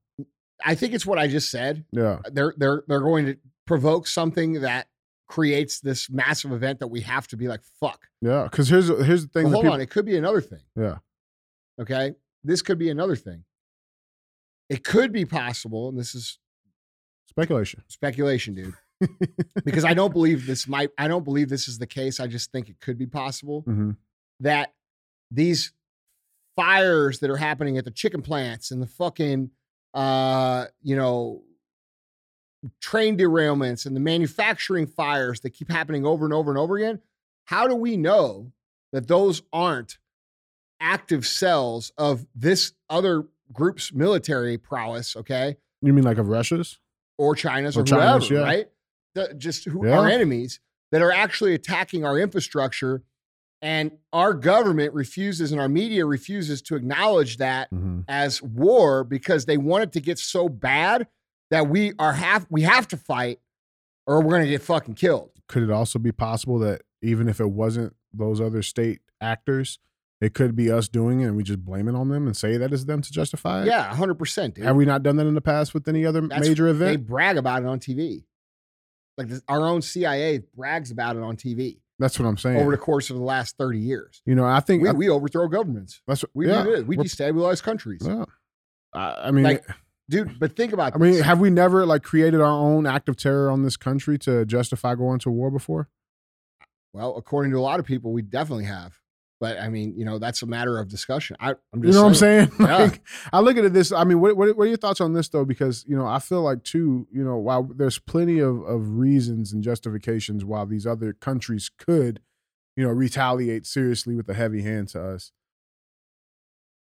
I 0.65 0.75
think 0.75 0.93
it's 0.95 1.07
what 1.07 1.19
I 1.19 1.27
just 1.29 1.51
said. 1.51 1.85
Yeah. 1.93 2.19
They're 2.31 2.55
they're 2.57 2.83
they're 2.89 3.01
going 3.01 3.27
to 3.27 3.37
provoke 3.67 4.07
something 4.07 4.55
that 4.63 4.89
creates 5.29 5.81
this 5.81 6.09
massive 6.11 6.53
event 6.53 6.81
that 6.81 6.89
we 6.89 7.03
have 7.03 7.29
to 7.29 7.37
be 7.37 7.49
like, 7.49 7.61
fuck. 7.81 8.09
Yeah. 8.21 8.45
Because 8.45 8.69
here's 8.69 8.89
here's 8.89 9.23
the 9.27 9.29
thing. 9.29 9.45
Well, 9.45 9.53
hold 9.55 9.65
people- 9.65 9.75
on, 9.75 9.81
it 9.81 9.91
could 9.91 10.05
be 10.07 10.17
another 10.17 10.41
thing. 10.41 10.63
Yeah. 10.77 10.99
Okay. 11.81 12.15
This 12.45 12.63
could 12.63 12.79
be 12.79 12.91
another 12.91 13.17
thing. 13.17 13.45
It 14.69 14.85
could 14.85 15.13
be 15.13 15.25
possible, 15.25 15.89
and 15.89 15.99
this 15.99 16.15
is 16.15 16.39
Speculation. 17.29 17.83
speculation, 17.89 18.55
dude. 18.55 18.75
because 19.65 19.85
I 19.85 19.95
don't 19.95 20.13
believe 20.13 20.47
this 20.47 20.67
might 20.67 20.91
I 20.99 21.07
don't 21.09 21.25
believe 21.25 21.49
this 21.49 21.69
is 21.69 21.79
the 21.79 21.87
case. 21.87 22.19
I 22.21 22.27
just 22.27 22.51
think 22.51 22.69
it 22.69 22.81
could 22.81 22.99
be 22.99 23.07
possible 23.07 23.61
hmm 23.63 23.93
that 24.41 24.73
these 25.31 25.73
fires 26.57 27.21
that 27.21 27.31
are 27.31 27.37
happening 27.37 27.79
at 27.79 27.85
the 27.85 27.91
chicken 27.91 28.23
plants 28.23 28.71
and 28.71 28.83
the 28.83 28.87
fucking 28.87 29.51
uh 29.95 30.67
you 30.83 30.97
know 30.97 31.43
train 32.81 33.17
derailments 33.17 33.87
and 33.87 33.95
the 33.95 34.01
manufacturing 34.01 34.87
fires 34.87 35.41
that 35.41 35.51
keep 35.51 35.71
happening 35.71 36.05
over 36.05 36.25
and 36.25 36.35
over 36.35 36.51
and 36.51 36.59
over 36.59 36.77
again 36.77 36.99
how 37.45 37.69
do 37.69 37.75
we 37.75 37.97
know 37.97 38.51
that 38.93 39.07
those 39.07 39.43
aren't 39.53 39.99
active 40.81 41.27
cells 41.27 41.93
of 41.97 42.27
this 42.35 42.73
other 42.91 43.25
group's 43.53 43.93
military 43.93 44.59
prowess 44.59 45.15
okay 45.17 45.57
You 45.83 45.93
mean 45.93 46.05
like 46.05 46.19
of 46.19 46.29
Russia's? 46.29 46.79
or 47.19 47.35
China's 47.35 47.77
Or 47.77 47.81
or, 47.81 47.85
China's, 47.85 48.29
whoever, 48.29 48.43
yeah. 48.47 48.49
right? 48.55 48.69
The- 49.15 49.35
just 49.35 49.65
who 49.65 49.87
Yeah. 49.87 49.99
our 49.99 50.09
enemies 50.09 50.61
that 50.93 51.03
are 51.03 51.11
actually 51.13 51.53
attacking 51.55 52.05
our 52.05 52.17
infrastructure, 52.19 53.03
and 53.61 53.91
our 54.13 54.35
government 54.35 54.95
refuses 54.95 55.51
and 55.53 55.61
our 55.61 55.69
media 55.69 56.07
refuses 56.07 56.63
to 56.63 56.77
acknowledge 56.77 57.39
that 57.39 57.69
hmm 57.71 58.01
as 58.09 58.41
war 58.43 59.05
because 59.05 59.45
they 59.47 59.57
want 59.59 59.83
it 59.83 59.93
to 59.93 60.01
get 60.01 60.19
so 60.19 60.49
bad 60.49 61.07
that 61.51 61.69
we 61.69 61.93
are 61.99 62.13
have 62.13 62.47
we 62.51 62.63
have 62.63 62.87
to 62.89 62.97
fight 62.97 63.41
or 64.07 64.23
we're 64.23 64.33
gonna 64.33 64.47
get 64.47 64.63
fucking 64.63 64.95
killed. 64.95 65.31
Could 65.49 65.63
it 65.65 65.71
also 65.71 65.99
be 65.99 66.13
possible 66.13 66.59
that 66.61 66.83
even 67.03 67.29
if 67.29 67.41
it 67.41 67.51
wasn't 67.51 67.95
those 68.13 68.41
other 68.41 68.63
state 68.63 69.01
actors, 69.21 69.79
it 70.21 70.33
could 70.35 70.55
be 70.57 70.71
us 70.71 70.89
doing 70.89 71.21
it 71.21 71.25
and 71.27 71.37
we 71.37 71.43
just 71.43 71.65
blame 71.65 71.89
it 71.89 71.95
on 71.95 72.09
them 72.09 72.27
and 72.27 72.37
say 72.37 72.57
that 72.57 72.73
is 72.73 72.87
them 72.87 73.03
to 73.03 73.13
justify 73.13 73.63
it? 73.63 73.67
Yeah, 73.67 73.95
hundred 73.95 74.15
percent, 74.15 74.55
dude. 74.55 74.65
Have 74.65 74.77
we 74.77 74.85
not 74.85 75.03
done 75.03 75.17
that 75.17 75.27
in 75.27 75.35
the 75.35 75.41
past 75.41 75.75
with 75.75 75.87
any 75.89 76.07
other 76.07 76.21
That's- 76.23 76.49
major 76.49 76.69
event? 76.69 76.91
They 76.91 76.97
brag 76.97 77.37
about 77.37 77.63
it 77.63 77.67
on 77.67 77.81
TV. 77.81 78.25
Like 79.17 79.29
this, 79.29 79.43
our 79.49 79.67
own 79.67 79.83
CIA 79.83 80.43
brags 80.55 80.91
about 80.91 81.17
it 81.17 81.23
on 81.23 81.37
TV 81.37 81.79
That's 81.99 82.19
what 82.19 82.27
I'm 82.27 82.37
saying. 82.39 82.59
over 82.59 82.71
the 82.71 82.77
course 82.79 83.11
of 83.11 83.17
the 83.17 83.23
last 83.23 83.57
thirty 83.57 83.79
years. 83.81 84.23
you 84.25 84.35
know, 84.35 84.45
I 84.45 84.61
think 84.61 84.83
We, 84.83 84.89
I- 84.89 84.93
we 84.93 85.09
overthrow 85.09 85.49
governments. 85.49 86.01
that's 86.07 86.23
what 86.23 86.31
We 86.35 86.49
yeah, 86.49 86.63
do. 86.63 86.85
We 86.87 86.97
destabilize 86.97 87.63
countries. 87.63 88.03
yeah. 88.05 88.25
I, 88.93 89.29
I 89.29 89.31
mean, 89.33 89.45
Like, 89.45 89.67
dude. 90.09 90.39
But 90.39 90.57
think 90.57 90.73
about. 90.73 90.95
I 90.95 90.99
mean, 90.99 91.21
have 91.23 91.41
we 91.41 91.51
never 91.51 91.85
like 91.85 92.03
created 92.03 92.41
our 92.41 92.47
own 92.51 92.87
act 92.87 93.09
of 93.09 93.17
terror 93.17 93.51
on 93.51 93.63
this 93.65 93.77
country 93.77 94.17
to 94.21 94.45
justify 94.47 94.95
going 94.95 95.19
to 95.21 95.31
war 95.31 95.51
before? 95.51 95.89
well, 96.95 97.17
according 97.17 97.53
to 97.53 97.59
a 97.59 97.61
lot 97.61 97.79
of 97.81 97.87
people, 97.87 98.13
we 98.13 98.23
definitely 98.23 98.65
have. 98.65 98.95
But 99.41 99.61
I 99.61 99.69
mean, 99.69 99.95
you 99.97 100.05
know, 100.05 100.19
that's 100.19 100.43
a 100.43 100.47
matter 100.47 100.79
of 100.79 100.89
discussion. 100.89 101.37
I, 101.39 101.51
I'm 101.73 101.83
just 101.83 101.87
You 101.87 101.93
know 101.93 102.03
what 102.03 102.09
I'm 102.09 102.15
saying? 102.15 102.53
Yeah. 102.61 102.77
Like, 102.79 103.03
I 103.33 103.41
look 103.41 103.57
at 103.57 103.65
it 103.65 103.73
this. 103.73 103.93
I 103.93 104.05
mean, 104.05 104.21
what, 104.21 104.37
what 104.37 104.57
what 104.57 104.65
are 104.65 104.69
your 104.69 104.77
thoughts 104.77 105.01
on 105.01 105.13
this 105.13 105.29
though? 105.29 105.45
Because 105.45 105.85
you 105.87 105.97
know, 105.97 106.07
I 106.07 106.19
feel 106.19 106.43
like 106.43 106.65
too. 106.65 107.07
You 107.13 107.25
know, 107.25 107.37
while 107.37 107.63
there's 107.63 107.99
plenty 107.99 108.41
of 108.41 108.61
of 108.63 108.99
reasons 108.99 109.53
and 109.53 109.63
justifications 109.63 110.45
why 110.45 110.65
these 110.65 110.87
other 110.87 111.13
countries 111.13 111.71
could, 111.79 112.21
you 112.77 112.85
know, 112.85 112.91
retaliate 112.91 113.65
seriously 113.67 114.17
with 114.17 114.29
a 114.29 114.35
heavy 114.35 114.63
hand 114.63 114.89
to 114.89 115.03
us. 115.03 115.33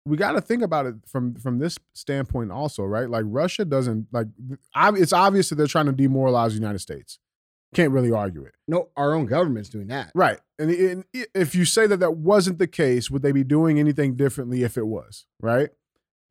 We 0.08 0.18
got 0.18 0.34
to 0.34 0.42
think 0.42 0.62
about 0.62 0.86
it 0.86 0.96
from 1.08 1.34
from 1.34 1.58
this 1.58 1.80
standpoint 1.94 2.52
also, 2.52 2.84
right? 2.84 3.10
Like 3.10 3.26
Russia 3.28 3.66
doesn't 3.66 4.08
like. 4.12 4.28
It's 4.76 5.14
obvious 5.14 5.50
that 5.50 5.56
they're 5.56 5.66
trying 5.66 5.88
to 5.88 5.94
demoralize 5.94 6.52
the 6.54 6.60
United 6.60 6.80
States. 6.80 7.18
Can't 7.76 7.92
really 7.92 8.12
argue 8.12 8.44
it. 8.44 8.54
No, 8.68 8.90
our 8.96 9.14
own 9.14 9.26
government's 9.26 9.70
doing 9.70 9.88
that. 9.88 10.12
Right. 10.16 10.40
And, 10.58 10.72
and 10.72 11.06
if 11.14 11.54
you 11.56 11.66
say 11.66 11.88
that 11.88 12.00
that 12.00 12.18
wasn't 12.18 12.60
the 12.60 12.68
case, 12.68 13.12
would 13.12 13.22
they 13.22 13.32
be 13.32 13.44
doing 13.44 13.80
anything 13.80 14.16
differently 14.16 14.64
if 14.64 14.78
it 14.78 14.88
was? 14.88 15.26
Right. 15.42 15.70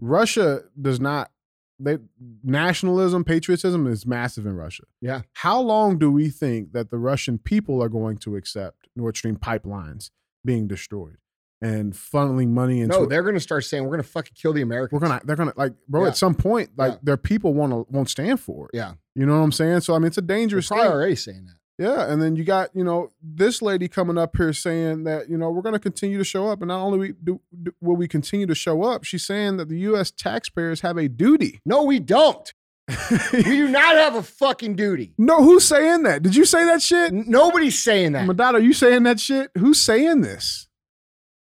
Russia 0.01 0.63
does 0.81 1.01
not. 1.01 1.31
They 1.79 1.99
nationalism, 2.45 3.25
patriotism 3.25 3.87
is 3.89 4.07
massive 4.07 4.47
in 4.47 4.55
Russia. 4.55 4.85
Yeah. 5.01 5.23
How 5.35 5.61
long 5.61 5.99
do 5.99 6.11
we 6.11 6.29
think 6.29 6.73
that 6.73 6.91
the 6.91 6.99
Russian 6.99 7.39
people 7.39 7.83
are 7.83 7.89
going 7.89 8.19
to 8.19 8.37
accept 8.37 8.89
Nord 8.95 9.17
Stream 9.17 9.37
pipelines 9.37 10.11
being 10.45 10.69
destroyed 10.69 11.17
and 11.65 11.93
funneling 11.93 12.49
money 12.49 12.81
into? 12.81 12.97
No, 13.01 13.07
they're 13.07 13.23
going 13.23 13.35
to 13.35 13.41
start 13.41 13.65
saying 13.65 13.83
we're 13.85 13.91
going 13.91 14.03
to 14.03 14.09
fucking 14.09 14.33
kill 14.35 14.53
the 14.53 14.63
Americans. 14.63 14.93
we're 15.01 15.07
gonna. 15.07 15.21
They're 15.25 15.37
gonna 15.37 15.53
like, 15.57 15.73
bro. 15.89 16.03
Yeah. 16.03 16.09
At 16.09 16.17
some 16.17 16.35
point, 16.35 16.71
like 16.77 16.93
Yeah. 16.93 16.99
their 17.03 17.17
people 17.17 17.55
want 17.55 17.73
to 17.73 17.87
won't 17.91 18.09
stand 18.11 18.41
for 18.41 18.67
it. 18.67 18.77
Yeah. 18.77 18.95
You 19.15 19.27
know 19.27 19.39
what 19.39 19.45
I'm 19.45 19.53
saying? 19.53 19.81
So 19.81 19.95
I 19.95 19.99
mean, 19.99 20.07
it's 20.09 20.19
a 20.19 20.21
They're 20.21 20.37
dangerous 20.37 20.69
thing. 20.69 20.79
already 20.79 21.17
saying 21.17 21.45
that. 21.47 21.55
Yeah, 21.77 22.09
and 22.09 22.23
then 22.23 22.37
you 22.37 22.45
got 22.45 22.71
you 22.73 22.85
know 22.85 23.11
this 23.21 23.61
lady 23.61 23.89
coming 23.89 24.17
up 24.17 24.37
here 24.37 24.53
saying 24.53 25.03
that 25.05 25.29
you 25.29 25.37
know 25.37 25.51
we're 25.51 25.61
going 25.63 25.73
to 25.73 25.81
continue 25.81 26.19
to 26.19 26.25
show 26.25 26.47
up, 26.49 26.61
and 26.63 26.69
not 26.69 26.81
only 26.81 26.99
we 27.01 27.13
do, 27.13 27.41
do 27.65 27.73
will 27.81 27.97
we 27.97 28.07
continue 28.07 28.47
to 28.47 28.55
show 28.55 28.85
up, 28.85 29.03
she's 29.03 29.27
saying 29.27 29.57
that 29.57 29.69
the 29.69 29.79
U.S. 29.81 30.13
taxpayers 30.13 30.83
have 30.83 30.97
a 30.97 31.09
duty. 31.09 31.61
No, 31.67 31.83
we 31.83 31.99
don't. 31.99 32.53
we 33.33 33.43
do 33.43 33.67
not 33.69 33.97
have 33.97 34.15
a 34.15 34.23
fucking 34.23 34.77
duty. 34.77 35.15
no, 35.19 35.43
who's 35.43 35.65
saying 35.65 36.05
that? 36.05 36.23
Did 36.23 36.37
you 36.37 36.45
say 36.45 36.65
that 36.65 36.81
shit, 36.81 37.13
N- 37.13 37.25
Nobody's 37.27 37.83
saying 37.83 38.13
that. 38.13 38.27
Madonna? 38.27 38.59
Are 38.59 38.61
you 38.61 38.73
saying 38.75 39.03
that 39.05 39.19
shit? 39.19 39.51
Who's 39.59 39.81
saying 39.81 40.21
this? 40.21 40.69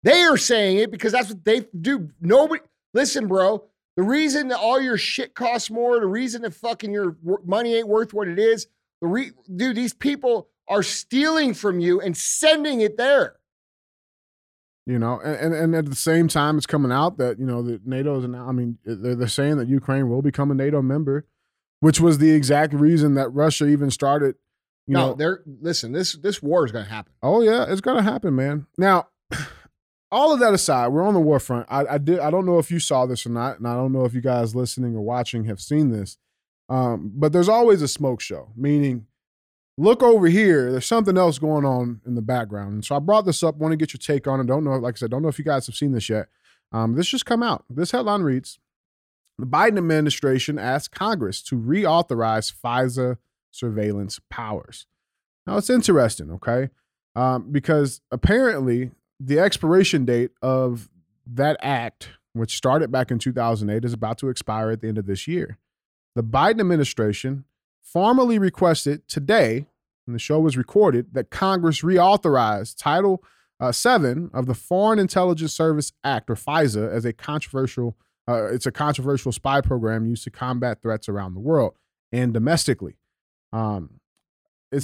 They 0.05 0.21
are 0.21 0.37
saying 0.37 0.77
it 0.77 0.91
because 0.91 1.11
that's 1.11 1.29
what 1.29 1.43
they 1.43 1.65
do. 1.81 2.09
Nobody, 2.21 2.61
listen, 2.93 3.27
bro. 3.27 3.65
The 3.97 4.03
reason 4.03 4.49
that 4.49 4.59
all 4.59 4.79
your 4.79 4.99
shit 4.99 5.33
costs 5.33 5.71
more, 5.71 5.99
the 5.99 6.05
reason 6.05 6.43
that 6.43 6.53
fucking 6.53 6.93
your 6.93 7.17
money 7.43 7.73
ain't 7.73 7.87
worth 7.87 8.13
what 8.13 8.27
it 8.27 8.37
is, 8.37 8.67
the 9.01 9.07
re- 9.07 9.31
dude, 9.55 9.75
these 9.75 9.95
people 9.95 10.49
are 10.67 10.83
stealing 10.83 11.55
from 11.55 11.79
you 11.79 11.99
and 11.99 12.15
sending 12.15 12.81
it 12.81 12.97
there. 12.97 13.37
You 14.85 14.99
know, 14.99 15.19
and, 15.21 15.55
and 15.55 15.75
at 15.75 15.87
the 15.87 15.95
same 15.95 16.27
time, 16.27 16.57
it's 16.57 16.67
coming 16.67 16.91
out 16.91 17.17
that 17.17 17.39
you 17.39 17.45
know 17.45 17.63
that 17.63 17.87
NATO's 17.87 18.23
and 18.23 18.35
I 18.35 18.51
mean 18.51 18.77
they're, 18.85 19.15
they're 19.15 19.27
saying 19.27 19.57
that 19.57 19.67
Ukraine 19.67 20.07
will 20.07 20.21
become 20.21 20.51
a 20.51 20.53
NATO 20.53 20.83
member, 20.83 21.25
which 21.79 21.99
was 21.99 22.19
the 22.19 22.29
exact 22.31 22.73
reason 22.73 23.15
that 23.15 23.29
Russia 23.29 23.65
even 23.65 23.89
started. 23.89 24.35
You 24.85 24.93
no, 24.93 25.07
know, 25.07 25.13
they're 25.15 25.41
listen. 25.61 25.93
This 25.93 26.13
this 26.13 26.43
war 26.43 26.63
is 26.63 26.71
going 26.71 26.85
to 26.85 26.91
happen. 26.91 27.13
Oh 27.23 27.41
yeah, 27.41 27.65
it's 27.67 27.81
gonna 27.81 28.03
happen, 28.03 28.35
man. 28.35 28.67
Now, 28.77 29.07
all 30.15 30.31
of 30.31 30.39
that 30.39 30.53
aside, 30.53 30.87
we're 30.87 31.05
on 31.05 31.13
the 31.13 31.19
war 31.19 31.41
front. 31.41 31.67
I, 31.69 31.85
I 31.85 31.97
did. 31.97 32.19
I 32.19 32.31
don't 32.31 32.45
know 32.45 32.57
if 32.57 32.71
you 32.71 32.79
saw 32.79 33.05
this 33.05 33.25
or 33.25 33.29
not, 33.29 33.59
and 33.59 33.67
I 33.67 33.73
don't 33.73 33.91
know 33.91 34.05
if 34.05 34.13
you 34.13 34.21
guys 34.21 34.55
listening 34.55 34.95
or 34.95 35.01
watching 35.01 35.43
have 35.43 35.59
seen 35.59 35.91
this. 35.91 36.17
Um, 36.69 37.11
but 37.13 37.33
there's 37.33 37.49
always 37.49 37.81
a 37.81 37.87
smoke 37.87 38.21
show, 38.21 38.49
meaning 38.55 39.07
look 39.77 40.01
over 40.01 40.27
here. 40.27 40.71
There's 40.71 40.85
something 40.85 41.17
else 41.17 41.37
going 41.37 41.65
on 41.65 41.99
in 42.05 42.15
the 42.15 42.21
background. 42.21 42.73
And 42.75 42.85
so 42.85 42.95
I 42.95 42.99
brought 42.99 43.25
this 43.25 43.43
up. 43.43 43.57
Want 43.57 43.73
to 43.73 43.77
get 43.77 43.93
your 43.93 43.99
take 43.99 44.25
on 44.25 44.39
it. 44.39 44.47
Don't 44.47 44.63
know, 44.63 44.77
like 44.77 44.95
I 44.95 44.99
said, 44.99 45.11
don't 45.11 45.21
know 45.21 45.27
if 45.27 45.37
you 45.37 45.43
guys 45.43 45.67
have 45.67 45.75
seen 45.75 45.91
this 45.91 46.07
yet. 46.07 46.27
Um, 46.71 46.95
this 46.95 47.07
just 47.07 47.25
come 47.25 47.43
out. 47.43 47.65
This 47.69 47.91
headline 47.91 48.21
reads: 48.21 48.57
The 49.37 49.45
Biden 49.45 49.77
administration 49.77 50.57
asked 50.57 50.91
Congress 50.91 51.41
to 51.43 51.57
reauthorize 51.57 52.53
FISA 52.53 53.17
surveillance 53.51 54.21
powers. 54.29 54.87
Now 55.45 55.57
it's 55.57 55.69
interesting, 55.69 56.31
okay, 56.31 56.69
um, 57.17 57.51
because 57.51 57.99
apparently 58.11 58.91
the 59.19 59.39
expiration 59.39 60.05
date 60.05 60.31
of 60.41 60.89
that 61.25 61.57
act, 61.61 62.09
which 62.33 62.55
started 62.55 62.91
back 62.91 63.11
in 63.11 63.19
2008, 63.19 63.85
is 63.85 63.93
about 63.93 64.17
to 64.19 64.29
expire 64.29 64.71
at 64.71 64.81
the 64.81 64.87
end 64.87 64.97
of 64.97 65.05
this 65.05 65.27
year. 65.27 65.57
The 66.15 66.23
Biden 66.23 66.59
administration 66.59 67.45
formally 67.81 68.39
requested 68.39 69.07
today, 69.07 69.67
and 70.05 70.15
the 70.15 70.19
show 70.19 70.39
was 70.39 70.57
recorded, 70.57 71.13
that 71.13 71.29
Congress 71.29 71.81
reauthorize 71.81 72.75
Title 72.77 73.23
uh, 73.59 73.71
7 73.71 74.31
of 74.33 74.45
the 74.45 74.53
Foreign 74.53 74.99
Intelligence 74.99 75.53
Service 75.53 75.93
Act, 76.03 76.29
or 76.29 76.35
FISA, 76.35 76.91
as 76.91 77.05
a 77.05 77.13
controversial, 77.13 77.95
uh, 78.27 78.47
it's 78.51 78.65
a 78.65 78.71
controversial 78.71 79.31
spy 79.31 79.61
program 79.61 80.05
used 80.05 80.23
to 80.23 80.31
combat 80.31 80.81
threats 80.81 81.07
around 81.07 81.33
the 81.33 81.39
world 81.39 81.75
and 82.11 82.33
domestically. 82.33 82.97
Um, 83.53 83.99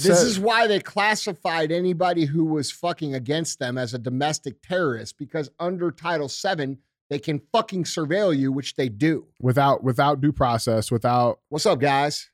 This 0.08 0.18
said- 0.20 0.26
is 0.26 0.40
why 0.40 0.66
they 0.66 0.80
classified 0.80 1.70
anybody 1.72 2.24
who 2.24 2.44
was 2.44 2.70
fucking 2.70 3.14
against 3.14 3.58
them 3.58 3.76
as 3.78 3.94
a 3.94 3.98
domestic 3.98 4.62
terrorist 4.62 5.18
because 5.18 5.50
under 5.58 5.90
Title 5.90 6.28
VII, 6.28 6.78
they 7.10 7.18
can 7.18 7.40
fucking 7.52 7.84
surveil 7.84 8.36
you, 8.36 8.50
which 8.52 8.74
they 8.76 8.88
do. 8.88 9.26
without 9.40 9.84
without 9.84 10.20
due 10.20 10.32
process, 10.32 10.90
without 10.90 11.40
What's 11.50 11.66
up, 11.66 11.78
guys? 11.80 12.30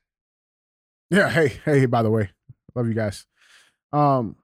Yeah. 1.09 1.29
Hey, 1.29 1.59
hey, 1.65 1.85
by 1.85 2.01
the 2.03 2.09
way, 2.11 2.29
love 2.75 2.87
you 2.87 2.93
guys. 2.93 3.25
Um, 3.91 4.35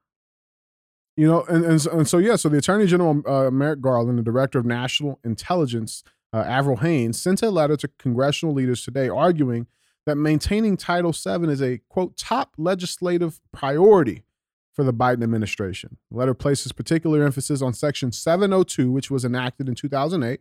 you 1.16 1.26
know, 1.26 1.44
and 1.44 1.64
and 1.64 1.80
so, 1.80 1.90
and 1.92 2.06
so 2.08 2.18
yeah, 2.18 2.36
so 2.36 2.48
the 2.48 2.58
Attorney 2.58 2.86
General 2.86 3.22
uh, 3.26 3.50
Merrick 3.50 3.80
Garland, 3.80 4.18
the 4.18 4.22
Director 4.22 4.58
of 4.58 4.66
National 4.66 5.18
Intelligence, 5.24 6.02
uh, 6.34 6.38
Avril 6.46 6.78
Haines, 6.78 7.18
sent 7.18 7.40
a 7.42 7.50
letter 7.50 7.76
to 7.78 7.88
congressional 7.98 8.54
leaders 8.54 8.84
today 8.84 9.08
arguing 9.08 9.66
that 10.06 10.16
maintaining 10.16 10.76
Title 10.76 11.12
VII 11.12 11.50
is 11.50 11.60
a 11.60 11.78
quote 11.88 12.16
top 12.16 12.54
legislative 12.56 13.40
priority 13.52 14.22
for 14.72 14.84
the 14.84 14.92
Biden 14.94 15.22
administration. 15.22 15.96
The 16.10 16.18
letter 16.18 16.34
places 16.34 16.72
particular 16.72 17.24
emphasis 17.24 17.60
on 17.62 17.72
Section 17.74 18.12
702, 18.12 18.90
which 18.90 19.10
was 19.10 19.24
enacted 19.24 19.68
in 19.68 19.74
2008, 19.74 20.40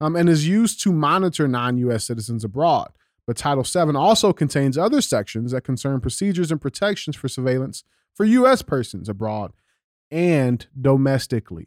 um, 0.00 0.14
and 0.16 0.28
is 0.28 0.46
used 0.46 0.82
to 0.82 0.92
monitor 0.92 1.48
non-U.S. 1.48 2.04
citizens 2.04 2.44
abroad. 2.44 2.92
But 3.26 3.36
Title 3.36 3.62
VII 3.64 3.96
also 3.96 4.32
contains 4.32 4.78
other 4.78 5.00
sections 5.00 5.52
that 5.52 5.60
concern 5.62 6.00
procedures 6.00 6.50
and 6.50 6.60
protections 6.60 7.14
for 7.16 7.28
surveillance 7.28 7.84
for 8.14 8.24
U.S. 8.24 8.62
persons 8.62 9.08
abroad 9.08 9.52
and 10.10 10.66
domestically. 10.80 11.66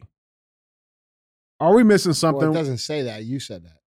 Are 1.60 1.74
we 1.74 1.84
missing 1.84 2.10
Well, 2.10 2.14
something? 2.14 2.50
it 2.50 2.54
doesn't 2.54 2.78
say 2.78 3.02
that. 3.02 3.24
You 3.24 3.38
said 3.38 3.64
that. 3.64 3.78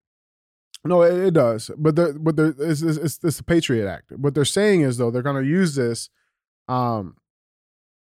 No, 0.85 1.01
it, 1.01 1.13
it 1.27 1.33
does. 1.33 1.71
But 1.77 1.95
they're, 1.95 2.13
but 2.13 2.35
they're, 2.35 2.53
it's, 2.59 2.81
it's, 2.81 2.97
it's, 2.97 3.19
it's 3.23 3.37
the 3.37 3.43
Patriot 3.43 3.89
Act. 3.89 4.11
What 4.11 4.35
they're 4.35 4.45
saying 4.45 4.81
is, 4.81 4.97
though, 4.97 5.09
they're 5.09 5.23
going 5.23 5.41
to 5.41 5.49
use 5.49 5.75
this 5.75 6.09
um, 6.67 7.15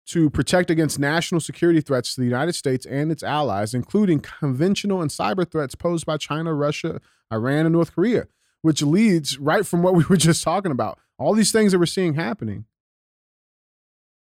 to 0.06 0.30
protect 0.30 0.70
against 0.70 0.98
national 0.98 1.42
security 1.42 1.82
threats 1.82 2.14
to 2.14 2.20
the 2.20 2.26
United 2.26 2.54
States 2.54 2.86
and 2.86 3.12
its 3.12 3.22
allies, 3.22 3.74
including 3.74 4.20
conventional 4.20 5.02
and 5.02 5.10
cyber 5.10 5.48
threats 5.48 5.74
posed 5.74 6.06
by 6.06 6.16
China, 6.16 6.54
Russia, 6.54 7.00
Iran, 7.30 7.66
and 7.66 7.74
North 7.74 7.94
Korea, 7.94 8.26
which 8.62 8.82
leads 8.82 9.38
right 9.38 9.66
from 9.66 9.82
what 9.82 9.94
we 9.94 10.04
were 10.08 10.16
just 10.18 10.42
talking 10.42 10.72
about. 10.72 10.98
All 11.18 11.34
these 11.34 11.52
things 11.52 11.72
that 11.72 11.78
we're 11.78 11.86
seeing 11.86 12.14
happening. 12.14 12.64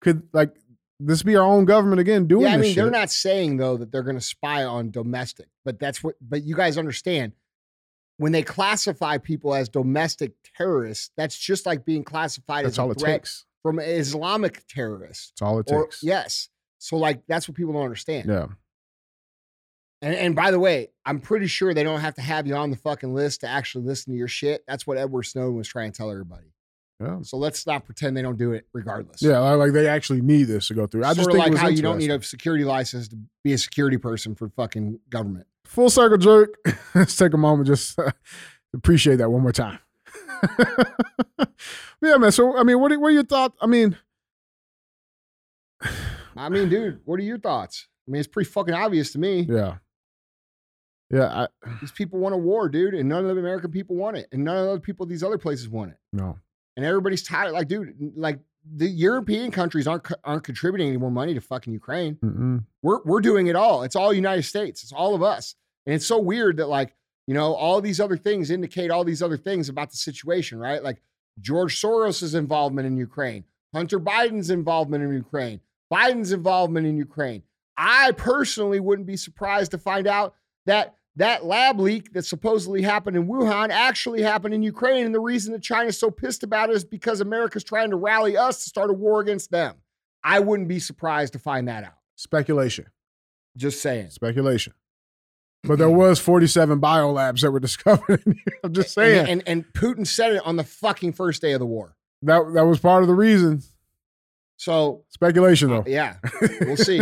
Could, 0.00 0.28
like, 0.32 0.54
this 1.00 1.24
be 1.24 1.34
our 1.34 1.42
own 1.42 1.64
government 1.64 2.00
again 2.00 2.28
doing 2.28 2.44
yeah, 2.44 2.54
I 2.54 2.56
mean, 2.56 2.74
they're 2.74 2.86
shit? 2.86 2.92
not 2.92 3.10
saying 3.10 3.56
though 3.56 3.76
that 3.78 3.90
they're 3.90 4.04
going 4.04 4.16
to 4.16 4.22
spy 4.22 4.62
on 4.62 4.90
domestic, 4.92 5.48
but 5.64 5.80
that's 5.80 6.04
what. 6.04 6.14
But 6.20 6.44
you 6.44 6.54
guys 6.54 6.78
understand 6.78 7.32
when 8.18 8.32
they 8.32 8.42
classify 8.42 9.18
people 9.18 9.54
as 9.54 9.68
domestic 9.68 10.32
terrorists, 10.56 11.10
that's 11.16 11.36
just 11.38 11.66
like 11.66 11.84
being 11.84 12.04
classified 12.04 12.64
That's 12.64 12.74
as 12.74 12.78
a 12.78 12.82
all 12.82 12.90
it 12.92 13.00
threat 13.00 13.20
takes. 13.22 13.44
from 13.62 13.78
Islamic 13.80 14.64
terrorist. 14.68 15.32
That's 15.32 15.42
all 15.42 15.58
it 15.58 15.70
Or 15.72 15.84
takes. 15.86 16.02
yes, 16.02 16.48
so 16.78 16.96
like 16.96 17.22
that's 17.26 17.48
what 17.48 17.56
people 17.56 17.72
don't 17.72 17.82
understand. 17.82 18.28
Yeah. 18.28 18.46
And, 20.02 20.14
and 20.14 20.36
by 20.36 20.50
the 20.50 20.58
way, 20.60 20.90
I'm 21.06 21.18
pretty 21.18 21.46
sure 21.46 21.72
they 21.72 21.82
don't 21.82 22.00
have 22.00 22.14
to 22.16 22.20
have 22.22 22.46
you 22.46 22.54
on 22.56 22.70
the 22.70 22.76
fucking 22.76 23.14
list 23.14 23.40
to 23.40 23.48
actually 23.48 23.84
listen 23.86 24.12
to 24.12 24.18
your 24.18 24.28
shit. 24.28 24.62
That's 24.68 24.86
what 24.86 24.98
Edward 24.98 25.22
Snowden 25.24 25.56
was 25.56 25.66
trying 25.66 25.92
to 25.92 25.96
tell 25.96 26.10
everybody. 26.10 26.52
Yeah. 27.00 27.18
So 27.22 27.36
let's 27.36 27.66
not 27.66 27.84
pretend 27.84 28.16
they 28.16 28.22
don't 28.22 28.38
do 28.38 28.52
it 28.52 28.66
regardless. 28.72 29.20
Yeah, 29.20 29.38
like 29.40 29.72
they 29.72 29.88
actually 29.88 30.20
need 30.20 30.44
this 30.44 30.68
to 30.68 30.74
go 30.74 30.86
through. 30.86 31.02
I 31.04 31.08
Sort 31.08 31.16
just 31.16 31.30
think 31.30 31.38
like 31.38 31.48
it 31.48 31.52
was 31.52 31.60
how 31.60 31.68
you 31.68 31.82
don't 31.82 31.98
need 31.98 32.10
a 32.10 32.22
security 32.22 32.64
license 32.64 33.08
to 33.08 33.16
be 33.42 33.52
a 33.52 33.58
security 33.58 33.96
person 33.96 34.34
for 34.34 34.48
fucking 34.50 35.00
government. 35.10 35.46
full 35.64 35.90
circle 35.90 36.18
jerk. 36.18 36.54
Let's 36.94 37.16
take 37.16 37.34
a 37.34 37.36
moment 37.36 37.66
just 37.66 37.98
uh, 37.98 38.12
appreciate 38.74 39.16
that 39.16 39.30
one 39.30 39.42
more 39.42 39.52
time. 39.52 39.80
yeah, 42.00 42.16
man. 42.16 42.30
So 42.30 42.56
I 42.56 42.62
mean, 42.62 42.78
what 42.80 42.92
are, 42.92 43.00
what 43.00 43.08
are 43.08 43.12
your 43.12 43.24
thoughts? 43.24 43.56
I 43.60 43.66
mean, 43.66 43.96
I 46.36 46.48
mean, 46.48 46.68
dude, 46.68 47.00
what 47.04 47.18
are 47.18 47.24
your 47.24 47.38
thoughts? 47.38 47.88
I 48.06 48.10
mean, 48.10 48.20
it's 48.20 48.28
pretty 48.28 48.50
fucking 48.50 48.74
obvious 48.74 49.12
to 49.12 49.18
me. 49.18 49.46
yeah, 49.48 49.78
yeah. 51.10 51.46
I 51.64 51.68
These 51.80 51.92
people 51.92 52.18
want 52.20 52.34
a 52.34 52.38
war, 52.38 52.68
dude, 52.68 52.94
and 52.94 53.08
none 53.08 53.26
of 53.26 53.34
the 53.34 53.40
American 53.40 53.70
people 53.70 53.96
want 53.96 54.16
it, 54.16 54.28
and 54.30 54.44
none 54.44 54.56
of 54.56 54.72
the 54.74 54.80
people 54.80 55.06
these 55.06 55.22
other 55.24 55.38
places 55.38 55.68
want 55.68 55.90
it, 55.92 55.98
no. 56.12 56.38
And 56.76 56.84
everybody's 56.84 57.22
tired. 57.22 57.52
Like, 57.52 57.68
dude, 57.68 58.12
like 58.16 58.38
the 58.76 58.86
European 58.86 59.50
countries 59.50 59.86
aren't 59.86 60.06
aren't 60.24 60.44
contributing 60.44 60.88
any 60.88 60.96
more 60.96 61.10
money 61.10 61.34
to 61.34 61.40
fucking 61.40 61.72
Ukraine. 61.72 62.16
Mm-mm. 62.16 62.64
We're 62.82 63.02
we're 63.04 63.20
doing 63.20 63.46
it 63.48 63.56
all. 63.56 63.82
It's 63.82 63.96
all 63.96 64.12
United 64.12 64.44
States. 64.44 64.82
It's 64.82 64.92
all 64.92 65.14
of 65.14 65.22
us, 65.22 65.54
and 65.86 65.94
it's 65.94 66.06
so 66.06 66.18
weird 66.18 66.56
that 66.58 66.68
like 66.68 66.94
you 67.26 67.34
know 67.34 67.54
all 67.54 67.80
these 67.80 68.00
other 68.00 68.16
things 68.16 68.50
indicate 68.50 68.90
all 68.90 69.04
these 69.04 69.22
other 69.22 69.36
things 69.36 69.68
about 69.68 69.90
the 69.90 69.96
situation, 69.96 70.58
right? 70.58 70.82
Like 70.82 71.02
George 71.40 71.80
Soros's 71.80 72.34
involvement 72.34 72.86
in 72.86 72.96
Ukraine, 72.96 73.44
Hunter 73.74 74.00
Biden's 74.00 74.50
involvement 74.50 75.04
in 75.04 75.12
Ukraine, 75.12 75.60
Biden's 75.92 76.32
involvement 76.32 76.86
in 76.86 76.96
Ukraine. 76.96 77.42
I 77.76 78.12
personally 78.12 78.80
wouldn't 78.80 79.06
be 79.06 79.16
surprised 79.16 79.72
to 79.72 79.78
find 79.78 80.06
out 80.06 80.34
that 80.66 80.94
that 81.16 81.44
lab 81.44 81.78
leak 81.78 82.12
that 82.14 82.24
supposedly 82.24 82.82
happened 82.82 83.16
in 83.16 83.26
Wuhan 83.28 83.70
actually 83.70 84.22
happened 84.22 84.52
in 84.54 84.62
Ukraine. 84.62 85.06
And 85.06 85.14
the 85.14 85.20
reason 85.20 85.52
that 85.52 85.62
China's 85.62 85.98
so 85.98 86.10
pissed 86.10 86.42
about 86.42 86.70
it 86.70 86.76
is 86.76 86.84
because 86.84 87.20
America's 87.20 87.62
trying 87.64 87.90
to 87.90 87.96
rally 87.96 88.36
us 88.36 88.64
to 88.64 88.68
start 88.68 88.90
a 88.90 88.94
war 88.94 89.20
against 89.20 89.50
them. 89.50 89.76
I 90.24 90.40
wouldn't 90.40 90.68
be 90.68 90.80
surprised 90.80 91.34
to 91.34 91.38
find 91.38 91.68
that 91.68 91.84
out. 91.84 91.94
Speculation, 92.16 92.86
Just 93.56 93.80
saying. 93.82 94.10
speculation. 94.10 94.72
But 95.66 95.78
there 95.78 95.88
was 95.90 96.18
47 96.20 96.80
biolabs 96.80 97.40
that 97.42 97.50
were 97.50 97.60
discovered. 97.68 98.22
in. 98.26 98.40
I'm 98.62 98.72
just 98.72 98.92
saying 98.92 99.20
And, 99.20 99.28
and 99.30 99.42
and 99.46 99.64
Putin 99.72 100.06
said 100.06 100.32
it 100.34 100.42
on 100.44 100.56
the 100.56 100.64
fucking 100.64 101.12
first 101.12 101.40
day 101.42 101.52
of 101.52 101.60
the 101.60 101.66
war. 101.66 101.96
that 102.22 102.42
that 102.54 102.66
was 102.66 102.80
part 102.80 103.02
of 103.02 103.08
the 103.08 103.14
reason. 103.14 103.62
So 104.56 105.04
Speculation, 105.10 105.68
though. 105.70 105.84
yeah, 105.86 106.16
we'll 106.62 106.76
see. 106.76 107.00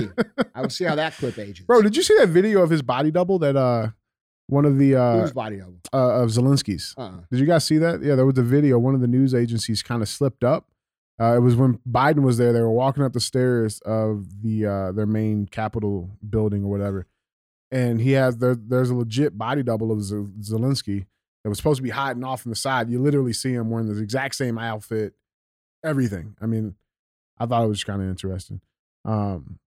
I 0.55 0.63
will 0.63 0.71
see 0.71 0.85
how 0.85 0.95
that 0.97 1.15
clip 1.15 1.39
ages. 1.39 1.67
Bro, 1.67 1.83
did 1.83 1.97
you 1.97 2.03
see 2.03 2.17
that 2.19 2.29
video 2.29 2.63
of 2.63 2.71
his 2.71 2.83
body 2.83 3.11
double 3.11 3.39
that 3.41 3.57
uh 3.57 3.89
one 4.53 4.65
of 4.67 4.77
the 4.79 4.95
uh, 4.97 5.21
Whose 5.21 5.33
body 5.33 5.57
double? 5.57 5.79
uh 5.93 6.23
of 6.23 6.31
Zelensky's? 6.31 6.95
Uh-uh. 6.97 7.21
Did 7.31 7.41
you 7.41 7.47
guys 7.47 7.65
see 7.65 7.79
that? 7.79 8.03
Yeah, 8.03 8.15
there 8.15 8.27
was 8.27 8.37
a 8.39 8.43
video. 8.43 8.79
One 8.79 8.95
of 8.95 9.01
the 9.01 9.07
news 9.09 9.35
agencies 9.35 9.83
kind 9.83 10.03
of 10.03 10.09
slipped 10.09 10.45
up. 10.45 10.69
Uh, 11.21 11.37
it 11.37 11.41
was 11.41 11.57
when 11.57 11.79
Biden 11.89 12.23
was 12.23 12.39
there. 12.39 12.53
They 12.53 12.61
were 12.61 12.71
walking 12.71 13.03
up 13.03 13.13
the 13.13 13.21
stairs 13.21 13.81
of 13.87 14.43
the 14.43 14.67
uh, 14.67 14.93
their 14.93 15.07
main 15.07 15.47
Capitol 15.47 16.11
building 16.29 16.65
or 16.65 16.71
whatever, 16.71 17.07
and 17.71 18.01
he 18.01 18.13
has 18.13 18.39
there. 18.39 18.55
There's 18.55 18.91
a 18.91 18.95
legit 18.95 19.37
body 19.39 19.63
double 19.63 19.91
of 19.93 20.03
Zel- 20.03 20.31
Zelensky 20.41 21.07
that 21.45 21.49
was 21.49 21.59
supposed 21.59 21.79
to 21.79 21.83
be 21.83 21.91
hiding 21.91 22.25
off 22.25 22.47
on 22.47 22.51
the 22.51 22.57
side. 22.57 22.91
You 22.91 23.01
literally 23.01 23.33
see 23.33 23.53
him 23.53 23.71
wearing 23.71 23.93
the 23.93 24.01
exact 24.03 24.35
same 24.35 24.59
outfit, 24.59 25.15
everything. 25.85 26.37
I 26.41 26.47
mean, 26.47 26.75
I 27.39 27.47
thought 27.47 27.65
it 27.65 27.69
was 27.69 27.85
kind 27.85 28.03
of 28.03 28.09
interesting. 28.09 28.61
Um, 29.05 29.59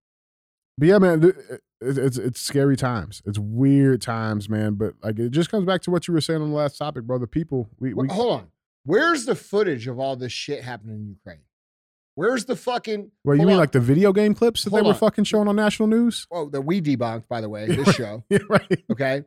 but 0.77 0.87
yeah, 0.87 0.97
man, 0.97 1.21
th- 1.21 1.35
it, 1.49 1.61
it's 1.97 2.17
it's 2.17 2.39
scary 2.41 2.75
times. 2.75 3.21
It's 3.25 3.39
weird 3.39 4.01
times, 4.01 4.49
man. 4.49 4.73
But 4.75 4.93
like, 5.03 5.19
it 5.19 5.29
just 5.31 5.49
comes 5.51 5.65
back 5.65 5.81
to 5.83 5.91
what 5.91 6.07
you 6.07 6.13
were 6.13 6.21
saying 6.21 6.41
on 6.41 6.49
the 6.49 6.55
last 6.55 6.77
topic, 6.77 7.03
bro. 7.03 7.17
The 7.17 7.27
people 7.27 7.69
we, 7.79 7.93
we 7.93 8.07
Hold 8.09 8.41
on. 8.41 8.47
Where's 8.85 9.25
the 9.25 9.35
footage 9.35 9.87
of 9.87 9.99
all 9.99 10.15
this 10.15 10.31
shit 10.31 10.63
happening 10.63 10.95
in 10.97 11.07
Ukraine? 11.07 11.39
Where's 12.15 12.45
the 12.45 12.55
fucking? 12.55 13.11
Well, 13.23 13.35
you 13.35 13.43
mean 13.45 13.53
on. 13.55 13.59
like 13.59 13.71
the 13.71 13.79
video 13.79 14.13
game 14.13 14.33
clips 14.35 14.63
that 14.63 14.69
Hold 14.69 14.83
they 14.83 14.87
were 14.87 14.93
on. 14.93 14.99
fucking 14.99 15.23
showing 15.25 15.47
on 15.47 15.55
national 15.55 15.87
news? 15.87 16.27
Oh, 16.31 16.49
that 16.49 16.61
we 16.61 16.81
debunked, 16.81 17.27
by 17.27 17.41
the 17.41 17.49
way, 17.49 17.65
this 17.75 17.93
show. 17.95 18.23
Yeah, 18.29 18.39
right. 18.49 18.83
Okay. 18.91 19.23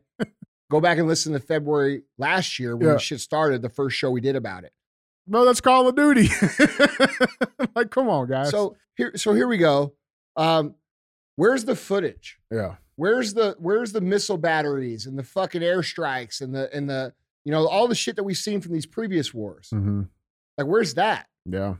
Go 0.70 0.80
back 0.80 0.98
and 0.98 1.06
listen 1.08 1.32
to 1.32 1.40
February 1.40 2.02
last 2.18 2.58
year 2.58 2.76
when 2.76 2.86
Yeah. 2.86 2.92
the 2.94 2.98
shit 2.98 3.20
started, 3.20 3.62
the 3.62 3.68
first 3.68 3.96
show 3.96 4.10
we 4.10 4.20
did 4.20 4.36
about 4.36 4.64
it. 4.64 4.72
No, 5.26 5.44
that's 5.44 5.60
Call 5.60 5.86
of 5.88 5.96
Duty. 5.96 6.28
like, 7.74 7.90
come 7.90 8.08
on, 8.08 8.28
guys. 8.28 8.50
So 8.50 8.76
here, 8.96 9.12
so 9.16 9.32
here 9.34 9.46
we 9.48 9.58
go. 9.58 9.94
Um, 10.36 10.74
where's 11.38 11.64
the 11.64 11.76
footage? 11.76 12.38
yeah, 12.52 12.74
Where's 12.96 13.32
the 13.34 13.54
where's 13.60 13.92
the 13.92 14.00
missile 14.00 14.38
batteries 14.38 15.06
and 15.06 15.16
the 15.16 15.22
fucking 15.22 15.62
airstrikes 15.62 16.40
and 16.40 16.52
the 16.54 16.68
and 16.74 16.90
the 16.90 17.14
you 17.44 17.52
know 17.52 17.66
all 17.68 17.86
the 17.86 17.94
shit 17.94 18.16
that 18.16 18.24
we've 18.24 18.36
seen 18.36 18.60
from 18.60 18.72
these 18.72 18.86
previous 18.86 19.32
wars? 19.32 19.68
hmm 19.70 20.02
Like, 20.58 20.66
where's 20.66 20.94
that? 20.94 21.28
Yeah. 21.46 21.74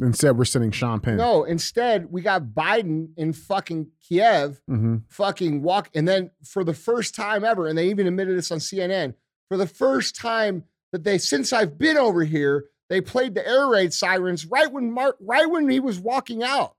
Instead, 0.00 0.38
we're 0.38 0.46
sending 0.46 0.70
Penn. 0.72 1.18
No, 1.18 1.44
instead, 1.44 2.10
we 2.10 2.22
got 2.22 2.42
Biden 2.42 3.10
in 3.18 3.32
fucking 3.32 3.88
Kiev 4.08 4.60
hmm 4.66 4.96
fucking 5.08 5.62
walk. 5.62 5.90
And 5.94 6.08
then 6.08 6.30
for 6.44 6.64
the 6.64 6.74
first 6.74 7.14
time 7.14 7.44
ever, 7.44 7.66
and 7.66 7.76
they 7.78 7.88
even 7.90 8.06
admitted 8.06 8.36
this 8.36 8.50
on 8.50 8.58
CNN, 8.58 9.14
for 9.48 9.56
the 9.56 9.66
first 9.66 10.16
time 10.16 10.64
that 10.92 11.04
they, 11.04 11.18
since 11.18 11.52
I've 11.52 11.78
been 11.78 11.96
over 11.98 12.24
here, 12.24 12.64
they 12.88 13.00
played 13.00 13.34
the 13.34 13.46
air 13.46 13.68
raid 13.68 13.92
sirens 13.92 14.46
right 14.46 14.72
when 14.72 14.90
Mark, 14.90 15.16
right 15.20 15.48
when 15.48 15.68
he 15.68 15.78
was 15.80 16.00
walking 16.00 16.42
out. 16.42 16.74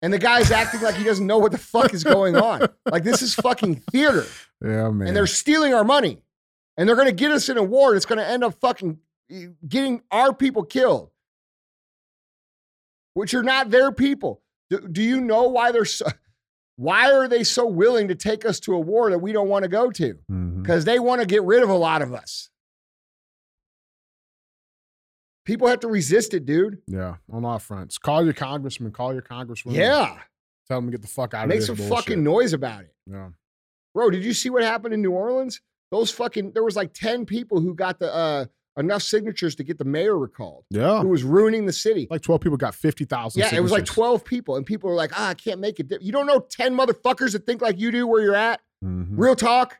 And 0.00 0.12
the 0.12 0.18
guy's 0.18 0.50
acting 0.50 0.80
like 0.80 0.94
he 0.94 1.04
doesn't 1.04 1.26
know 1.26 1.38
what 1.38 1.52
the 1.52 1.58
fuck 1.58 1.92
is 1.92 2.04
going 2.04 2.36
on. 2.36 2.68
Like 2.86 3.04
this 3.04 3.20
is 3.22 3.34
fucking 3.34 3.76
theater. 3.90 4.24
Yeah, 4.62 4.90
man. 4.90 5.08
And 5.08 5.16
they're 5.16 5.26
stealing 5.26 5.74
our 5.74 5.84
money. 5.84 6.22
And 6.76 6.88
they're 6.88 6.96
gonna 6.96 7.12
get 7.12 7.32
us 7.32 7.48
in 7.48 7.58
a 7.58 7.62
war 7.62 7.92
that's 7.92 8.06
gonna 8.06 8.22
end 8.22 8.44
up 8.44 8.54
fucking 8.60 8.98
eh, 9.30 9.46
getting 9.66 10.02
our 10.10 10.32
people 10.32 10.62
killed. 10.64 11.10
Which 13.14 13.34
are 13.34 13.42
not 13.42 13.70
their 13.70 13.90
people. 13.90 14.42
Do, 14.70 14.86
do 14.86 15.02
you 15.02 15.20
know 15.20 15.44
why 15.48 15.72
they're 15.72 15.84
so 15.84 16.06
why 16.76 17.10
are 17.10 17.26
they 17.26 17.42
so 17.42 17.66
willing 17.66 18.06
to 18.06 18.14
take 18.14 18.44
us 18.44 18.60
to 18.60 18.74
a 18.74 18.78
war 18.78 19.10
that 19.10 19.18
we 19.18 19.32
don't 19.32 19.48
want 19.48 19.64
to 19.64 19.68
go 19.68 19.90
to? 19.90 20.16
Because 20.62 20.84
they 20.84 21.00
want 21.00 21.20
to 21.20 21.26
get 21.26 21.42
rid 21.42 21.64
of 21.64 21.68
a 21.70 21.74
lot 21.74 22.02
of 22.02 22.14
us. 22.14 22.50
People 25.48 25.66
have 25.66 25.80
to 25.80 25.88
resist 25.88 26.34
it, 26.34 26.44
dude. 26.44 26.82
Yeah, 26.86 27.16
on 27.32 27.42
all 27.46 27.58
fronts. 27.58 27.96
Call 27.96 28.22
your 28.22 28.34
congressman. 28.34 28.92
Call 28.92 29.14
your 29.14 29.22
congresswoman. 29.22 29.72
Yeah. 29.76 30.18
Tell 30.68 30.76
them 30.76 30.84
to 30.86 30.90
get 30.90 31.00
the 31.00 31.08
fuck 31.08 31.32
out 31.32 31.48
Make 31.48 31.60
of 31.60 31.64
some 31.64 31.76
this 31.76 31.88
bullshit. 31.88 32.04
fucking 32.04 32.22
noise 32.22 32.52
about 32.52 32.82
it. 32.82 32.94
Yeah. 33.06 33.30
Bro, 33.94 34.10
did 34.10 34.22
you 34.22 34.34
see 34.34 34.50
what 34.50 34.62
happened 34.62 34.92
in 34.92 35.00
New 35.00 35.12
Orleans? 35.12 35.62
Those 35.90 36.10
fucking 36.10 36.52
there 36.52 36.62
was 36.62 36.76
like 36.76 36.92
10 36.92 37.24
people 37.24 37.60
who 37.60 37.74
got 37.74 37.98
the 37.98 38.14
uh 38.14 38.44
enough 38.76 39.02
signatures 39.02 39.54
to 39.56 39.64
get 39.64 39.78
the 39.78 39.86
mayor 39.86 40.18
recalled. 40.18 40.64
Yeah. 40.68 41.00
Who 41.00 41.08
was 41.08 41.24
ruining 41.24 41.64
the 41.64 41.72
city. 41.72 42.06
Like 42.10 42.20
12 42.20 42.42
people 42.42 42.58
got 42.58 42.74
50,000 42.74 43.40
yeah, 43.40 43.54
it 43.54 43.60
was 43.60 43.72
like 43.72 43.86
12 43.86 44.22
people, 44.26 44.56
and 44.56 44.66
people 44.66 44.90
were 44.90 44.96
like, 44.96 45.12
ah, 45.18 45.30
I 45.30 45.34
can't 45.34 45.60
make 45.60 45.80
it. 45.80 45.90
You 46.02 46.12
don't 46.12 46.26
know 46.26 46.40
10 46.40 46.76
motherfuckers 46.76 47.32
that 47.32 47.46
think 47.46 47.62
like 47.62 47.78
you 47.80 47.90
do 47.90 48.06
where 48.06 48.20
you're 48.22 48.36
at? 48.36 48.60
Mhm. 48.84 49.12
Real 49.12 49.34
talk. 49.34 49.78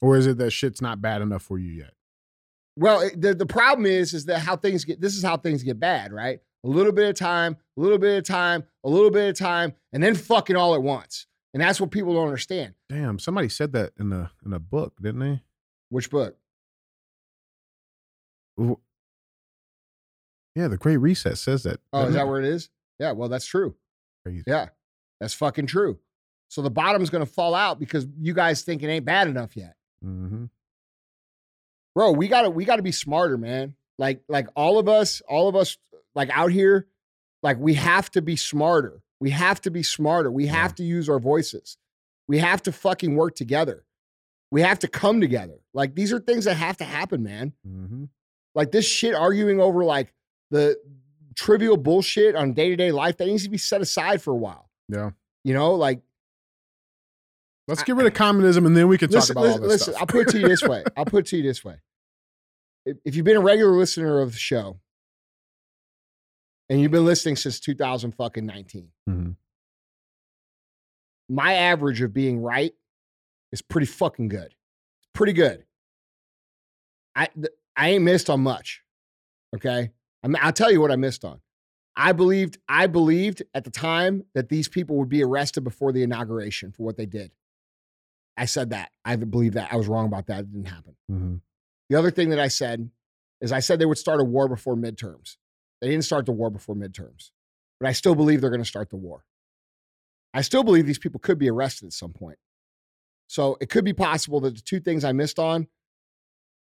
Or 0.00 0.16
is 0.16 0.28
it 0.28 0.38
that 0.38 0.52
shit's 0.52 0.80
not 0.80 1.00
bad 1.02 1.22
enough 1.22 1.42
for 1.42 1.58
you 1.58 1.72
yet? 1.72 1.92
Well, 2.76 3.08
the, 3.16 3.34
the 3.34 3.46
problem 3.46 3.86
is, 3.86 4.12
is 4.12 4.26
that 4.26 4.40
how 4.40 4.56
things 4.56 4.84
get, 4.84 5.00
this 5.00 5.16
is 5.16 5.22
how 5.22 5.36
things 5.36 5.62
get 5.62 5.80
bad, 5.80 6.12
right? 6.12 6.40
A 6.64 6.68
little 6.68 6.92
bit 6.92 7.08
of 7.08 7.14
time, 7.14 7.56
a 7.76 7.80
little 7.80 7.98
bit 7.98 8.18
of 8.18 8.24
time, 8.24 8.64
a 8.84 8.88
little 8.88 9.10
bit 9.10 9.30
of 9.30 9.38
time, 9.38 9.72
and 9.92 10.02
then 10.02 10.14
fucking 10.14 10.56
all 10.56 10.74
at 10.74 10.82
once. 10.82 11.26
And 11.54 11.62
that's 11.62 11.80
what 11.80 11.90
people 11.90 12.12
don't 12.12 12.26
understand. 12.26 12.74
Damn, 12.88 13.18
somebody 13.18 13.48
said 13.48 13.72
that 13.72 13.92
in 13.98 14.12
a 14.12 14.30
in 14.44 14.52
a 14.52 14.58
book, 14.58 14.94
didn't 15.00 15.20
they? 15.20 15.42
Which 15.88 16.10
book? 16.10 16.36
Yeah, 18.58 20.68
the 20.68 20.76
Great 20.76 20.98
Reset 20.98 21.38
says 21.38 21.62
that. 21.64 21.80
Oh, 21.92 22.06
is 22.06 22.14
that 22.14 22.22
it? 22.22 22.26
where 22.26 22.40
it 22.40 22.46
is? 22.46 22.70
Yeah, 22.98 23.12
well, 23.12 23.28
that's 23.28 23.46
true. 23.46 23.74
Crazy. 24.24 24.42
Yeah, 24.46 24.68
that's 25.20 25.34
fucking 25.34 25.66
true. 25.66 25.98
So 26.48 26.62
the 26.62 26.70
bottom's 26.70 27.10
gonna 27.10 27.26
fall 27.26 27.54
out 27.54 27.78
because 27.78 28.06
you 28.18 28.34
guys 28.34 28.62
think 28.62 28.82
it 28.82 28.88
ain't 28.88 29.04
bad 29.04 29.28
enough 29.28 29.56
yet. 29.56 29.76
Mhm. 30.04 30.50
Bro 31.96 32.12
we 32.12 32.28
gotta 32.28 32.50
we 32.50 32.64
gotta 32.64 32.82
be 32.82 32.92
smarter 32.92 33.36
man. 33.38 33.74
Like 33.98 34.22
like 34.28 34.46
all 34.54 34.78
of 34.78 34.88
us 34.88 35.22
all 35.28 35.48
of 35.48 35.56
us 35.56 35.78
like 36.14 36.28
out 36.30 36.52
here 36.52 36.86
like 37.42 37.58
we 37.58 37.74
have 37.74 38.10
to 38.12 38.22
be 38.22 38.36
smarter. 38.36 39.02
We 39.18 39.30
have 39.30 39.62
to 39.62 39.70
be 39.70 39.82
smarter. 39.82 40.30
We 40.30 40.46
have 40.46 40.74
to 40.76 40.84
use 40.84 41.08
our 41.08 41.18
voices. 41.18 41.78
We 42.28 42.38
have 42.38 42.62
to 42.64 42.72
fucking 42.72 43.16
work 43.16 43.34
together. 43.34 43.84
We 44.50 44.60
have 44.60 44.78
to 44.80 44.88
come 44.88 45.20
together. 45.22 45.58
Like 45.72 45.94
these 45.94 46.12
are 46.12 46.20
things 46.20 46.44
that 46.44 46.54
have 46.54 46.76
to 46.76 46.84
happen 46.84 47.22
man. 47.22 47.54
Mhm. 47.66 48.10
like 48.54 48.70
this 48.72 48.86
shit 48.86 49.14
arguing 49.14 49.58
over 49.60 49.82
like 49.84 50.12
the 50.50 50.78
trivial 51.34 51.76
bullshit 51.76 52.34
on 52.34 52.52
day-to-day 52.54 52.92
life 52.92 53.16
that 53.18 53.26
needs 53.26 53.42
to 53.44 53.50
be 53.50 53.58
set 53.58 53.80
aside 53.80 54.22
for 54.22 54.32
a 54.32 54.36
while. 54.36 54.70
Yeah. 54.88 55.10
you 55.44 55.54
know 55.54 55.74
like 55.74 56.00
Let's 57.68 57.82
get 57.82 57.96
rid 57.96 58.06
of 58.06 58.14
communism 58.14 58.64
and 58.66 58.76
then 58.76 58.86
we 58.88 58.96
can 58.96 59.08
talk 59.08 59.16
listen, 59.16 59.32
about 59.36 59.42
listen, 59.46 59.62
all 59.62 59.68
this 59.68 59.72
listen, 59.80 59.92
stuff. 59.94 60.00
I'll 60.02 60.06
put 60.06 60.28
it 60.28 60.30
to 60.32 60.38
you 60.40 60.48
this 60.48 60.62
way. 60.62 60.84
I'll 60.96 61.04
put 61.04 61.18
it 61.26 61.26
to 61.30 61.36
you 61.36 61.42
this 61.42 61.64
way. 61.64 61.76
If, 62.84 62.96
if 63.04 63.16
you've 63.16 63.24
been 63.24 63.36
a 63.36 63.40
regular 63.40 63.72
listener 63.76 64.20
of 64.20 64.32
the 64.32 64.38
show 64.38 64.78
and 66.68 66.80
you've 66.80 66.92
been 66.92 67.04
listening 67.04 67.36
since 67.36 67.58
2000 67.58 68.12
fucking 68.12 68.46
19, 68.46 68.88
Mhm. 69.08 69.36
my 71.28 71.54
average 71.54 72.00
of 72.02 72.12
being 72.12 72.40
right 72.40 72.72
is 73.52 73.62
pretty 73.62 73.86
fucking 73.86 74.28
good. 74.28 74.46
It's 75.00 75.08
pretty 75.12 75.32
good. 75.32 75.64
I 77.16 77.28
I 77.76 77.90
ain't 77.90 78.04
missed 78.04 78.30
on 78.30 78.40
much. 78.40 78.82
Okay? 79.54 79.90
I 80.22 80.28
mean, 80.28 80.38
I'll 80.40 80.52
tell 80.52 80.70
you 80.70 80.80
what 80.80 80.90
I 80.92 80.96
missed 80.96 81.24
on. 81.24 81.40
I 81.96 82.12
believed 82.12 82.58
I 82.68 82.86
believed 82.86 83.42
at 83.54 83.64
the 83.64 83.70
time 83.70 84.24
that 84.34 84.48
these 84.50 84.68
people 84.68 84.96
would 84.98 85.08
be 85.08 85.22
arrested 85.24 85.62
before 85.64 85.92
the 85.92 86.02
inauguration 86.02 86.70
for 86.72 86.82
what 86.84 86.96
they 86.96 87.06
did. 87.06 87.32
I 88.36 88.44
said 88.44 88.70
that. 88.70 88.90
I 89.04 89.16
believe 89.16 89.54
that. 89.54 89.72
I 89.72 89.76
was 89.76 89.88
wrong 89.88 90.06
about 90.06 90.26
that. 90.26 90.40
It 90.40 90.52
didn't 90.52 90.68
happen. 90.68 90.96
Mhm. 91.10 91.40
The 91.88 91.96
other 91.96 92.10
thing 92.10 92.30
that 92.30 92.40
I 92.40 92.48
said 92.48 92.90
is 93.40 93.52
I 93.52 93.60
said 93.60 93.78
they 93.78 93.86
would 93.86 93.98
start 93.98 94.20
a 94.20 94.24
war 94.24 94.48
before 94.48 94.76
midterms. 94.76 95.36
They 95.80 95.88
didn't 95.88 96.04
start 96.04 96.26
the 96.26 96.32
war 96.32 96.50
before 96.50 96.74
midterms, 96.74 97.30
but 97.78 97.88
I 97.88 97.92
still 97.92 98.14
believe 98.14 98.40
they're 98.40 98.50
going 98.50 98.62
to 98.62 98.68
start 98.68 98.90
the 98.90 98.96
war. 98.96 99.24
I 100.34 100.42
still 100.42 100.64
believe 100.64 100.86
these 100.86 100.98
people 100.98 101.20
could 101.20 101.38
be 101.38 101.48
arrested 101.48 101.86
at 101.86 101.92
some 101.92 102.12
point. 102.12 102.38
So 103.28 103.56
it 103.60 103.70
could 103.70 103.84
be 103.84 103.92
possible 103.92 104.40
that 104.40 104.54
the 104.54 104.60
two 104.60 104.80
things 104.80 105.04
I 105.04 105.12
missed 105.12 105.38
on 105.38 105.68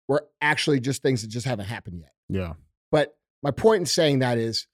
were 0.08 0.28
actually 0.40 0.80
just 0.80 1.02
things 1.02 1.22
that 1.22 1.28
just 1.28 1.46
haven't 1.46 1.66
happened 1.66 2.00
yet. 2.00 2.12
Yeah. 2.28 2.54
But 2.90 3.16
my 3.42 3.50
point 3.50 3.80
in 3.80 3.86
saying 3.86 4.18
that 4.20 4.38
is, 4.38 4.66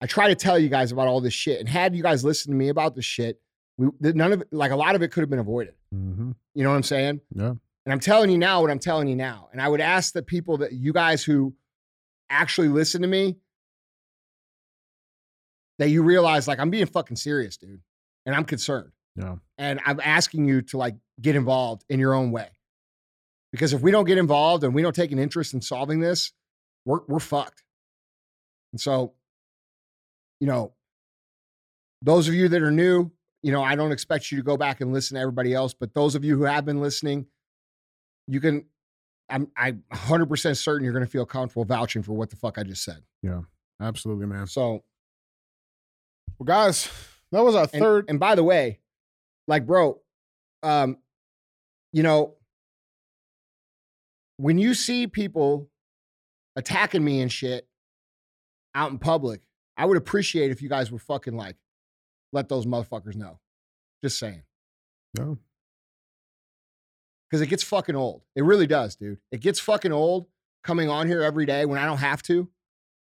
I 0.00 0.06
try 0.06 0.28
to 0.28 0.34
tell 0.34 0.58
you 0.58 0.68
guys 0.68 0.92
about 0.92 1.08
all 1.08 1.20
this 1.20 1.32
shit, 1.34 1.60
and 1.60 1.68
had 1.68 1.94
you 1.94 2.02
guys 2.02 2.24
listened 2.24 2.52
to 2.52 2.56
me 2.56 2.68
about 2.68 2.94
this 2.94 3.04
shit, 3.04 3.40
we 3.76 3.88
none 4.00 4.32
of 4.32 4.44
like 4.50 4.70
a 4.70 4.76
lot 4.76 4.94
of 4.94 5.02
it 5.02 5.08
could 5.12 5.20
have 5.22 5.30
been 5.30 5.38
avoided. 5.38 5.74
hmm 5.92 6.32
You 6.54 6.64
know 6.64 6.70
what 6.70 6.76
I'm 6.76 6.82
saying? 6.82 7.20
Yeah. 7.34 7.54
And 7.86 7.92
I'm 7.92 8.00
telling 8.00 8.30
you 8.30 8.38
now 8.38 8.62
what 8.62 8.70
I'm 8.70 8.78
telling 8.78 9.08
you 9.08 9.16
now. 9.16 9.48
And 9.52 9.60
I 9.60 9.68
would 9.68 9.80
ask 9.80 10.14
the 10.14 10.22
people 10.22 10.58
that 10.58 10.72
you 10.72 10.92
guys 10.92 11.22
who 11.22 11.54
actually 12.30 12.68
listen 12.68 13.02
to 13.02 13.08
me 13.08 13.36
that 15.78 15.90
you 15.90 16.02
realize 16.02 16.48
like 16.48 16.58
I'm 16.58 16.70
being 16.70 16.86
fucking 16.86 17.16
serious, 17.16 17.56
dude. 17.56 17.80
And 18.26 18.34
I'm 18.34 18.44
concerned. 18.44 18.92
Yeah. 19.16 19.36
And 19.58 19.80
I'm 19.84 20.00
asking 20.02 20.46
you 20.46 20.62
to 20.62 20.78
like 20.78 20.96
get 21.20 21.36
involved 21.36 21.84
in 21.88 22.00
your 22.00 22.14
own 22.14 22.30
way. 22.30 22.48
Because 23.52 23.72
if 23.72 23.82
we 23.82 23.90
don't 23.90 24.06
get 24.06 24.18
involved 24.18 24.64
and 24.64 24.74
we 24.74 24.82
don't 24.82 24.96
take 24.96 25.12
an 25.12 25.18
interest 25.18 25.54
in 25.54 25.60
solving 25.60 26.00
this, 26.00 26.32
we're 26.84 27.00
we're 27.06 27.20
fucked. 27.20 27.62
And 28.72 28.80
so, 28.80 29.12
you 30.40 30.46
know, 30.46 30.72
those 32.02 32.26
of 32.26 32.34
you 32.34 32.48
that 32.48 32.62
are 32.62 32.72
new, 32.72 33.12
you 33.44 33.52
know, 33.52 33.62
I 33.62 33.76
don't 33.76 33.92
expect 33.92 34.32
you 34.32 34.38
to 34.38 34.42
go 34.42 34.56
back 34.56 34.80
and 34.80 34.90
listen 34.90 35.16
to 35.16 35.20
everybody 35.20 35.52
else, 35.52 35.74
but 35.74 35.92
those 35.92 36.14
of 36.14 36.24
you 36.24 36.34
who 36.38 36.44
have 36.44 36.64
been 36.64 36.80
listening, 36.80 37.26
you 38.26 38.40
can 38.40 38.64
I'm 39.28 39.48
I'm 39.54 39.84
100% 39.92 40.56
certain 40.56 40.82
you're 40.82 40.94
going 40.94 41.04
to 41.04 41.10
feel 41.10 41.26
comfortable 41.26 41.66
vouching 41.66 42.02
for 42.02 42.14
what 42.14 42.30
the 42.30 42.36
fuck 42.36 42.56
I 42.56 42.62
just 42.62 42.82
said. 42.82 43.02
Yeah, 43.22 43.42
absolutely, 43.82 44.24
man. 44.24 44.46
So, 44.46 44.82
Well, 46.38 46.46
guys, 46.46 46.88
that 47.32 47.44
was 47.44 47.54
our 47.54 47.68
and, 47.70 47.82
third. 47.82 48.06
and 48.08 48.18
by 48.18 48.34
the 48.34 48.42
way, 48.42 48.80
like 49.46 49.66
bro, 49.66 50.00
um 50.62 50.96
you 51.92 52.02
know, 52.02 52.36
when 54.38 54.56
you 54.56 54.72
see 54.72 55.06
people 55.06 55.68
attacking 56.56 57.04
me 57.04 57.20
and 57.20 57.30
shit 57.30 57.68
out 58.74 58.90
in 58.90 58.98
public, 58.98 59.42
I 59.76 59.84
would 59.84 59.98
appreciate 59.98 60.50
if 60.50 60.62
you 60.62 60.70
guys 60.70 60.90
were 60.90 60.98
fucking 60.98 61.36
like 61.36 61.56
let 62.34 62.50
those 62.50 62.66
motherfuckers 62.66 63.16
know. 63.16 63.40
Just 64.02 64.18
saying. 64.18 64.42
No. 65.18 65.38
because 67.30 67.40
it 67.42 67.48
gets 67.48 67.62
fucking 67.64 67.96
old. 67.96 68.22
It 68.36 68.44
really 68.44 68.66
does, 68.66 68.96
dude. 68.96 69.18
It 69.32 69.40
gets 69.40 69.60
fucking 69.60 69.92
old 69.92 70.26
coming 70.62 70.88
on 70.90 71.08
here 71.08 71.22
every 71.22 71.46
day 71.46 71.66
when 71.66 71.78
I 71.78 71.86
don't 71.86 71.98
have 71.98 72.22
to, 72.24 72.48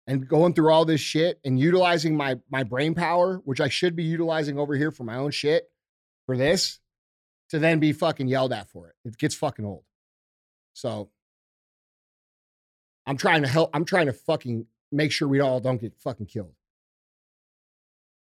and 0.07 0.27
going 0.27 0.53
through 0.53 0.71
all 0.71 0.85
this 0.85 1.01
shit 1.01 1.39
and 1.45 1.59
utilizing 1.59 2.15
my 2.15 2.37
my 2.49 2.63
brain 2.63 2.93
power, 2.95 3.41
which 3.45 3.61
I 3.61 3.69
should 3.69 3.95
be 3.95 4.03
utilizing 4.03 4.59
over 4.59 4.75
here 4.75 4.91
for 4.91 5.03
my 5.03 5.15
own 5.17 5.31
shit, 5.31 5.69
for 6.25 6.37
this, 6.37 6.79
to 7.49 7.59
then 7.59 7.79
be 7.79 7.93
fucking 7.93 8.27
yelled 8.27 8.53
at 8.53 8.69
for 8.69 8.87
it. 8.89 8.95
It 9.05 9.17
gets 9.17 9.35
fucking 9.35 9.65
old. 9.65 9.83
So 10.73 11.09
I'm 13.05 13.17
trying 13.17 13.43
to 13.43 13.47
help. 13.49 13.71
I'm 13.73 13.85
trying 13.85 14.07
to 14.07 14.13
fucking 14.13 14.67
make 14.91 15.11
sure 15.11 15.27
we 15.27 15.39
all 15.41 15.59
don't 15.59 15.81
get 15.81 15.93
fucking 15.99 16.27
killed. 16.27 16.53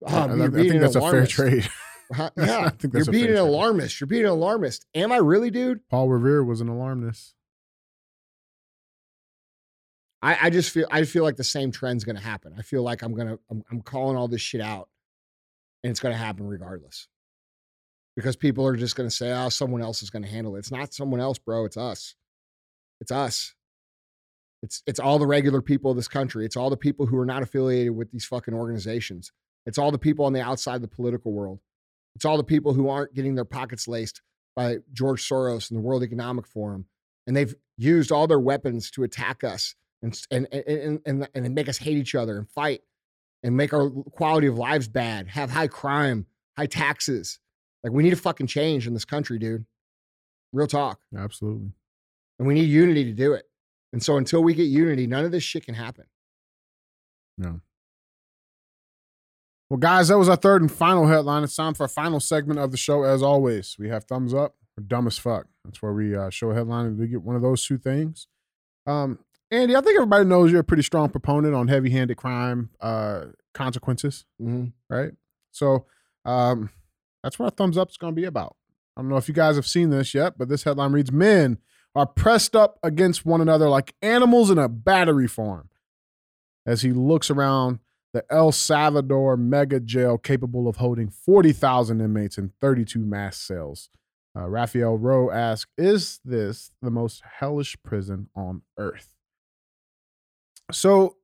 I, 0.05 0.21
Um, 0.21 0.31
I- 0.31 0.35
you're 0.35 0.45
I 0.45 0.47
being 0.49 0.63
think 0.63 0.73
an 0.75 0.81
that's 0.81 0.95
a 0.95 0.99
fair 1.01 1.09
alarmist. 1.09 1.31
trade. 1.31 1.69
Huh? 2.13 2.29
I 2.37 2.45
Yeah, 2.45 2.69
think 2.69 2.93
you're 2.93 3.05
being 3.05 3.29
an 3.29 3.37
alarmist. 3.37 3.99
You're 3.99 4.07
being 4.07 4.25
an 4.25 4.29
alarmist. 4.29 4.85
Am 4.93 5.11
I 5.11 5.17
really, 5.17 5.49
dude? 5.49 5.87
Paul 5.89 6.09
Revere 6.09 6.43
was 6.43 6.61
an 6.61 6.69
alarmist. 6.69 7.33
I, 10.21 10.37
I 10.43 10.49
just 10.49 10.71
feel 10.71 10.87
I 10.91 11.03
feel 11.03 11.23
like 11.23 11.35
the 11.35 11.43
same 11.43 11.71
trend's 11.71 12.03
gonna 12.03 12.19
happen. 12.19 12.53
I 12.57 12.61
feel 12.61 12.83
like 12.83 13.01
I'm 13.01 13.13
gonna 13.13 13.37
I'm, 13.49 13.63
I'm 13.71 13.81
calling 13.81 14.17
all 14.17 14.27
this 14.27 14.41
shit 14.41 14.61
out, 14.61 14.89
and 15.83 15.91
it's 15.91 15.99
gonna 15.99 16.15
happen 16.17 16.47
regardless. 16.47 17.07
Because 18.15 18.35
people 18.35 18.65
are 18.65 18.75
just 18.75 18.95
gonna 18.95 19.11
say, 19.11 19.31
"Oh, 19.31 19.49
someone 19.49 19.81
else 19.81 20.01
is 20.01 20.09
gonna 20.09 20.27
handle 20.27 20.55
it." 20.55 20.59
It's 20.59 20.71
not 20.71 20.93
someone 20.93 21.19
else, 21.19 21.37
bro. 21.37 21.65
It's 21.65 21.77
us. 21.77 22.15
It's 23.01 23.11
us. 23.11 23.53
It's 24.63 24.81
it's 24.87 24.99
all 24.99 25.19
the 25.19 25.27
regular 25.27 25.61
people 25.61 25.91
of 25.91 25.97
this 25.97 26.07
country. 26.07 26.45
It's 26.45 26.55
all 26.57 26.69
the 26.69 26.77
people 26.77 27.05
who 27.05 27.17
are 27.17 27.25
not 27.25 27.43
affiliated 27.43 27.95
with 27.95 28.11
these 28.11 28.25
fucking 28.25 28.53
organizations. 28.53 29.31
It's 29.65 29.77
all 29.77 29.91
the 29.91 29.97
people 29.97 30.25
on 30.25 30.33
the 30.33 30.41
outside 30.41 30.75
of 30.75 30.81
the 30.81 30.87
political 30.87 31.31
world. 31.31 31.59
It's 32.15 32.25
all 32.25 32.37
the 32.37 32.43
people 32.43 32.73
who 32.73 32.89
aren't 32.89 33.13
getting 33.13 33.35
their 33.35 33.45
pockets 33.45 33.87
laced 33.87 34.21
by 34.55 34.77
George 34.93 35.27
Soros 35.27 35.69
and 35.69 35.77
the 35.77 35.81
World 35.81 36.03
Economic 36.03 36.47
Forum. 36.47 36.85
And 37.27 37.35
they've 37.35 37.53
used 37.77 38.11
all 38.11 38.27
their 38.27 38.39
weapons 38.39 38.89
to 38.91 39.03
attack 39.03 39.43
us 39.43 39.75
and 40.01 40.19
and 40.31 40.47
and 40.53 41.01
and, 41.05 41.29
and 41.33 41.55
make 41.55 41.67
us 41.67 41.77
hate 41.77 41.97
each 41.97 42.15
other 42.15 42.37
and 42.37 42.49
fight 42.49 42.81
and 43.43 43.57
make 43.57 43.73
our 43.73 43.89
quality 43.89 44.47
of 44.47 44.57
lives 44.57 44.87
bad, 44.87 45.27
have 45.27 45.49
high 45.49 45.67
crime, 45.67 46.25
high 46.57 46.67
taxes. 46.67 47.39
Like 47.83 47.93
we 47.93 48.03
need 48.03 48.13
a 48.13 48.17
fucking 48.17 48.47
change 48.47 48.87
in 48.87 48.93
this 48.93 49.05
country, 49.05 49.37
dude. 49.39 49.65
Real 50.53 50.67
talk. 50.67 50.99
Absolutely. 51.15 51.71
And 52.39 52.47
we 52.47 52.53
need 52.53 52.69
unity 52.69 53.03
to 53.05 53.13
do 53.13 53.33
it. 53.33 53.45
And 53.93 54.01
so 54.01 54.17
until 54.17 54.43
we 54.43 54.53
get 54.53 54.63
unity, 54.63 55.07
none 55.07 55.25
of 55.25 55.31
this 55.31 55.43
shit 55.43 55.65
can 55.65 55.75
happen. 55.75 56.05
No. 57.37 57.61
Well, 59.69 59.77
guys, 59.77 60.09
that 60.09 60.17
was 60.17 60.29
our 60.29 60.35
third 60.35 60.61
and 60.61 60.71
final 60.71 61.07
headline. 61.07 61.43
It's 61.43 61.55
time 61.55 61.73
for 61.73 61.83
our 61.83 61.89
final 61.89 62.19
segment 62.19 62.59
of 62.59 62.71
the 62.71 62.77
show. 62.77 63.03
As 63.03 63.23
always, 63.23 63.75
we 63.79 63.89
have 63.89 64.03
thumbs 64.05 64.33
up 64.33 64.55
or 64.77 64.83
dumb 64.83 65.07
as 65.07 65.17
fuck. 65.17 65.47
That's 65.63 65.81
where 65.81 65.93
we 65.93 66.15
uh, 66.15 66.29
show 66.29 66.51
a 66.51 66.53
headline 66.53 66.85
and 66.85 66.99
we 66.99 67.07
get 67.07 67.23
one 67.23 67.35
of 67.35 67.41
those 67.41 67.65
two 67.65 67.77
things. 67.79 68.27
Um, 68.85 69.19
Andy, 69.49 69.75
I 69.75 69.81
think 69.81 69.95
everybody 69.95 70.25
knows 70.25 70.51
you're 70.51 70.61
a 70.61 70.65
pretty 70.65 70.83
strong 70.83 71.09
proponent 71.09 71.55
on 71.55 71.67
heavy-handed 71.67 72.15
crime 72.17 72.69
uh, 72.79 73.25
consequences, 73.53 74.25
Mm-hmm. 74.41 74.65
right? 74.93 75.11
So 75.51 75.85
um, 76.25 76.69
that's 77.23 77.39
what 77.39 77.45
our 77.45 77.51
thumbs 77.51 77.77
up 77.77 77.89
is 77.89 77.97
going 77.97 78.13
to 78.15 78.21
be 78.21 78.25
about. 78.25 78.55
I 78.97 79.01
don't 79.01 79.09
know 79.09 79.17
if 79.17 79.27
you 79.27 79.33
guys 79.33 79.55
have 79.55 79.65
seen 79.67 79.89
this 79.89 80.13
yet, 80.13 80.37
but 80.37 80.47
this 80.49 80.63
headline 80.63 80.91
reads: 80.91 81.11
Men 81.11 81.57
are 81.95 82.05
pressed 82.05 82.55
up 82.55 82.77
against 82.83 83.25
one 83.25 83.41
another 83.41 83.67
like 83.69 83.93
animals 84.01 84.49
in 84.51 84.57
a 84.57 84.69
battery 84.69 85.27
farm. 85.27 85.69
As 86.65 86.81
he 86.81 86.91
looks 86.91 87.29
around 87.29 87.79
the 88.15 88.23
El 88.29 88.53
Salvador 88.53 89.35
mega 89.35 89.77
jail 89.77 90.17
capable 90.17 90.69
of 90.69 90.77
holding 90.77 91.09
40,000 91.09 91.99
inmates 91.99 92.37
in 92.37 92.53
32 92.61 92.99
mass 92.99 93.35
cells. 93.37 93.89
Uh, 94.33 94.47
Raphael 94.47 94.97
Rowe 94.97 95.29
asks, 95.29 95.69
Is 95.77 96.21
this 96.23 96.71
the 96.81 96.89
most 96.89 97.21
hellish 97.39 97.75
prison 97.83 98.29
on 98.33 98.61
earth? 98.77 99.13
So 100.71 101.17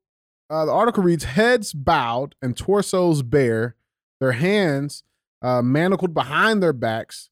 uh, 0.50 0.66
the 0.66 0.74
article 0.74 1.02
reads 1.02 1.24
Heads 1.24 1.72
bowed 1.72 2.36
and 2.42 2.58
torsos 2.58 3.22
bare, 3.22 3.78
their 4.20 4.34
hands 4.34 5.04
uh, 5.42 5.62
manacled 5.62 6.14
behind 6.14 6.62
their 6.62 6.74
backs 6.74 7.30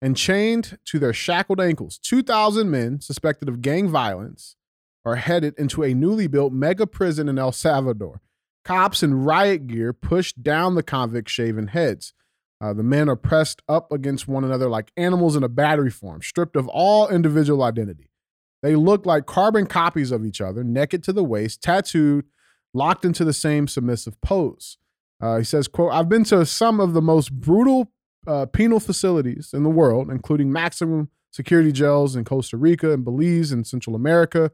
and 0.00 0.16
chained 0.16 0.78
to 0.84 1.00
their 1.00 1.12
shackled 1.12 1.60
ankles. 1.60 1.98
2,000 1.98 2.70
men 2.70 3.00
suspected 3.00 3.48
of 3.48 3.60
gang 3.60 3.88
violence 3.88 4.54
are 5.04 5.16
headed 5.16 5.58
into 5.58 5.82
a 5.82 5.94
newly 5.94 6.28
built 6.28 6.52
mega 6.52 6.86
prison 6.86 7.28
in 7.28 7.40
El 7.40 7.50
Salvador. 7.50 8.20
Cops 8.64 9.02
in 9.02 9.24
riot 9.24 9.66
gear 9.66 9.92
push 9.92 10.32
down 10.32 10.74
the 10.74 10.82
convicts' 10.82 11.32
shaven 11.32 11.68
heads. 11.68 12.12
Uh, 12.60 12.74
the 12.74 12.82
men 12.82 13.08
are 13.08 13.16
pressed 13.16 13.62
up 13.68 13.90
against 13.90 14.28
one 14.28 14.44
another 14.44 14.68
like 14.68 14.92
animals 14.96 15.34
in 15.34 15.42
a 15.42 15.48
battery 15.48 15.90
form, 15.90 16.20
stripped 16.20 16.56
of 16.56 16.68
all 16.68 17.08
individual 17.08 17.62
identity. 17.62 18.10
They 18.62 18.76
look 18.76 19.06
like 19.06 19.24
carbon 19.24 19.66
copies 19.66 20.12
of 20.12 20.26
each 20.26 20.40
other, 20.40 20.62
naked 20.62 21.02
to 21.04 21.12
the 21.12 21.24
waist, 21.24 21.62
tattooed, 21.62 22.26
locked 22.74 23.04
into 23.04 23.24
the 23.24 23.32
same 23.32 23.66
submissive 23.66 24.20
pose. 24.20 24.76
Uh, 25.20 25.38
he 25.38 25.44
says, 25.44 25.68
quote, 25.68 25.92
I've 25.92 26.08
been 26.08 26.24
to 26.24 26.44
some 26.44 26.80
of 26.80 26.92
the 26.92 27.02
most 27.02 27.32
brutal 27.32 27.92
uh, 28.26 28.46
penal 28.46 28.80
facilities 28.80 29.50
in 29.54 29.62
the 29.62 29.70
world, 29.70 30.10
including 30.10 30.52
maximum 30.52 31.08
security 31.30 31.72
jails 31.72 32.16
in 32.16 32.24
Costa 32.24 32.56
Rica 32.56 32.92
and 32.92 33.04
Belize 33.04 33.52
and 33.52 33.66
Central 33.66 33.96
America, 33.96 34.50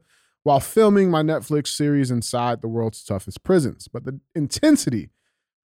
while 0.47 0.61
filming 0.61 1.11
my 1.11 1.21
Netflix 1.21 1.67
series 1.67 2.09
inside 2.09 2.61
the 2.61 2.69
world's 2.69 3.03
toughest 3.03 3.43
prisons. 3.43 3.89
But 3.89 4.05
the 4.05 4.21
intensity 4.33 5.09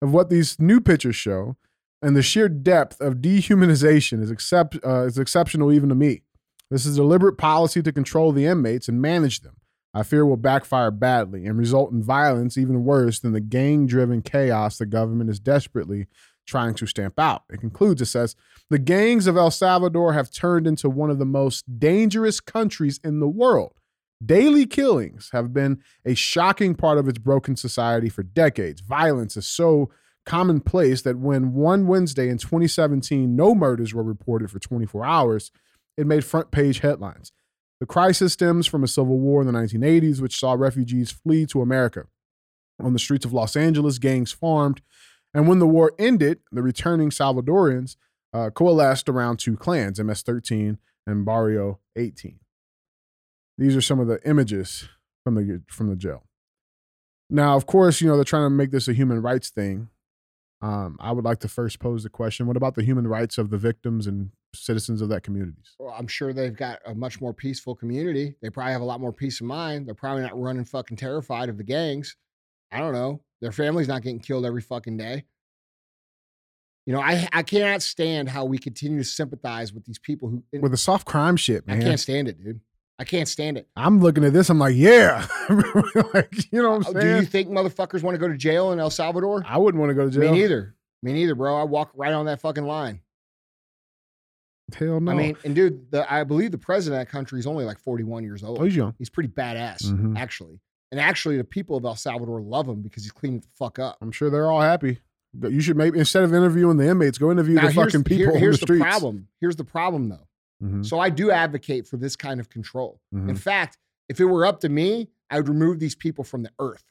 of 0.00 0.14
what 0.14 0.30
these 0.30 0.58
new 0.58 0.80
pictures 0.80 1.16
show 1.16 1.58
and 2.00 2.16
the 2.16 2.22
sheer 2.22 2.48
depth 2.48 2.98
of 2.98 3.16
dehumanization 3.16 4.22
is, 4.22 4.30
excep- 4.30 4.82
uh, 4.82 5.04
is 5.04 5.18
exceptional 5.18 5.70
even 5.70 5.90
to 5.90 5.94
me. 5.94 6.22
This 6.70 6.86
is 6.86 6.96
a 6.96 7.02
deliberate 7.02 7.36
policy 7.36 7.82
to 7.82 7.92
control 7.92 8.32
the 8.32 8.46
inmates 8.46 8.88
and 8.88 9.02
manage 9.02 9.40
them. 9.40 9.56
I 9.92 10.02
fear 10.02 10.24
will 10.24 10.38
backfire 10.38 10.90
badly 10.90 11.44
and 11.44 11.58
result 11.58 11.92
in 11.92 12.02
violence 12.02 12.56
even 12.56 12.86
worse 12.86 13.18
than 13.18 13.32
the 13.32 13.40
gang 13.42 13.86
driven 13.86 14.22
chaos 14.22 14.78
the 14.78 14.86
government 14.86 15.28
is 15.28 15.38
desperately 15.38 16.06
trying 16.46 16.72
to 16.76 16.86
stamp 16.86 17.18
out. 17.18 17.42
It 17.50 17.60
concludes, 17.60 18.00
it 18.00 18.06
says, 18.06 18.34
the 18.70 18.78
gangs 18.78 19.26
of 19.26 19.36
El 19.36 19.50
Salvador 19.50 20.14
have 20.14 20.30
turned 20.30 20.66
into 20.66 20.88
one 20.88 21.10
of 21.10 21.18
the 21.18 21.26
most 21.26 21.78
dangerous 21.78 22.40
countries 22.40 22.98
in 23.04 23.20
the 23.20 23.28
world. 23.28 23.74
Daily 24.24 24.66
killings 24.66 25.30
have 25.32 25.52
been 25.52 25.82
a 26.04 26.14
shocking 26.14 26.74
part 26.74 26.98
of 26.98 27.08
its 27.08 27.18
broken 27.18 27.56
society 27.56 28.10
for 28.10 28.22
decades. 28.22 28.82
Violence 28.82 29.36
is 29.36 29.46
so 29.46 29.90
commonplace 30.26 31.02
that 31.02 31.18
when 31.18 31.54
one 31.54 31.86
Wednesday 31.86 32.28
in 32.28 32.36
2017, 32.36 33.34
no 33.34 33.54
murders 33.54 33.94
were 33.94 34.02
reported 34.02 34.50
for 34.50 34.58
24 34.58 35.04
hours, 35.04 35.50
it 35.96 36.06
made 36.06 36.24
front 36.24 36.50
page 36.50 36.80
headlines. 36.80 37.32
The 37.80 37.86
crisis 37.86 38.34
stems 38.34 38.66
from 38.66 38.84
a 38.84 38.88
civil 38.88 39.18
war 39.18 39.40
in 39.40 39.46
the 39.46 39.58
1980s, 39.58 40.20
which 40.20 40.38
saw 40.38 40.52
refugees 40.52 41.10
flee 41.10 41.46
to 41.46 41.62
America. 41.62 42.04
On 42.78 42.92
the 42.92 42.98
streets 42.98 43.24
of 43.24 43.32
Los 43.32 43.56
Angeles, 43.56 43.98
gangs 43.98 44.32
formed. 44.32 44.82
And 45.32 45.48
when 45.48 45.60
the 45.60 45.66
war 45.66 45.92
ended, 45.98 46.40
the 46.52 46.62
returning 46.62 47.08
Salvadorians 47.08 47.96
uh, 48.34 48.50
coalesced 48.50 49.08
around 49.08 49.38
two 49.38 49.56
clans, 49.56 49.98
MS 49.98 50.22
13 50.22 50.78
and 51.06 51.24
Barrio 51.24 51.80
18. 51.96 52.38
These 53.60 53.76
are 53.76 53.82
some 53.82 54.00
of 54.00 54.08
the 54.08 54.18
images 54.26 54.88
from 55.22 55.34
the 55.34 55.62
from 55.68 55.88
the 55.88 55.94
jail. 55.94 56.24
Now, 57.28 57.56
of 57.56 57.66
course, 57.66 58.00
you 58.00 58.08
know 58.08 58.16
they're 58.16 58.24
trying 58.24 58.46
to 58.46 58.50
make 58.50 58.70
this 58.70 58.88
a 58.88 58.94
human 58.94 59.20
rights 59.20 59.50
thing. 59.50 59.90
Um, 60.62 60.96
I 60.98 61.12
would 61.12 61.26
like 61.26 61.40
to 61.40 61.48
first 61.48 61.78
pose 61.78 62.02
the 62.02 62.08
question: 62.08 62.46
What 62.46 62.56
about 62.56 62.74
the 62.74 62.82
human 62.82 63.06
rights 63.06 63.36
of 63.36 63.50
the 63.50 63.58
victims 63.58 64.06
and 64.06 64.30
citizens 64.54 65.02
of 65.02 65.10
that 65.10 65.24
communities? 65.24 65.74
Well, 65.78 65.94
I'm 65.96 66.06
sure 66.06 66.32
they've 66.32 66.56
got 66.56 66.78
a 66.86 66.94
much 66.94 67.20
more 67.20 67.34
peaceful 67.34 67.74
community. 67.74 68.34
They 68.40 68.48
probably 68.48 68.72
have 68.72 68.80
a 68.80 68.86
lot 68.86 68.98
more 68.98 69.12
peace 69.12 69.42
of 69.42 69.46
mind. 69.46 69.86
They're 69.86 69.94
probably 69.94 70.22
not 70.22 70.40
running 70.40 70.64
fucking 70.64 70.96
terrified 70.96 71.50
of 71.50 71.58
the 71.58 71.64
gangs. 71.64 72.16
I 72.72 72.78
don't 72.78 72.94
know. 72.94 73.20
Their 73.42 73.52
family's 73.52 73.88
not 73.88 74.00
getting 74.00 74.20
killed 74.20 74.46
every 74.46 74.62
fucking 74.62 74.96
day. 74.96 75.24
You 76.86 76.94
know, 76.94 77.00
I 77.02 77.28
I 77.30 77.42
cannot 77.42 77.82
stand 77.82 78.30
how 78.30 78.46
we 78.46 78.56
continue 78.56 78.98
to 78.98 79.04
sympathize 79.04 79.70
with 79.74 79.84
these 79.84 79.98
people 79.98 80.30
who. 80.30 80.42
With 80.58 80.72
the 80.72 80.78
soft 80.78 81.06
crime 81.06 81.36
shit, 81.36 81.64
I 81.68 81.78
can't 81.78 82.00
stand 82.00 82.26
it, 82.26 82.42
dude. 82.42 82.60
I 83.00 83.04
can't 83.04 83.26
stand 83.26 83.56
it. 83.56 83.66
I'm 83.76 84.00
looking 84.00 84.24
at 84.24 84.32
this. 84.34 84.50
I'm 84.50 84.58
like, 84.58 84.76
yeah, 84.76 85.26
like 85.48 86.52
you 86.52 86.62
know 86.62 86.72
what 86.72 86.86
I'm 86.86 86.96
Oh, 86.96 87.00
saying. 87.00 87.16
Do 87.16 87.20
you 87.20 87.22
think 87.26 87.48
motherfuckers 87.48 88.02
want 88.02 88.14
to 88.14 88.18
go 88.18 88.28
to 88.28 88.36
jail 88.36 88.72
in 88.72 88.78
El 88.78 88.90
Salvador? 88.90 89.42
I 89.46 89.56
wouldn't 89.56 89.80
want 89.80 89.90
to 89.90 89.94
go 89.94 90.04
to 90.04 90.10
jail. 90.10 90.30
Me 90.32 90.38
neither. 90.38 90.74
Me 91.02 91.14
neither, 91.14 91.34
bro. 91.34 91.56
I 91.58 91.64
walk 91.64 91.90
right 91.94 92.12
on 92.12 92.26
that 92.26 92.40
fucking 92.42 92.64
line. 92.64 93.00
Hell 94.74 95.00
no. 95.00 95.10
I 95.10 95.14
mean, 95.14 95.36
and 95.44 95.54
dude, 95.54 95.90
the, 95.90 96.12
I 96.12 96.22
believe 96.24 96.52
the 96.52 96.58
president 96.58 97.00
of 97.00 97.06
that 97.06 97.10
country 97.10 97.40
is 97.40 97.46
only 97.46 97.64
like 97.64 97.78
41 97.78 98.22
years 98.22 98.44
old. 98.44 98.60
oh, 98.60 98.64
he's 98.64 98.76
young. 98.76 98.94
He's 98.98 99.10
pretty 99.10 99.28
badass, 99.30 99.82
Mhm. 99.84 100.16
actually. 100.16 100.60
And 100.92 101.00
actually, 101.00 101.36
the 101.38 101.44
people 101.44 101.76
of 101.76 101.84
El 101.84 101.96
Salvador 101.96 102.40
love 102.40 102.68
him 102.68 102.82
because 102.82 103.02
he's 103.02 103.12
cleaning 103.12 103.40
the 103.40 103.48
fuck 103.58 103.78
up. 103.78 103.96
I'm 104.00 104.12
sure 104.12 104.30
they're 104.30 104.50
all 104.50 104.60
happy. 104.60 104.98
But 105.32 105.52
You 105.52 105.60
should 105.60 105.76
maybe 105.76 105.98
instead 105.98 106.22
of 106.24 106.34
interviewing 106.34 106.76
the 106.76 106.86
inmates, 106.88 107.16
go 107.18 107.30
interview 107.30 107.54
Now, 107.54 107.68
the 107.68 107.72
fucking 107.72 108.04
people 108.04 108.32
here- 108.32 108.38
here's 108.40 108.58
the 108.60 108.66
streets. 108.66 108.82
problem. 108.82 109.28
Here's 109.40 109.56
the 109.56 109.64
problem, 109.64 110.08
though. 110.08 110.26
Mhm, 110.62 110.84
So 110.84 110.98
I 111.00 111.10
do 111.10 111.30
advocate 111.30 111.86
for 111.86 111.96
this 111.96 112.16
kind 112.16 112.38
of 112.40 112.48
control. 112.50 113.00
In 113.12 113.26
mhm. 113.28 113.38
fact, 113.38 113.78
if 114.08 114.20
it 114.20 114.24
were 114.26 114.44
up 114.44 114.60
to 114.60 114.68
me, 114.68 115.08
I 115.30 115.36
would 115.38 115.48
remove 115.48 115.78
these 115.78 115.94
people 115.94 116.24
from 116.24 116.42
the 116.42 116.50
earth. 116.58 116.84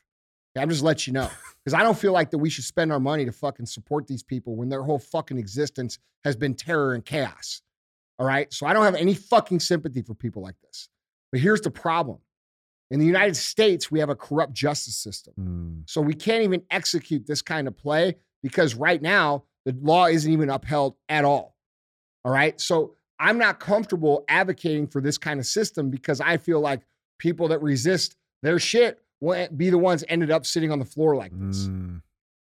Okay, 0.56 0.64
I'm 0.64 0.70
just 0.70 0.82
let 0.84 1.06
you 1.06 1.14
know 1.14 1.30
because 1.64 1.74
I 1.74 1.84
don't 1.84 1.98
feel 1.98 2.12
like 2.14 2.32
that 2.32 2.38
we 2.40 2.50
should 2.50 2.64
spend 2.64 2.92
our 2.92 3.00
money 3.00 3.26
to 3.26 3.32
fucking 3.32 3.68
support 3.68 4.08
these 4.08 4.24
people 4.24 4.56
when 4.56 4.70
their 4.70 4.82
whole 4.84 4.98
fucking 5.00 5.38
existence 5.38 6.00
has 6.24 6.36
been 6.36 6.56
terror 6.56 6.94
and 6.94 7.06
chaos. 7.06 7.62
All 8.18 8.26
right, 8.26 8.52
so 8.54 8.66
I 8.66 8.74
don't 8.74 8.84
have 8.84 8.96
any 8.96 9.14
fucking 9.14 9.60
sympathy 9.60 10.02
for 10.02 10.14
people 10.16 10.42
like 10.42 10.60
this. 10.62 10.90
But 11.32 11.40
here's 11.42 11.62
the 11.62 11.72
problem: 11.72 12.20
in 12.92 13.00
the 13.00 13.06
United 13.06 13.36
States, 13.36 13.92
we 13.92 14.00
have 14.00 14.10
a 14.10 14.16
corrupt 14.16 14.54
justice 14.54 14.98
system. 14.98 15.34
Mm, 15.40 15.90
So 15.90 16.02
we 16.02 16.14
can't 16.16 16.44
even 16.44 16.64
execute 16.72 17.28
this 17.28 17.42
kind 17.42 17.68
of 17.68 17.78
play 17.78 18.16
because 18.42 18.74
right 18.76 19.02
now 19.02 19.44
the 19.66 19.74
law 19.80 20.08
isn't 20.08 20.32
even 20.32 20.50
upheld 20.50 20.96
at 21.08 21.24
all. 21.24 21.56
All 22.26 22.32
right. 22.32 22.60
So 22.60 22.96
I'm 23.20 23.38
not 23.38 23.60
comfortable 23.60 24.24
advocating 24.30 24.88
for 24.88 25.02
this 25.02 25.18
kind 25.18 25.40
of 25.40 25.46
system 25.46 25.90
because 25.90 26.22
I 26.22 26.38
feel 26.38 26.60
like 26.60 26.82
people 27.18 27.50
that 27.50 27.62
resist 27.62 28.16
their 28.42 28.60
shit 28.60 29.00
will 29.20 29.48
be 29.56 29.70
the 29.70 29.78
ones 29.78 30.04
ended 30.08 30.32
up 30.32 30.46
sitting 30.46 30.72
on 30.72 30.80
the 30.80 30.86
floor 30.86 31.16
like 31.16 31.32
this. 31.34 31.68
mm. 31.68 32.02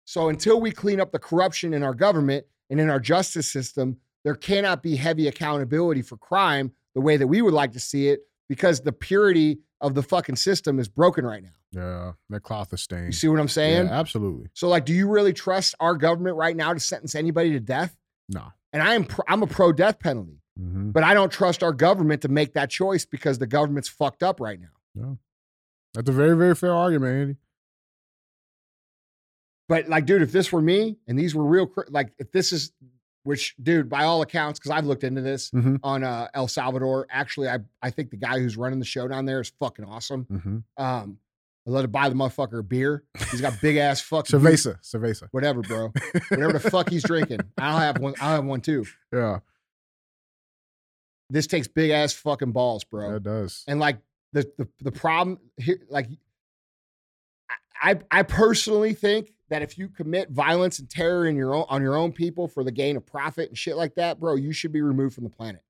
So 0.07 0.29
until 0.29 0.61
we 0.61 0.71
clean 0.71 1.01
up 1.01 1.13
the 1.13 1.19
corruption 1.19 1.73
in 1.73 1.83
our 1.83 1.95
government 1.95 2.45
and 2.69 2.79
in 2.81 2.91
our 2.91 3.01
justice 3.01 3.51
system, 3.51 3.99
there 4.25 4.35
cannot 4.35 4.83
be 4.83 4.97
heavy 4.97 5.29
accountability 5.29 6.03
for 6.03 6.17
crime 6.17 6.73
the 6.95 7.01
way 7.01 7.17
that 7.17 7.27
we 7.27 7.41
would 7.41 7.55
like 7.55 7.73
to 7.73 7.81
see 7.81 8.09
it 8.09 8.21
because 8.49 8.81
the 8.81 8.93
purity 8.93 9.61
of 9.81 9.95
the 9.95 10.03
fucking 10.03 10.37
system 10.37 10.79
is 10.79 10.89
broken 10.89 11.25
right 11.25 11.43
now. 11.43 11.51
Yeah, 11.73 12.13
that 12.31 12.43
cloth 12.43 12.73
is 12.73 12.83
stained. 12.83 13.07
You 13.07 13.13
see 13.13 13.29
what 13.29 13.41
I'm 13.41 13.49
saying? 13.49 13.87
Yeah, 13.87 13.99
absolutely. 13.99 14.49
So, 14.55 14.69
like, 14.69 14.85
do 14.85 14.93
you 14.93 15.09
really 15.09 15.33
trust 15.33 15.75
our 15.81 15.97
government 15.97 16.37
right 16.37 16.57
now 16.57 16.73
to 16.73 16.81
sentence 16.81 17.15
anybody 17.15 17.51
to 17.51 17.61
death? 17.61 17.97
No. 18.29 18.53
And 18.73 18.83
I 18.83 18.95
am 18.95 19.05
pro, 19.05 19.25
I'm 19.29 19.43
a 19.43 19.47
pro 19.47 19.73
death 19.73 19.99
penalty, 19.99 20.41
hmm 20.59 20.91
but 20.91 21.03
I 21.03 21.15
don't 21.15 21.33
trust 21.33 21.63
our 21.63 21.73
government 21.73 22.23
to 22.23 22.29
make 22.29 22.55
that 22.55 22.71
choice 22.71 23.05
because 23.05 23.39
the 23.39 23.47
government's 23.47 23.89
fucked 23.89 24.23
up 24.23 24.41
right 24.41 24.59
now. 24.61 25.19
That's 25.95 26.09
a 26.09 26.13
very, 26.13 26.37
very 26.37 26.55
fair 26.55 26.73
argument, 26.75 27.15
Andy. 27.21 27.37
But 29.69 29.89
like, 29.89 30.07
dude, 30.07 30.23
if 30.23 30.31
this 30.33 30.53
were 30.53 30.61
me 30.61 30.99
and 31.09 31.19
these 31.19 31.35
were 31.35 31.45
real, 31.45 31.71
like, 31.89 32.13
if 32.19 32.31
this 32.33 32.53
is, 32.53 32.73
which, 33.23 33.55
dude, 33.63 33.89
by 33.89 34.05
all 34.05 34.21
accounts, 34.23 34.59
because 34.59 34.71
I've 34.71 34.85
looked 34.85 35.03
into 35.05 35.23
this 35.23 35.51
Mhm. 35.51 35.81
on 35.83 36.05
uh, 36.05 36.29
El 36.35 36.47
Salvador. 36.49 37.07
Actually, 37.11 37.49
I 37.49 37.61
I 37.81 37.91
think 37.91 38.11
the 38.11 38.19
guy 38.19 38.39
who's 38.39 38.57
running 38.59 38.79
the 38.79 38.85
show 38.85 39.09
down 39.09 39.25
there 39.25 39.41
is 39.41 39.49
fucking 39.59 39.85
awesome. 39.87 40.27
Mm-hmm. 40.27 40.59
Um, 40.85 41.19
I 41.67 41.71
let 41.71 41.83
to 41.83 41.89
buy 41.89 42.11
the 42.11 42.15
motherfucker 42.15 42.59
a 42.59 42.63
beer. 42.63 43.05
He's 43.31 43.41
got 43.41 43.59
big 43.63 43.79
ass 43.79 44.03
fucking 44.03 44.39
Cerveza, 44.39 44.79
cerveza. 44.83 45.29
whatever, 45.31 45.63
bro. 45.63 45.91
Whatever 46.29 46.53
the 46.53 46.61
fuck 46.61 46.91
he's 46.91 47.03
drinking. 47.03 47.41
I'll 47.57 47.79
have 47.79 47.99
one. 47.99 48.13
I'll 48.21 48.35
have 48.37 48.45
one 48.45 48.61
too. 48.61 48.85
Yeah, 49.11 49.39
This 51.31 51.47
takes 51.47 51.67
big 51.69 51.91
ass 51.91 52.13
fucking 52.13 52.53
balls, 52.53 52.85
bro. 52.85 53.13
that 53.13 53.23
does. 53.23 53.65
And 53.67 53.81
like 53.81 53.99
the 54.33 54.51
the 54.59 54.69
the 54.81 54.93
problem 54.93 55.39
here, 55.57 55.81
like 55.89 56.09
I 57.81 57.99
I 58.11 58.23
personally 58.23 58.95
think 58.95 59.33
that 59.51 59.63
if 59.63 59.79
you 59.79 59.89
commit 59.89 60.31
violence 60.31 60.79
and 60.79 60.89
terror 60.89 61.27
in 61.27 61.37
your 61.37 61.55
own 61.55 61.67
on 61.69 61.83
your 61.83 61.97
own 61.97 62.13
people 62.13 62.49
for 62.49 62.65
the 62.65 62.73
gain 62.73 62.97
of 62.97 63.07
profit 63.07 63.49
and 63.49 63.59
shit 63.59 63.77
like 63.77 63.95
that, 63.97 64.21
bro, 64.21 64.35
you 64.35 64.53
should 64.53 64.73
be 64.73 64.83
removed 64.83 65.15
from 65.15 65.25
the 65.25 65.31
planet 65.31 65.63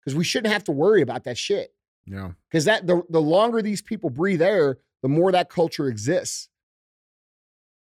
because 0.00 0.14
we 0.16 0.24
shouldn't 0.24 0.52
have 0.52 0.64
to 0.64 0.72
worry 0.72 1.02
about 1.02 1.24
that 1.24 1.38
shit. 1.38 1.74
Yeah, 2.04 2.32
Because 2.50 2.64
that 2.64 2.86
the 2.86 3.02
the 3.10 3.20
longer 3.20 3.62
these 3.62 3.80
people 3.80 4.10
breathe 4.10 4.42
air, 4.42 4.78
the 5.02 5.08
more 5.08 5.30
that 5.32 5.48
culture 5.48 5.86
exists. 5.86 6.48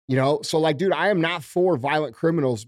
You 0.09 0.17
know, 0.17 0.41
so 0.43 0.59
like, 0.59 0.77
dude, 0.77 0.93
I 0.93 1.09
am 1.09 1.21
not 1.21 1.43
for 1.45 1.77
violent 1.77 2.15
criminals 2.15 2.67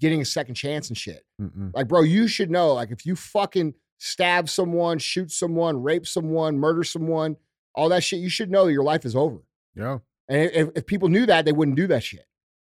getting 0.00 0.20
a 0.22 0.24
second 0.24 0.54
chance 0.54 0.88
and 0.88 0.96
shit. 0.96 1.24
Mm-mm. 1.40 1.72
Like, 1.74 1.86
bro, 1.86 2.00
you 2.00 2.26
should 2.26 2.50
know. 2.50 2.72
Like, 2.72 2.90
if 2.90 3.06
you 3.06 3.14
fucking 3.14 3.74
stab 4.04 4.48
someone, 4.48 4.98
shoot 4.98 5.30
someone, 5.30 5.80
rape 5.80 6.06
someone, 6.06 6.58
murder 6.58 6.82
someone, 6.82 7.36
all 7.74 7.88
that 7.88 8.02
shit, 8.02 8.18
you 8.18 8.28
should 8.28 8.50
know 8.50 8.64
that 8.66 8.72
your 8.72 8.82
life 8.82 9.04
is 9.04 9.14
over. 9.14 9.38
yeah, 9.76 9.98
And 10.28 10.50
if, 10.52 10.68
if 10.74 10.86
people 10.86 11.08
knew 11.08 11.24
that, 11.26 11.44
they 11.44 11.52
wouldn't 11.52 11.76
do 11.76 11.86
that 11.86 12.02
shit. 12.02 12.26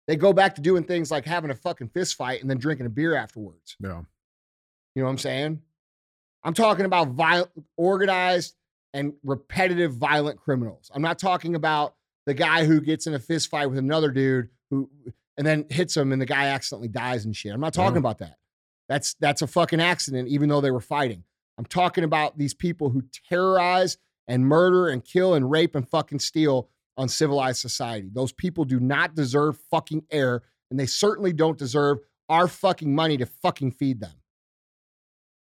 They 0.06 0.16
go 0.16 0.32
back 0.34 0.56
to 0.56 0.60
doing 0.60 0.84
things 0.84 1.10
like 1.10 1.24
having 1.24 1.50
a 1.50 1.54
fucking 1.54 1.88
fist 1.88 2.16
fight 2.16 2.42
and 2.42 2.50
then 2.50 2.58
drinking 2.58 2.84
a 2.86 2.90
beer 2.90 3.14
afterwards. 3.14 3.76
yeah. 3.80 4.02
You 4.94 5.00
know 5.00 5.06
what 5.06 5.12
I'm 5.12 5.18
saying? 5.18 5.62
I'm 6.44 6.52
talking 6.52 6.84
about 6.84 7.08
violent, 7.12 7.50
organized, 7.78 8.54
and 8.92 9.14
repetitive 9.24 9.94
violent 9.94 10.38
criminals. 10.38 10.90
I'm 10.94 11.00
not 11.00 11.18
talking 11.18 11.54
about 11.54 11.94
the 12.26 12.34
guy 12.34 12.66
who 12.66 12.78
gets 12.82 13.06
in 13.06 13.14
a 13.14 13.18
fist 13.18 13.48
fight 13.48 13.66
with 13.70 13.78
another 13.78 14.10
dude 14.10 14.50
who 14.68 14.90
and 15.38 15.46
then 15.46 15.64
hits 15.70 15.96
him 15.96 16.12
and 16.12 16.20
the 16.20 16.26
guy 16.26 16.48
accidentally 16.48 16.88
dies 16.88 17.24
and 17.24 17.34
shit. 17.34 17.54
I'm 17.54 17.60
not 17.60 17.72
talking 17.72 17.94
Yeah. 17.94 18.00
about 18.00 18.18
that. 18.18 18.36
That's 18.92 19.14
that's 19.20 19.40
a 19.40 19.46
fucking 19.46 19.80
accident, 19.80 20.28
even 20.28 20.50
though 20.50 20.60
they 20.60 20.70
were 20.70 20.78
fighting. 20.78 21.24
I'm 21.56 21.64
talking 21.64 22.04
about 22.04 22.36
these 22.36 22.52
people 22.52 22.90
who 22.90 23.02
terrorize 23.26 23.96
and 24.28 24.44
murder 24.44 24.88
and 24.88 25.02
kill 25.02 25.32
and 25.32 25.50
rape 25.50 25.74
and 25.74 25.88
fucking 25.88 26.18
steal 26.18 26.68
on 26.98 27.08
civilized 27.08 27.58
society. 27.58 28.10
Those 28.12 28.32
people 28.32 28.66
do 28.66 28.78
not 28.78 29.14
deserve 29.14 29.56
fucking 29.70 30.04
air, 30.10 30.42
and 30.70 30.78
they 30.78 30.84
certainly 30.84 31.32
don't 31.32 31.56
deserve 31.56 32.00
our 32.28 32.46
fucking 32.46 32.94
money 32.94 33.16
to 33.16 33.24
fucking 33.24 33.72
feed 33.72 34.00
them. 34.00 34.12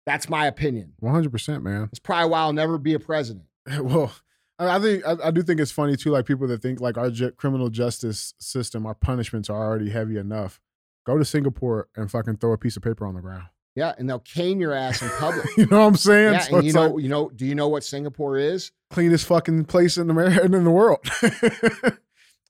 That's 0.05 0.29
my 0.29 0.45
opinion. 0.45 0.93
One 0.99 1.15
hundred 1.15 1.31
percent, 1.31 1.63
man. 1.63 1.89
It's 1.91 1.97
probably 1.97 2.29
why 2.29 2.41
I'll 2.41 2.53
never 2.53 2.77
be 2.77 2.93
a 2.93 2.99
president. 2.99 3.45
Well, 3.81 4.11
I 4.59 4.75
I 4.75 4.79
think 4.79 5.03
I, 5.07 5.15
I 5.23 5.31
do 5.31 5.41
think 5.41 5.59
it's 5.59 5.71
funny 5.71 5.95
too. 5.95 6.11
Like 6.11 6.27
people 6.27 6.45
that 6.49 6.61
think 6.61 6.81
like 6.81 6.99
our 6.99 7.09
ju- 7.09 7.31
criminal 7.31 7.71
justice 7.71 8.35
system, 8.39 8.85
our 8.85 8.93
punishments 8.93 9.49
are 9.49 9.57
already 9.57 9.89
heavy 9.89 10.17
enough. 10.17 10.61
Go 11.09 11.17
to 11.17 11.25
Singapore 11.25 11.87
and 11.95 12.11
fucking 12.11 12.37
throw 12.37 12.53
a 12.53 12.57
piece 12.59 12.77
of 12.77 12.83
paper 12.83 13.03
on 13.03 13.15
the 13.15 13.21
ground. 13.21 13.45
Yeah, 13.73 13.95
and 13.97 14.07
they'll 14.07 14.19
cane 14.19 14.59
your 14.59 14.73
ass 14.73 15.01
in 15.01 15.09
public. 15.09 15.47
You 15.57 15.65
know 15.65 15.79
what 15.79 15.87
I'm 15.87 15.95
saying? 15.95 16.33
yeah, 16.33 16.39
So 16.41 16.57
and 16.57 16.67
you 16.67 16.71
know, 16.71 16.87
like 16.87 17.01
you 17.01 17.09
know, 17.09 17.31
do 17.35 17.47
you 17.47 17.55
know 17.55 17.67
what 17.67 17.83
Singapore 17.83 18.37
is? 18.37 18.71
cleanest 18.91 19.25
fucking 19.25 19.65
place 19.65 19.97
in 19.97 20.11
America 20.11 20.43
in 20.55 20.63
the 20.63 20.69
world. 20.69 20.99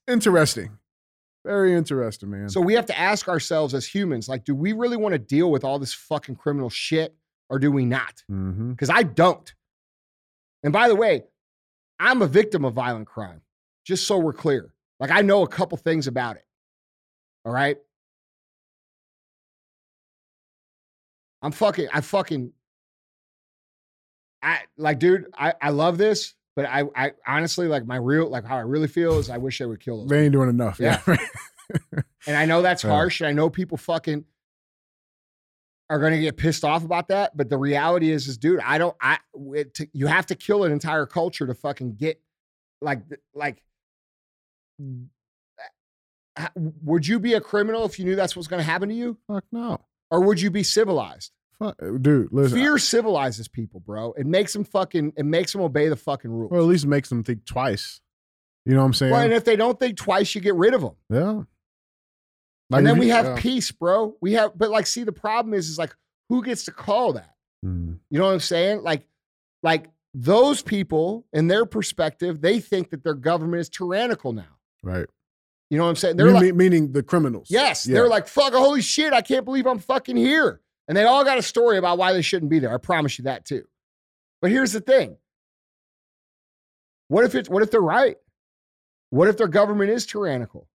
interesting, 0.08 0.76
very 1.42 1.72
interesting, 1.72 2.28
man. 2.28 2.50
So 2.50 2.60
we 2.60 2.74
have 2.74 2.84
to 2.86 2.98
ask 2.98 3.28
ourselves 3.28 3.72
as 3.72 3.86
humans, 3.86 4.28
like, 4.28 4.44
do 4.44 4.54
we 4.54 4.74
really 4.74 4.98
want 4.98 5.14
to 5.14 5.18
deal 5.18 5.50
with 5.50 5.64
all 5.64 5.78
this 5.78 5.94
fucking 5.94 6.36
criminal 6.36 6.68
shit, 6.68 7.16
or 7.48 7.58
do 7.58 7.72
we 7.72 7.86
not? 7.86 8.22
Mm-hmm. 8.30 8.72
Because 8.72 8.90
I 8.90 9.04
don't. 9.04 9.54
And 10.64 10.70
by 10.70 10.88
the 10.88 10.96
way, 10.96 11.24
I'm 11.98 12.20
a 12.20 12.26
victim 12.26 12.66
of 12.66 12.74
violent 12.74 13.06
crime. 13.06 13.40
Just 13.86 14.06
so 14.06 14.18
we're 14.18 14.34
clear, 14.34 14.74
like 14.98 15.10
I 15.10 15.22
know 15.22 15.44
a 15.44 15.48
couple 15.48 15.78
things 15.78 16.06
about 16.06 16.36
it. 16.36 16.44
All 17.46 17.52
right. 17.52 17.78
I'm 21.42 21.52
fucking, 21.52 21.88
I 21.92 22.00
fucking, 22.00 22.52
I 24.42 24.60
like, 24.76 24.98
dude, 24.98 25.26
I, 25.36 25.54
I 25.60 25.70
love 25.70 25.98
this, 25.98 26.34
but 26.56 26.64
I, 26.66 26.84
I 26.96 27.12
honestly, 27.26 27.66
like, 27.68 27.86
my 27.86 27.96
real, 27.96 28.28
like, 28.28 28.44
how 28.44 28.56
I 28.56 28.62
really 28.62 28.88
feel 28.88 29.18
is 29.18 29.30
I 29.30 29.38
wish 29.38 29.60
I 29.60 29.66
would 29.66 29.80
kill 29.80 29.98
those. 29.98 30.08
they 30.08 30.24
ain't 30.24 30.32
doing 30.32 30.48
enough. 30.48 30.78
Yeah. 30.80 31.00
Yeah, 31.06 31.16
And 32.26 32.36
I 32.36 32.46
know 32.46 32.62
that's 32.62 32.82
harsh, 32.96 33.20
and 33.20 33.28
I 33.28 33.32
know 33.32 33.48
people 33.50 33.76
fucking 33.76 34.24
are 35.90 35.98
going 35.98 36.12
to 36.12 36.20
get 36.20 36.36
pissed 36.36 36.64
off 36.64 36.84
about 36.84 37.08
that. 37.08 37.36
But 37.36 37.50
the 37.50 37.58
reality 37.58 38.10
is, 38.10 38.28
is 38.28 38.38
dude, 38.38 38.60
I 38.64 38.78
don't. 38.78 38.96
I 39.00 39.18
it, 39.54 39.74
to, 39.74 39.88
you 39.92 40.06
have 40.06 40.26
to 40.26 40.34
kill 40.34 40.64
an 40.64 40.72
entire 40.72 41.04
culture 41.04 41.46
to 41.46 41.54
fucking 41.54 41.96
get 41.96 42.20
like 42.80 43.02
like. 43.34 43.62
Uh, 46.36 46.48
would 46.54 47.06
you 47.06 47.18
be 47.18 47.34
a 47.34 47.40
criminal 47.40 47.84
if 47.84 47.98
you 47.98 48.04
knew 48.04 48.16
that's 48.16 48.34
what's 48.36 48.48
going 48.48 48.60
to 48.60 48.64
happen 48.64 48.88
to 48.88 48.94
you, 48.94 49.18
fuck 49.26 49.44
no, 49.52 49.78
or 50.10 50.20
would 50.20 50.40
you 50.40 50.50
be 50.50 50.62
civilized? 50.62 51.32
dude. 52.00 52.28
Listen, 52.32 52.58
Fear 52.58 52.78
civilizes 52.78 53.48
people, 53.48 53.80
bro. 53.80 54.12
It 54.12 54.26
makes 54.26 54.52
them 54.52 54.64
fucking. 54.64 55.12
It 55.16 55.26
makes 55.26 55.52
them 55.52 55.60
obey 55.60 55.88
the 55.88 55.96
fucking 55.96 56.30
rules. 56.30 56.52
Or 56.52 56.58
at 56.58 56.64
least 56.64 56.86
makes 56.86 57.08
them 57.08 57.22
think 57.22 57.44
twice. 57.44 58.00
You 58.64 58.74
know 58.74 58.80
what 58.80 58.86
I'm 58.86 58.94
saying? 58.94 59.12
Well, 59.12 59.22
and 59.22 59.32
if 59.32 59.44
they 59.44 59.56
don't 59.56 59.78
think 59.78 59.96
twice, 59.96 60.34
you 60.34 60.40
get 60.40 60.54
rid 60.54 60.74
of 60.74 60.82
them. 60.82 60.96
yeah. 61.10 61.42
and 62.76 62.86
then 62.86 62.96
if 62.96 63.00
we 63.00 63.08
have 63.08 63.24
yeah. 63.24 63.36
peace, 63.38 63.72
bro. 63.72 64.16
We 64.20 64.34
have, 64.34 64.52
but 64.56 64.70
like, 64.70 64.86
see, 64.86 65.04
the 65.04 65.12
problem 65.12 65.54
is, 65.54 65.68
is 65.68 65.78
like, 65.78 65.94
who 66.28 66.42
gets 66.42 66.64
to 66.64 66.72
call 66.72 67.14
that? 67.14 67.34
Mm. 67.64 67.98
You 68.10 68.18
know 68.18 68.26
what 68.26 68.32
I'm 68.32 68.40
saying? 68.40 68.82
Like, 68.82 69.06
like 69.62 69.86
those 70.14 70.62
people, 70.62 71.26
in 71.32 71.48
their 71.48 71.64
perspective, 71.66 72.40
they 72.40 72.60
think 72.60 72.90
that 72.90 73.02
their 73.02 73.14
government 73.14 73.60
is 73.60 73.68
tyrannical 73.68 74.32
now. 74.32 74.58
Right. 74.82 75.06
You 75.70 75.78
know 75.78 75.84
what 75.84 75.90
I'm 75.90 75.96
saying? 75.96 76.16
They're 76.16 76.32
like, 76.32 76.54
meaning 76.54 76.92
the 76.92 77.02
criminals. 77.02 77.46
yes, 77.48 77.86
Yeah. 77.86 77.94
they're 77.94 78.08
like, 78.08 78.26
fuck, 78.26 78.52
holy 78.52 78.82
shit, 78.82 79.12
I 79.12 79.22
can't 79.22 79.44
believe 79.44 79.66
I'm 79.66 79.78
fucking 79.78 80.16
here. 80.16 80.60
And 80.88 80.96
they 80.96 81.04
all 81.04 81.24
got 81.24 81.38
a 81.38 81.42
story 81.42 81.78
about 81.78 81.96
why 81.96 82.12
they 82.12 82.22
shouldn't 82.22 82.50
be 82.50 82.58
there. 82.58 82.74
I 82.74 82.78
promise 82.78 83.16
you 83.18 83.24
that 83.24 83.44
too. 83.44 83.64
But 84.42 84.50
here's 84.50 84.72
the 84.72 84.80
thing. 84.80 85.16
What 87.08 87.24
if 87.24 87.34
it's 87.34 87.48
what 87.48 87.62
if 87.62 87.70
they're 87.70 87.80
right? 87.80 88.16
What 89.10 89.28
if 89.28 89.36
their 89.36 89.48
government 89.48 89.90
is 89.90 90.06
tyrannical? 90.06 90.66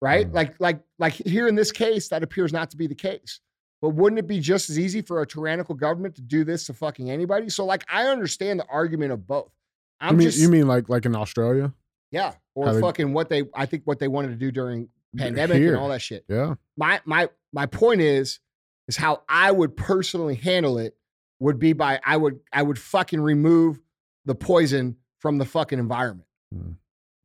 Right? 0.00 0.30
Mm. 0.30 0.34
Like, 0.34 0.54
like, 0.60 0.80
like 0.98 1.12
here 1.12 1.48
in 1.48 1.54
this 1.54 1.72
case, 1.72 2.08
that 2.08 2.22
appears 2.22 2.52
not 2.52 2.70
to 2.70 2.76
be 2.76 2.86
the 2.86 2.94
case. 2.94 3.40
But 3.82 3.90
wouldn't 3.90 4.18
it 4.18 4.26
be 4.26 4.40
just 4.40 4.70
as 4.70 4.78
easy 4.78 5.02
for 5.02 5.22
a 5.22 5.26
tyrannical 5.26 5.74
government 5.74 6.14
to 6.16 6.22
do 6.22 6.44
this 6.44 6.66
to 6.66 6.74
fucking 6.74 7.10
anybody? 7.10 7.48
So, 7.48 7.64
like, 7.64 7.84
I 7.88 8.06
understand 8.08 8.58
the 8.58 8.66
argument 8.66 9.12
of 9.12 9.26
both. 9.26 9.52
I'm 10.00 10.14
you 10.14 10.18
mean, 10.18 10.28
just 10.28 10.38
you 10.38 10.48
mean 10.48 10.66
like 10.66 10.88
like 10.88 11.04
in 11.06 11.14
Australia? 11.14 11.72
Yeah, 12.10 12.34
or 12.54 12.66
how 12.66 12.80
fucking 12.80 13.12
what 13.12 13.28
they 13.28 13.44
I 13.54 13.66
think 13.66 13.82
what 13.84 13.98
they 13.98 14.08
wanted 14.08 14.28
to 14.28 14.36
do 14.36 14.50
during 14.50 14.88
pandemic 15.16 15.56
Here. 15.58 15.72
and 15.72 15.80
all 15.80 15.88
that 15.88 16.02
shit 16.02 16.24
Yeah. 16.28 16.54
my 16.76 17.00
my 17.04 17.28
my 17.52 17.66
point 17.66 18.00
is 18.00 18.40
is 18.88 18.96
how 18.96 19.22
I 19.28 19.50
would 19.50 19.76
personally 19.76 20.34
handle 20.34 20.78
it 20.78 20.96
would 21.40 21.58
be 21.58 21.72
by 21.72 22.00
I 22.04 22.16
would 22.16 22.40
I 22.52 22.62
would 22.62 22.78
fucking 22.78 23.20
remove 23.20 23.80
the 24.24 24.34
poison 24.34 24.96
from 25.18 25.38
the 25.38 25.44
fucking 25.44 25.78
environment. 25.78 26.28
Hmm. 26.52 26.72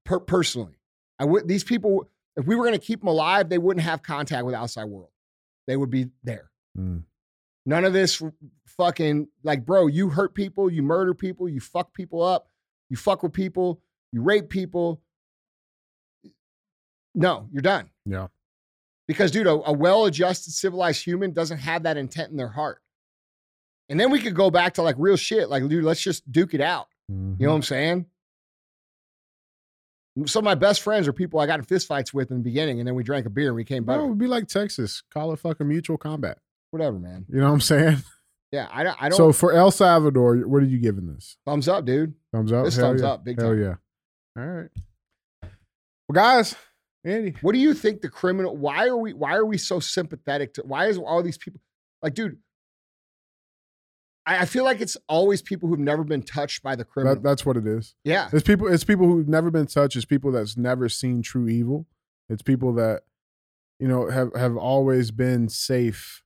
Per- 0.06 0.20
personally, 0.20 0.76
I 1.20 1.26
would 1.26 1.48
these 1.48 1.64
people 1.64 2.10
if 2.36 2.46
we 2.46 2.56
were 2.56 2.64
going 2.64 2.80
to 2.80 2.86
keep 2.86 3.00
them 3.02 3.08
alive, 3.10 3.50
they 3.50 3.58
wouldn't 3.58 3.84
have 3.86 4.02
contact 4.02 4.46
with 4.46 4.54
the 4.54 4.60
outside 4.60 4.86
world. 4.86 5.10
They 5.68 5.78
would 5.78 5.90
be 5.92 6.08
there. 6.24 6.50
Mm. 6.78 7.04
None 7.66 7.86
of 7.86 7.94
this 7.94 8.22
fucking 8.66 9.28
like, 9.44 9.66
bro, 9.66 9.88
you 9.88 10.10
hurt 10.10 10.34
people, 10.34 10.70
you 10.70 10.84
murder 10.84 11.14
people, 11.14 11.48
you 11.48 11.60
fuck 11.60 11.94
people 11.94 12.22
up, 12.22 12.48
you 12.90 12.98
fuck 12.98 13.24
with 13.24 13.34
people, 13.34 13.82
you 14.14 14.22
rape 14.22 14.48
people. 14.48 15.02
No, 17.14 17.48
you're 17.52 17.62
done. 17.62 17.90
Yeah. 18.06 18.28
Because, 19.08 19.32
dude, 19.32 19.48
a, 19.48 19.52
a 19.52 19.74
well 19.74 20.06
adjusted, 20.06 20.52
civilized 20.52 21.04
human 21.04 21.34
doesn't 21.34 21.58
have 21.58 21.84
that 21.84 21.98
intent 21.98 22.32
in 22.32 22.38
their 22.38 22.48
heart. 22.48 22.80
And 23.90 24.00
then 24.00 24.10
we 24.12 24.20
could 24.22 24.34
go 24.36 24.50
back 24.50 24.76
to 24.76 24.82
like 24.82 24.96
real 24.98 25.18
shit. 25.18 25.50
Like, 25.50 25.68
dude, 25.68 25.84
let's 25.84 26.02
just 26.02 26.32
duke 26.32 26.54
it 26.54 26.62
out. 26.62 26.88
Mhm. 27.12 27.38
You 27.40 27.46
know 27.48 27.52
what 27.52 27.58
I'm 27.58 27.64
saying? 27.64 28.06
Some 30.26 30.42
of 30.42 30.46
my 30.46 30.56
best 30.56 30.82
friends 30.82 31.08
are 31.08 31.14
people 31.14 31.40
I 31.40 31.48
got 31.48 31.60
in 31.60 31.66
fistfights 31.66 32.14
with 32.14 32.30
in 32.30 32.38
the 32.38 32.44
beginning, 32.44 32.80
and 32.80 32.88
then 32.88 32.94
we 32.94 33.04
drank 33.04 33.26
a 33.26 33.32
beer 33.32 33.48
and 33.48 33.56
we 33.56 33.64
came 33.64 33.84
Bro, 33.84 34.06
it 34.06 34.08
would 34.10 34.18
be 34.20 34.28
like 34.28 34.48
Texas. 34.48 35.02
Call 35.12 35.34
it 35.34 35.40
fucking 35.40 35.68
mutual 35.68 35.98
combat. 35.98 36.38
Whatever, 36.70 37.00
man. 37.00 37.26
You 37.30 37.40
know 37.40 37.48
what 37.48 37.54
I'm 37.54 37.62
saying? 37.62 37.98
Yeah, 38.52 38.68
I 38.72 38.84
don't. 38.84 38.96
I 39.02 39.10
don't. 39.10 39.18
So 39.18 39.34
for 39.34 39.52
El 39.52 39.72
Salvador, 39.72 40.38
what 40.48 40.62
are 40.62 40.68
you 40.68 40.78
giving 40.78 41.12
this? 41.12 41.38
thumbs 41.44 41.68
up, 41.68 41.86
dude. 41.86 42.14
Thumbs 42.32 42.52
up. 42.52 42.66
This 42.66 42.76
Hell 42.76 42.90
thumbs 42.90 43.02
yeah. 43.02 43.08
up, 43.08 43.26
big 43.26 43.42
Hell 43.42 43.50
time. 43.50 43.60
yeah. 43.64 43.74
All 44.38 44.46
right. 44.46 44.70
Well, 45.42 46.14
guys, 46.14 46.56
Andy, 47.06 47.36
What 47.42 47.54
do 47.54 47.60
you 47.60 47.74
think 47.74 48.02
the 48.02 48.10
criminal? 48.10 48.56
Why 48.56 48.88
are 48.88 48.98
we? 48.98 49.14
Why 49.14 49.36
are 49.36 49.46
we 49.46 49.58
so 49.58 49.80
sympathetic 49.80 50.54
to? 50.56 50.64
Why 50.64 50.88
is 50.88 50.98
all 50.98 51.22
these 51.22 51.38
people 51.38 51.62
like, 52.02 52.14
dude? 52.14 52.38
I, 54.26 54.40
I 54.40 54.46
feel 54.46 54.64
like 54.64 54.80
it's 54.80 54.98
always 55.10 55.42
people 55.42 55.68
who've 55.70 55.80
never 55.80 56.04
been 56.04 56.24
touched 56.24 56.64
by 56.64 56.76
the 56.76 56.86
criminal. 56.86 57.16
That, 57.16 57.24
that's 57.24 57.46
what 57.46 57.58
it 57.58 57.68
is. 57.68 57.96
yeah. 58.04 58.30
It's 58.32 58.48
people. 58.48 58.68
It's 58.68 58.84
people 58.84 59.06
who've 59.06 59.28
never 59.28 59.52
been 59.52 59.68
touched. 59.68 59.96
It's 59.96 60.06
people 60.06 60.32
that's 60.32 60.56
never 60.58 60.88
seen 60.90 61.22
true 61.22 61.48
evil. 61.50 61.88
It's 62.30 62.42
people 62.42 62.74
that, 62.76 63.02
you 63.80 63.88
know, 63.88 64.10
have 64.10 64.34
have 64.36 64.56
always 64.56 65.12
been 65.12 65.50
safe 65.50 66.24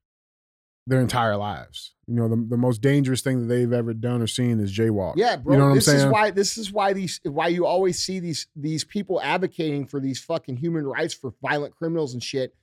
their 0.86 1.02
entire 1.02 1.36
lives. 1.36 1.96
You 2.08 2.16
know, 2.16 2.30
the 2.30 2.38
the 2.38 2.58
most 2.58 2.82
dangerous 2.82 3.22
thing 3.22 3.42
that 3.42 3.54
they've 3.54 3.74
ever 3.74 3.94
done 3.94 4.22
or 4.22 4.28
seen 4.28 4.60
is 4.62 4.76
jaywalk. 4.76 5.14
Yeah, 5.18 5.36
bro. 5.36 5.54
You 5.54 5.60
know 5.60 5.68
what 5.70 5.76
this 5.76 5.90
I'm 5.90 5.96
is 5.96 6.02
saying? 6.04 6.12
why 6.12 6.32
this 6.32 6.58
is 6.58 6.72
why 6.72 6.94
these 6.94 7.20
why 7.24 7.50
you 7.50 7.66
always 7.66 8.00
see 8.00 8.20
these 8.20 8.48
these 8.56 8.86
people 8.86 9.22
advocating 9.22 9.86
for 9.86 10.00
these 10.00 10.20
fucking 10.20 10.56
human 10.58 10.88
rights 10.88 11.14
for 11.14 11.34
violent 11.42 11.76
criminals 11.76 12.14
and 12.14 12.24
shit. 12.24 12.56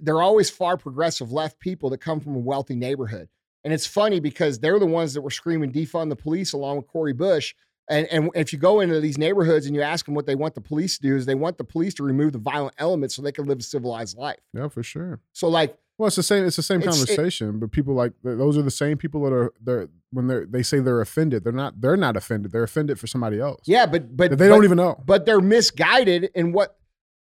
They're 0.00 0.22
always 0.22 0.48
far 0.48 0.76
progressive 0.76 1.32
left 1.32 1.58
people 1.58 1.90
that 1.90 1.98
come 1.98 2.20
from 2.20 2.34
a 2.34 2.38
wealthy 2.38 2.76
neighborhood. 2.76 3.28
And 3.64 3.74
it's 3.74 3.86
funny 3.86 4.20
because 4.20 4.58
they're 4.58 4.78
the 4.78 4.86
ones 4.86 5.14
that 5.14 5.22
were 5.22 5.30
screaming 5.30 5.72
defund 5.72 6.08
the 6.08 6.16
police 6.16 6.52
along 6.52 6.78
with 6.78 6.88
Cori 6.88 7.12
Bush. 7.12 7.54
And 7.90 8.06
and 8.06 8.30
if 8.34 8.52
you 8.52 8.58
go 8.58 8.80
into 8.80 9.00
these 9.00 9.18
neighborhoods 9.18 9.66
and 9.66 9.74
you 9.74 9.82
ask 9.82 10.06
them 10.06 10.14
what 10.14 10.24
they 10.24 10.34
want 10.34 10.54
the 10.54 10.60
police 10.60 10.96
to 10.96 11.02
do, 11.02 11.16
is 11.16 11.26
they 11.26 11.34
want 11.34 11.58
the 11.58 11.64
police 11.64 11.94
to 11.94 12.04
remove 12.04 12.32
the 12.32 12.38
violent 12.38 12.74
elements 12.78 13.14
so 13.14 13.22
they 13.22 13.32
can 13.32 13.44
live 13.44 13.58
a 13.58 13.62
civilized 13.62 14.16
life. 14.16 14.38
yeah, 14.54 14.68
for 14.68 14.82
sure. 14.82 15.20
So 15.32 15.48
like 15.48 15.76
Well, 15.98 16.06
it's 16.08 16.16
the 16.16 16.22
same. 16.22 16.44
It's 16.46 16.56
the 16.56 16.62
same 16.62 16.80
It's- 16.80 17.02
it- 17.02 17.06
conversation. 17.06 17.58
but 17.60 17.70
people 17.70 17.94
like 17.94 18.12
those 18.24 18.56
are 18.58 18.62
the 18.62 18.70
same 18.70 18.96
people 18.98 19.22
that 19.24 19.32
are 19.32 19.52
they're 19.60 19.88
when 20.10 20.26
they 20.26 20.44
they 20.44 20.62
say 20.62 20.80
they're 20.80 21.00
offended. 21.00 21.44
They're 21.44 21.52
not. 21.52 21.80
They're 21.80 21.96
not 21.96 22.16
offended. 22.16 22.50
They're 22.52 22.62
offended 22.64 22.98
for 22.98 23.06
somebody 23.06 23.38
else. 23.40 23.60
yeah, 23.66 23.86
but 23.86 24.16
but 24.16 24.30
they 24.30 24.36
but, 24.36 24.48
don't 24.48 24.64
even 24.64 24.76
know 24.78 25.00
but 25.06 25.26
they're 25.26 25.40
misguided 25.40 26.30
in 26.34 26.52
what 26.52 26.76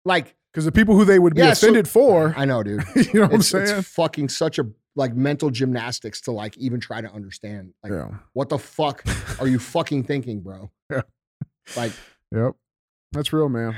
like 0.04 0.34
because 0.52 0.64
the 0.64 0.72
people 0.72 0.94
who 0.96 1.04
they 1.04 1.18
would 1.18 1.34
be 1.34 1.40
Yeah, 1.40 1.52
so- 1.54 1.66
offended 1.66 1.88
for. 1.88 2.34
I 2.36 2.44
know, 2.44 2.62
dude. 2.62 2.82
you 2.96 3.14
know 3.14 3.22
what 3.26 3.34
it's, 3.34 3.52
I'm 3.54 3.66
saying? 3.66 3.78
it's 3.80 3.88
fucking 3.88 4.28
such 4.30 4.58
a 4.58 4.64
like 4.94 5.14
mental 5.14 5.48
gymnastics 5.50 6.20
to 6.22 6.32
like 6.32 6.56
even 6.58 6.78
try 6.78 7.00
to 7.00 7.10
understand. 7.12 7.72
Like, 7.82 7.92
yeah. 7.92 8.08
what 8.34 8.48
the 8.50 8.58
fuck 8.58 9.02
are 9.40 9.48
you 9.48 9.58
fucking 9.58 10.04
thinking, 10.04 10.40
bro? 10.40 10.70
Yeah. 10.90 11.02
Like, 11.76 11.92
Yep. 12.34 12.52
That's 13.12 13.32
real, 13.32 13.48
man. 13.48 13.74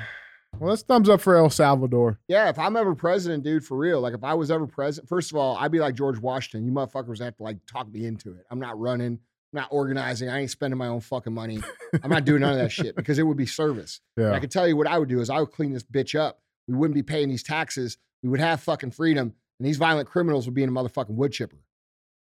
Well, 0.60 0.70
that's 0.70 0.82
thumbs 0.82 1.08
up 1.08 1.20
for 1.20 1.36
El 1.36 1.50
Salvador. 1.50 2.18
yeah, 2.28 2.48
if 2.48 2.58
I'm 2.58 2.76
ever 2.76 2.94
president, 2.94 3.44
dude, 3.44 3.64
for 3.64 3.76
real. 3.76 4.00
Like, 4.00 4.14
if 4.14 4.24
I 4.24 4.34
was 4.34 4.50
ever 4.50 4.66
president, 4.66 5.08
first 5.08 5.30
of 5.30 5.36
all, 5.36 5.56
I'd 5.56 5.72
be 5.72 5.80
like 5.80 5.94
George 5.94 6.18
Washington. 6.18 6.64
You 6.66 6.72
motherfuckers 6.72 7.20
have 7.20 7.36
to 7.36 7.42
like 7.42 7.58
talk 7.66 7.90
me 7.92 8.06
into 8.06 8.30
it. 8.32 8.46
I'm 8.50 8.60
not 8.60 8.78
running, 8.78 9.06
I'm 9.52 9.60
not 9.60 9.68
organizing. 9.70 10.28
I 10.28 10.40
ain't 10.40 10.50
spending 10.50 10.78
my 10.78 10.86
own 10.88 11.00
fucking 11.00 11.32
money. 11.34 11.60
I'm 12.02 12.10
not 12.10 12.24
doing 12.24 12.40
none 12.40 12.52
of 12.52 12.58
that 12.58 12.72
shit 12.72 12.96
because 12.96 13.18
it 13.18 13.22
would 13.24 13.36
be 13.36 13.46
service. 13.46 14.00
And 14.16 14.26
Yeah. 14.26 14.32
I 14.32 14.40
can 14.40 14.48
tell 14.50 14.66
you 14.66 14.76
what 14.76 14.86
I 14.86 14.98
would 14.98 15.08
do 15.08 15.20
is 15.20 15.30
I 15.30 15.40
would 15.40 15.52
clean 15.52 15.72
this 15.72 15.82
bitch 15.84 16.18
up. 16.18 16.40
We 16.68 16.74
wouldn't 16.74 16.94
be 16.94 17.02
paying 17.02 17.28
these 17.28 17.42
taxes. 17.42 17.98
We 18.22 18.28
would 18.30 18.40
have 18.40 18.60
fucking 18.60 18.92
freedom, 18.92 19.34
and 19.58 19.66
these 19.68 19.76
violent 19.76 20.08
criminals 20.08 20.46
would 20.46 20.54
be 20.54 20.62
in 20.62 20.70
a 20.70 20.72
motherfucking 20.72 21.10
wood 21.10 21.32
chipper. 21.32 21.58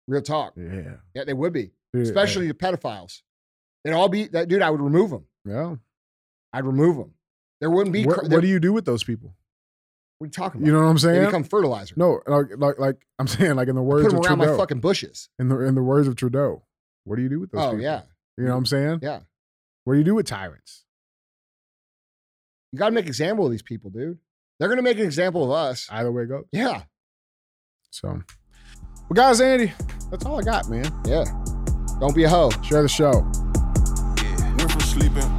Real 0.08 0.22
talk. 0.22 0.54
Yeah. 0.56 0.96
Yeah, 1.14 1.24
they 1.26 1.34
would 1.34 1.52
be. 1.54 1.72
Dude, 1.94 2.04
especially 2.04 2.48
the 2.48 2.54
pedophiles. 2.54 3.22
They'd 3.84 3.92
all 3.94 4.10
be 4.10 4.28
that 4.30 4.48
dude. 4.48 4.62
I 4.62 4.70
would 4.70 4.82
remove 4.82 5.10
them. 5.10 5.26
Yeah. 5.46 5.76
I'd 6.54 6.66
remove 6.66 6.98
them. 6.98 7.14
There 7.62 7.70
wouldn't 7.70 7.94
be. 7.94 8.06
What, 8.06 8.20
cr- 8.20 8.28
what 8.28 8.42
do 8.42 8.48
you 8.48 8.60
do 8.60 8.72
with 8.74 8.86
those 8.86 9.04
people? 9.04 9.34
what 10.18 10.26
are 10.26 10.28
you 10.28 10.32
talking 10.32 10.62
about? 10.62 10.68
You 10.68 10.74
know 10.74 10.80
what 10.84 10.90
I'm 10.90 10.98
saying? 10.98 11.14
they 11.16 11.20
saying? 11.22 11.30
become 11.30 11.44
fertilizer. 11.46 11.94
no, 11.98 12.22
like, 12.28 12.48
like, 12.58 12.80
like 12.80 13.06
I'm 13.20 13.28
saying, 13.38 13.56
like 13.56 13.68
in 13.70 13.76
the 13.76 13.82
I 13.82 13.86
words 13.86 14.04
put 14.06 14.10
them 14.12 14.20
of 14.20 14.26
around 14.26 14.38
Trudeau. 14.40 14.52
my 14.54 14.58
fucking 14.58 14.80
bushes. 14.82 15.30
in 15.40 15.48
the 15.50 15.60
in 15.62 15.76
the 15.76 15.84
words 15.84 16.08
of 16.08 16.16
Trudeau, 16.16 16.64
what 17.06 17.16
do 17.16 17.22
you 17.22 17.30
do 17.30 17.40
with 17.40 17.52
those? 17.52 17.62
Oh 17.62 17.70
people? 17.72 17.82
yeah, 17.84 18.02
You 18.38 18.44
know 18.46 18.52
what 18.52 18.58
I'm 18.58 18.66
saying? 18.66 19.00
yeah. 19.02 19.20
What 19.86 19.94
do 19.94 20.00
you 20.00 20.06
do 20.06 20.16
with 20.16 20.26
tyrants? 20.28 20.84
You 22.72 22.78
got 22.80 22.88
to 22.88 22.92
make 22.92 23.06
an 23.06 23.10
example 23.10 23.46
of 23.46 23.52
these 23.52 23.62
people, 23.64 23.90
dude. 23.90 24.20
They're 24.60 24.70
gonna 24.70 24.82
make 24.82 24.98
an 25.00 25.06
example 25.06 25.44
of 25.46 25.52
us. 25.52 25.88
Either 25.90 26.12
way 26.12 26.24
it 26.24 26.28
goes. 26.28 26.46
Yeah, 26.52 26.84
So, 27.92 28.10
well, 28.10 28.24
guys, 29.14 29.40
Andy, 29.42 29.72
that's 30.12 30.26
all 30.26 30.38
I 30.40 30.44
got, 30.44 30.70
man. 30.70 30.86
yeah. 31.06 31.24
Don't 32.02 32.14
be 32.14 32.26
a 32.26 32.30
hoe. 32.30 32.50
Share 32.62 32.82
the 32.84 32.90
show. 32.90 33.26
Yeah. 34.22 35.29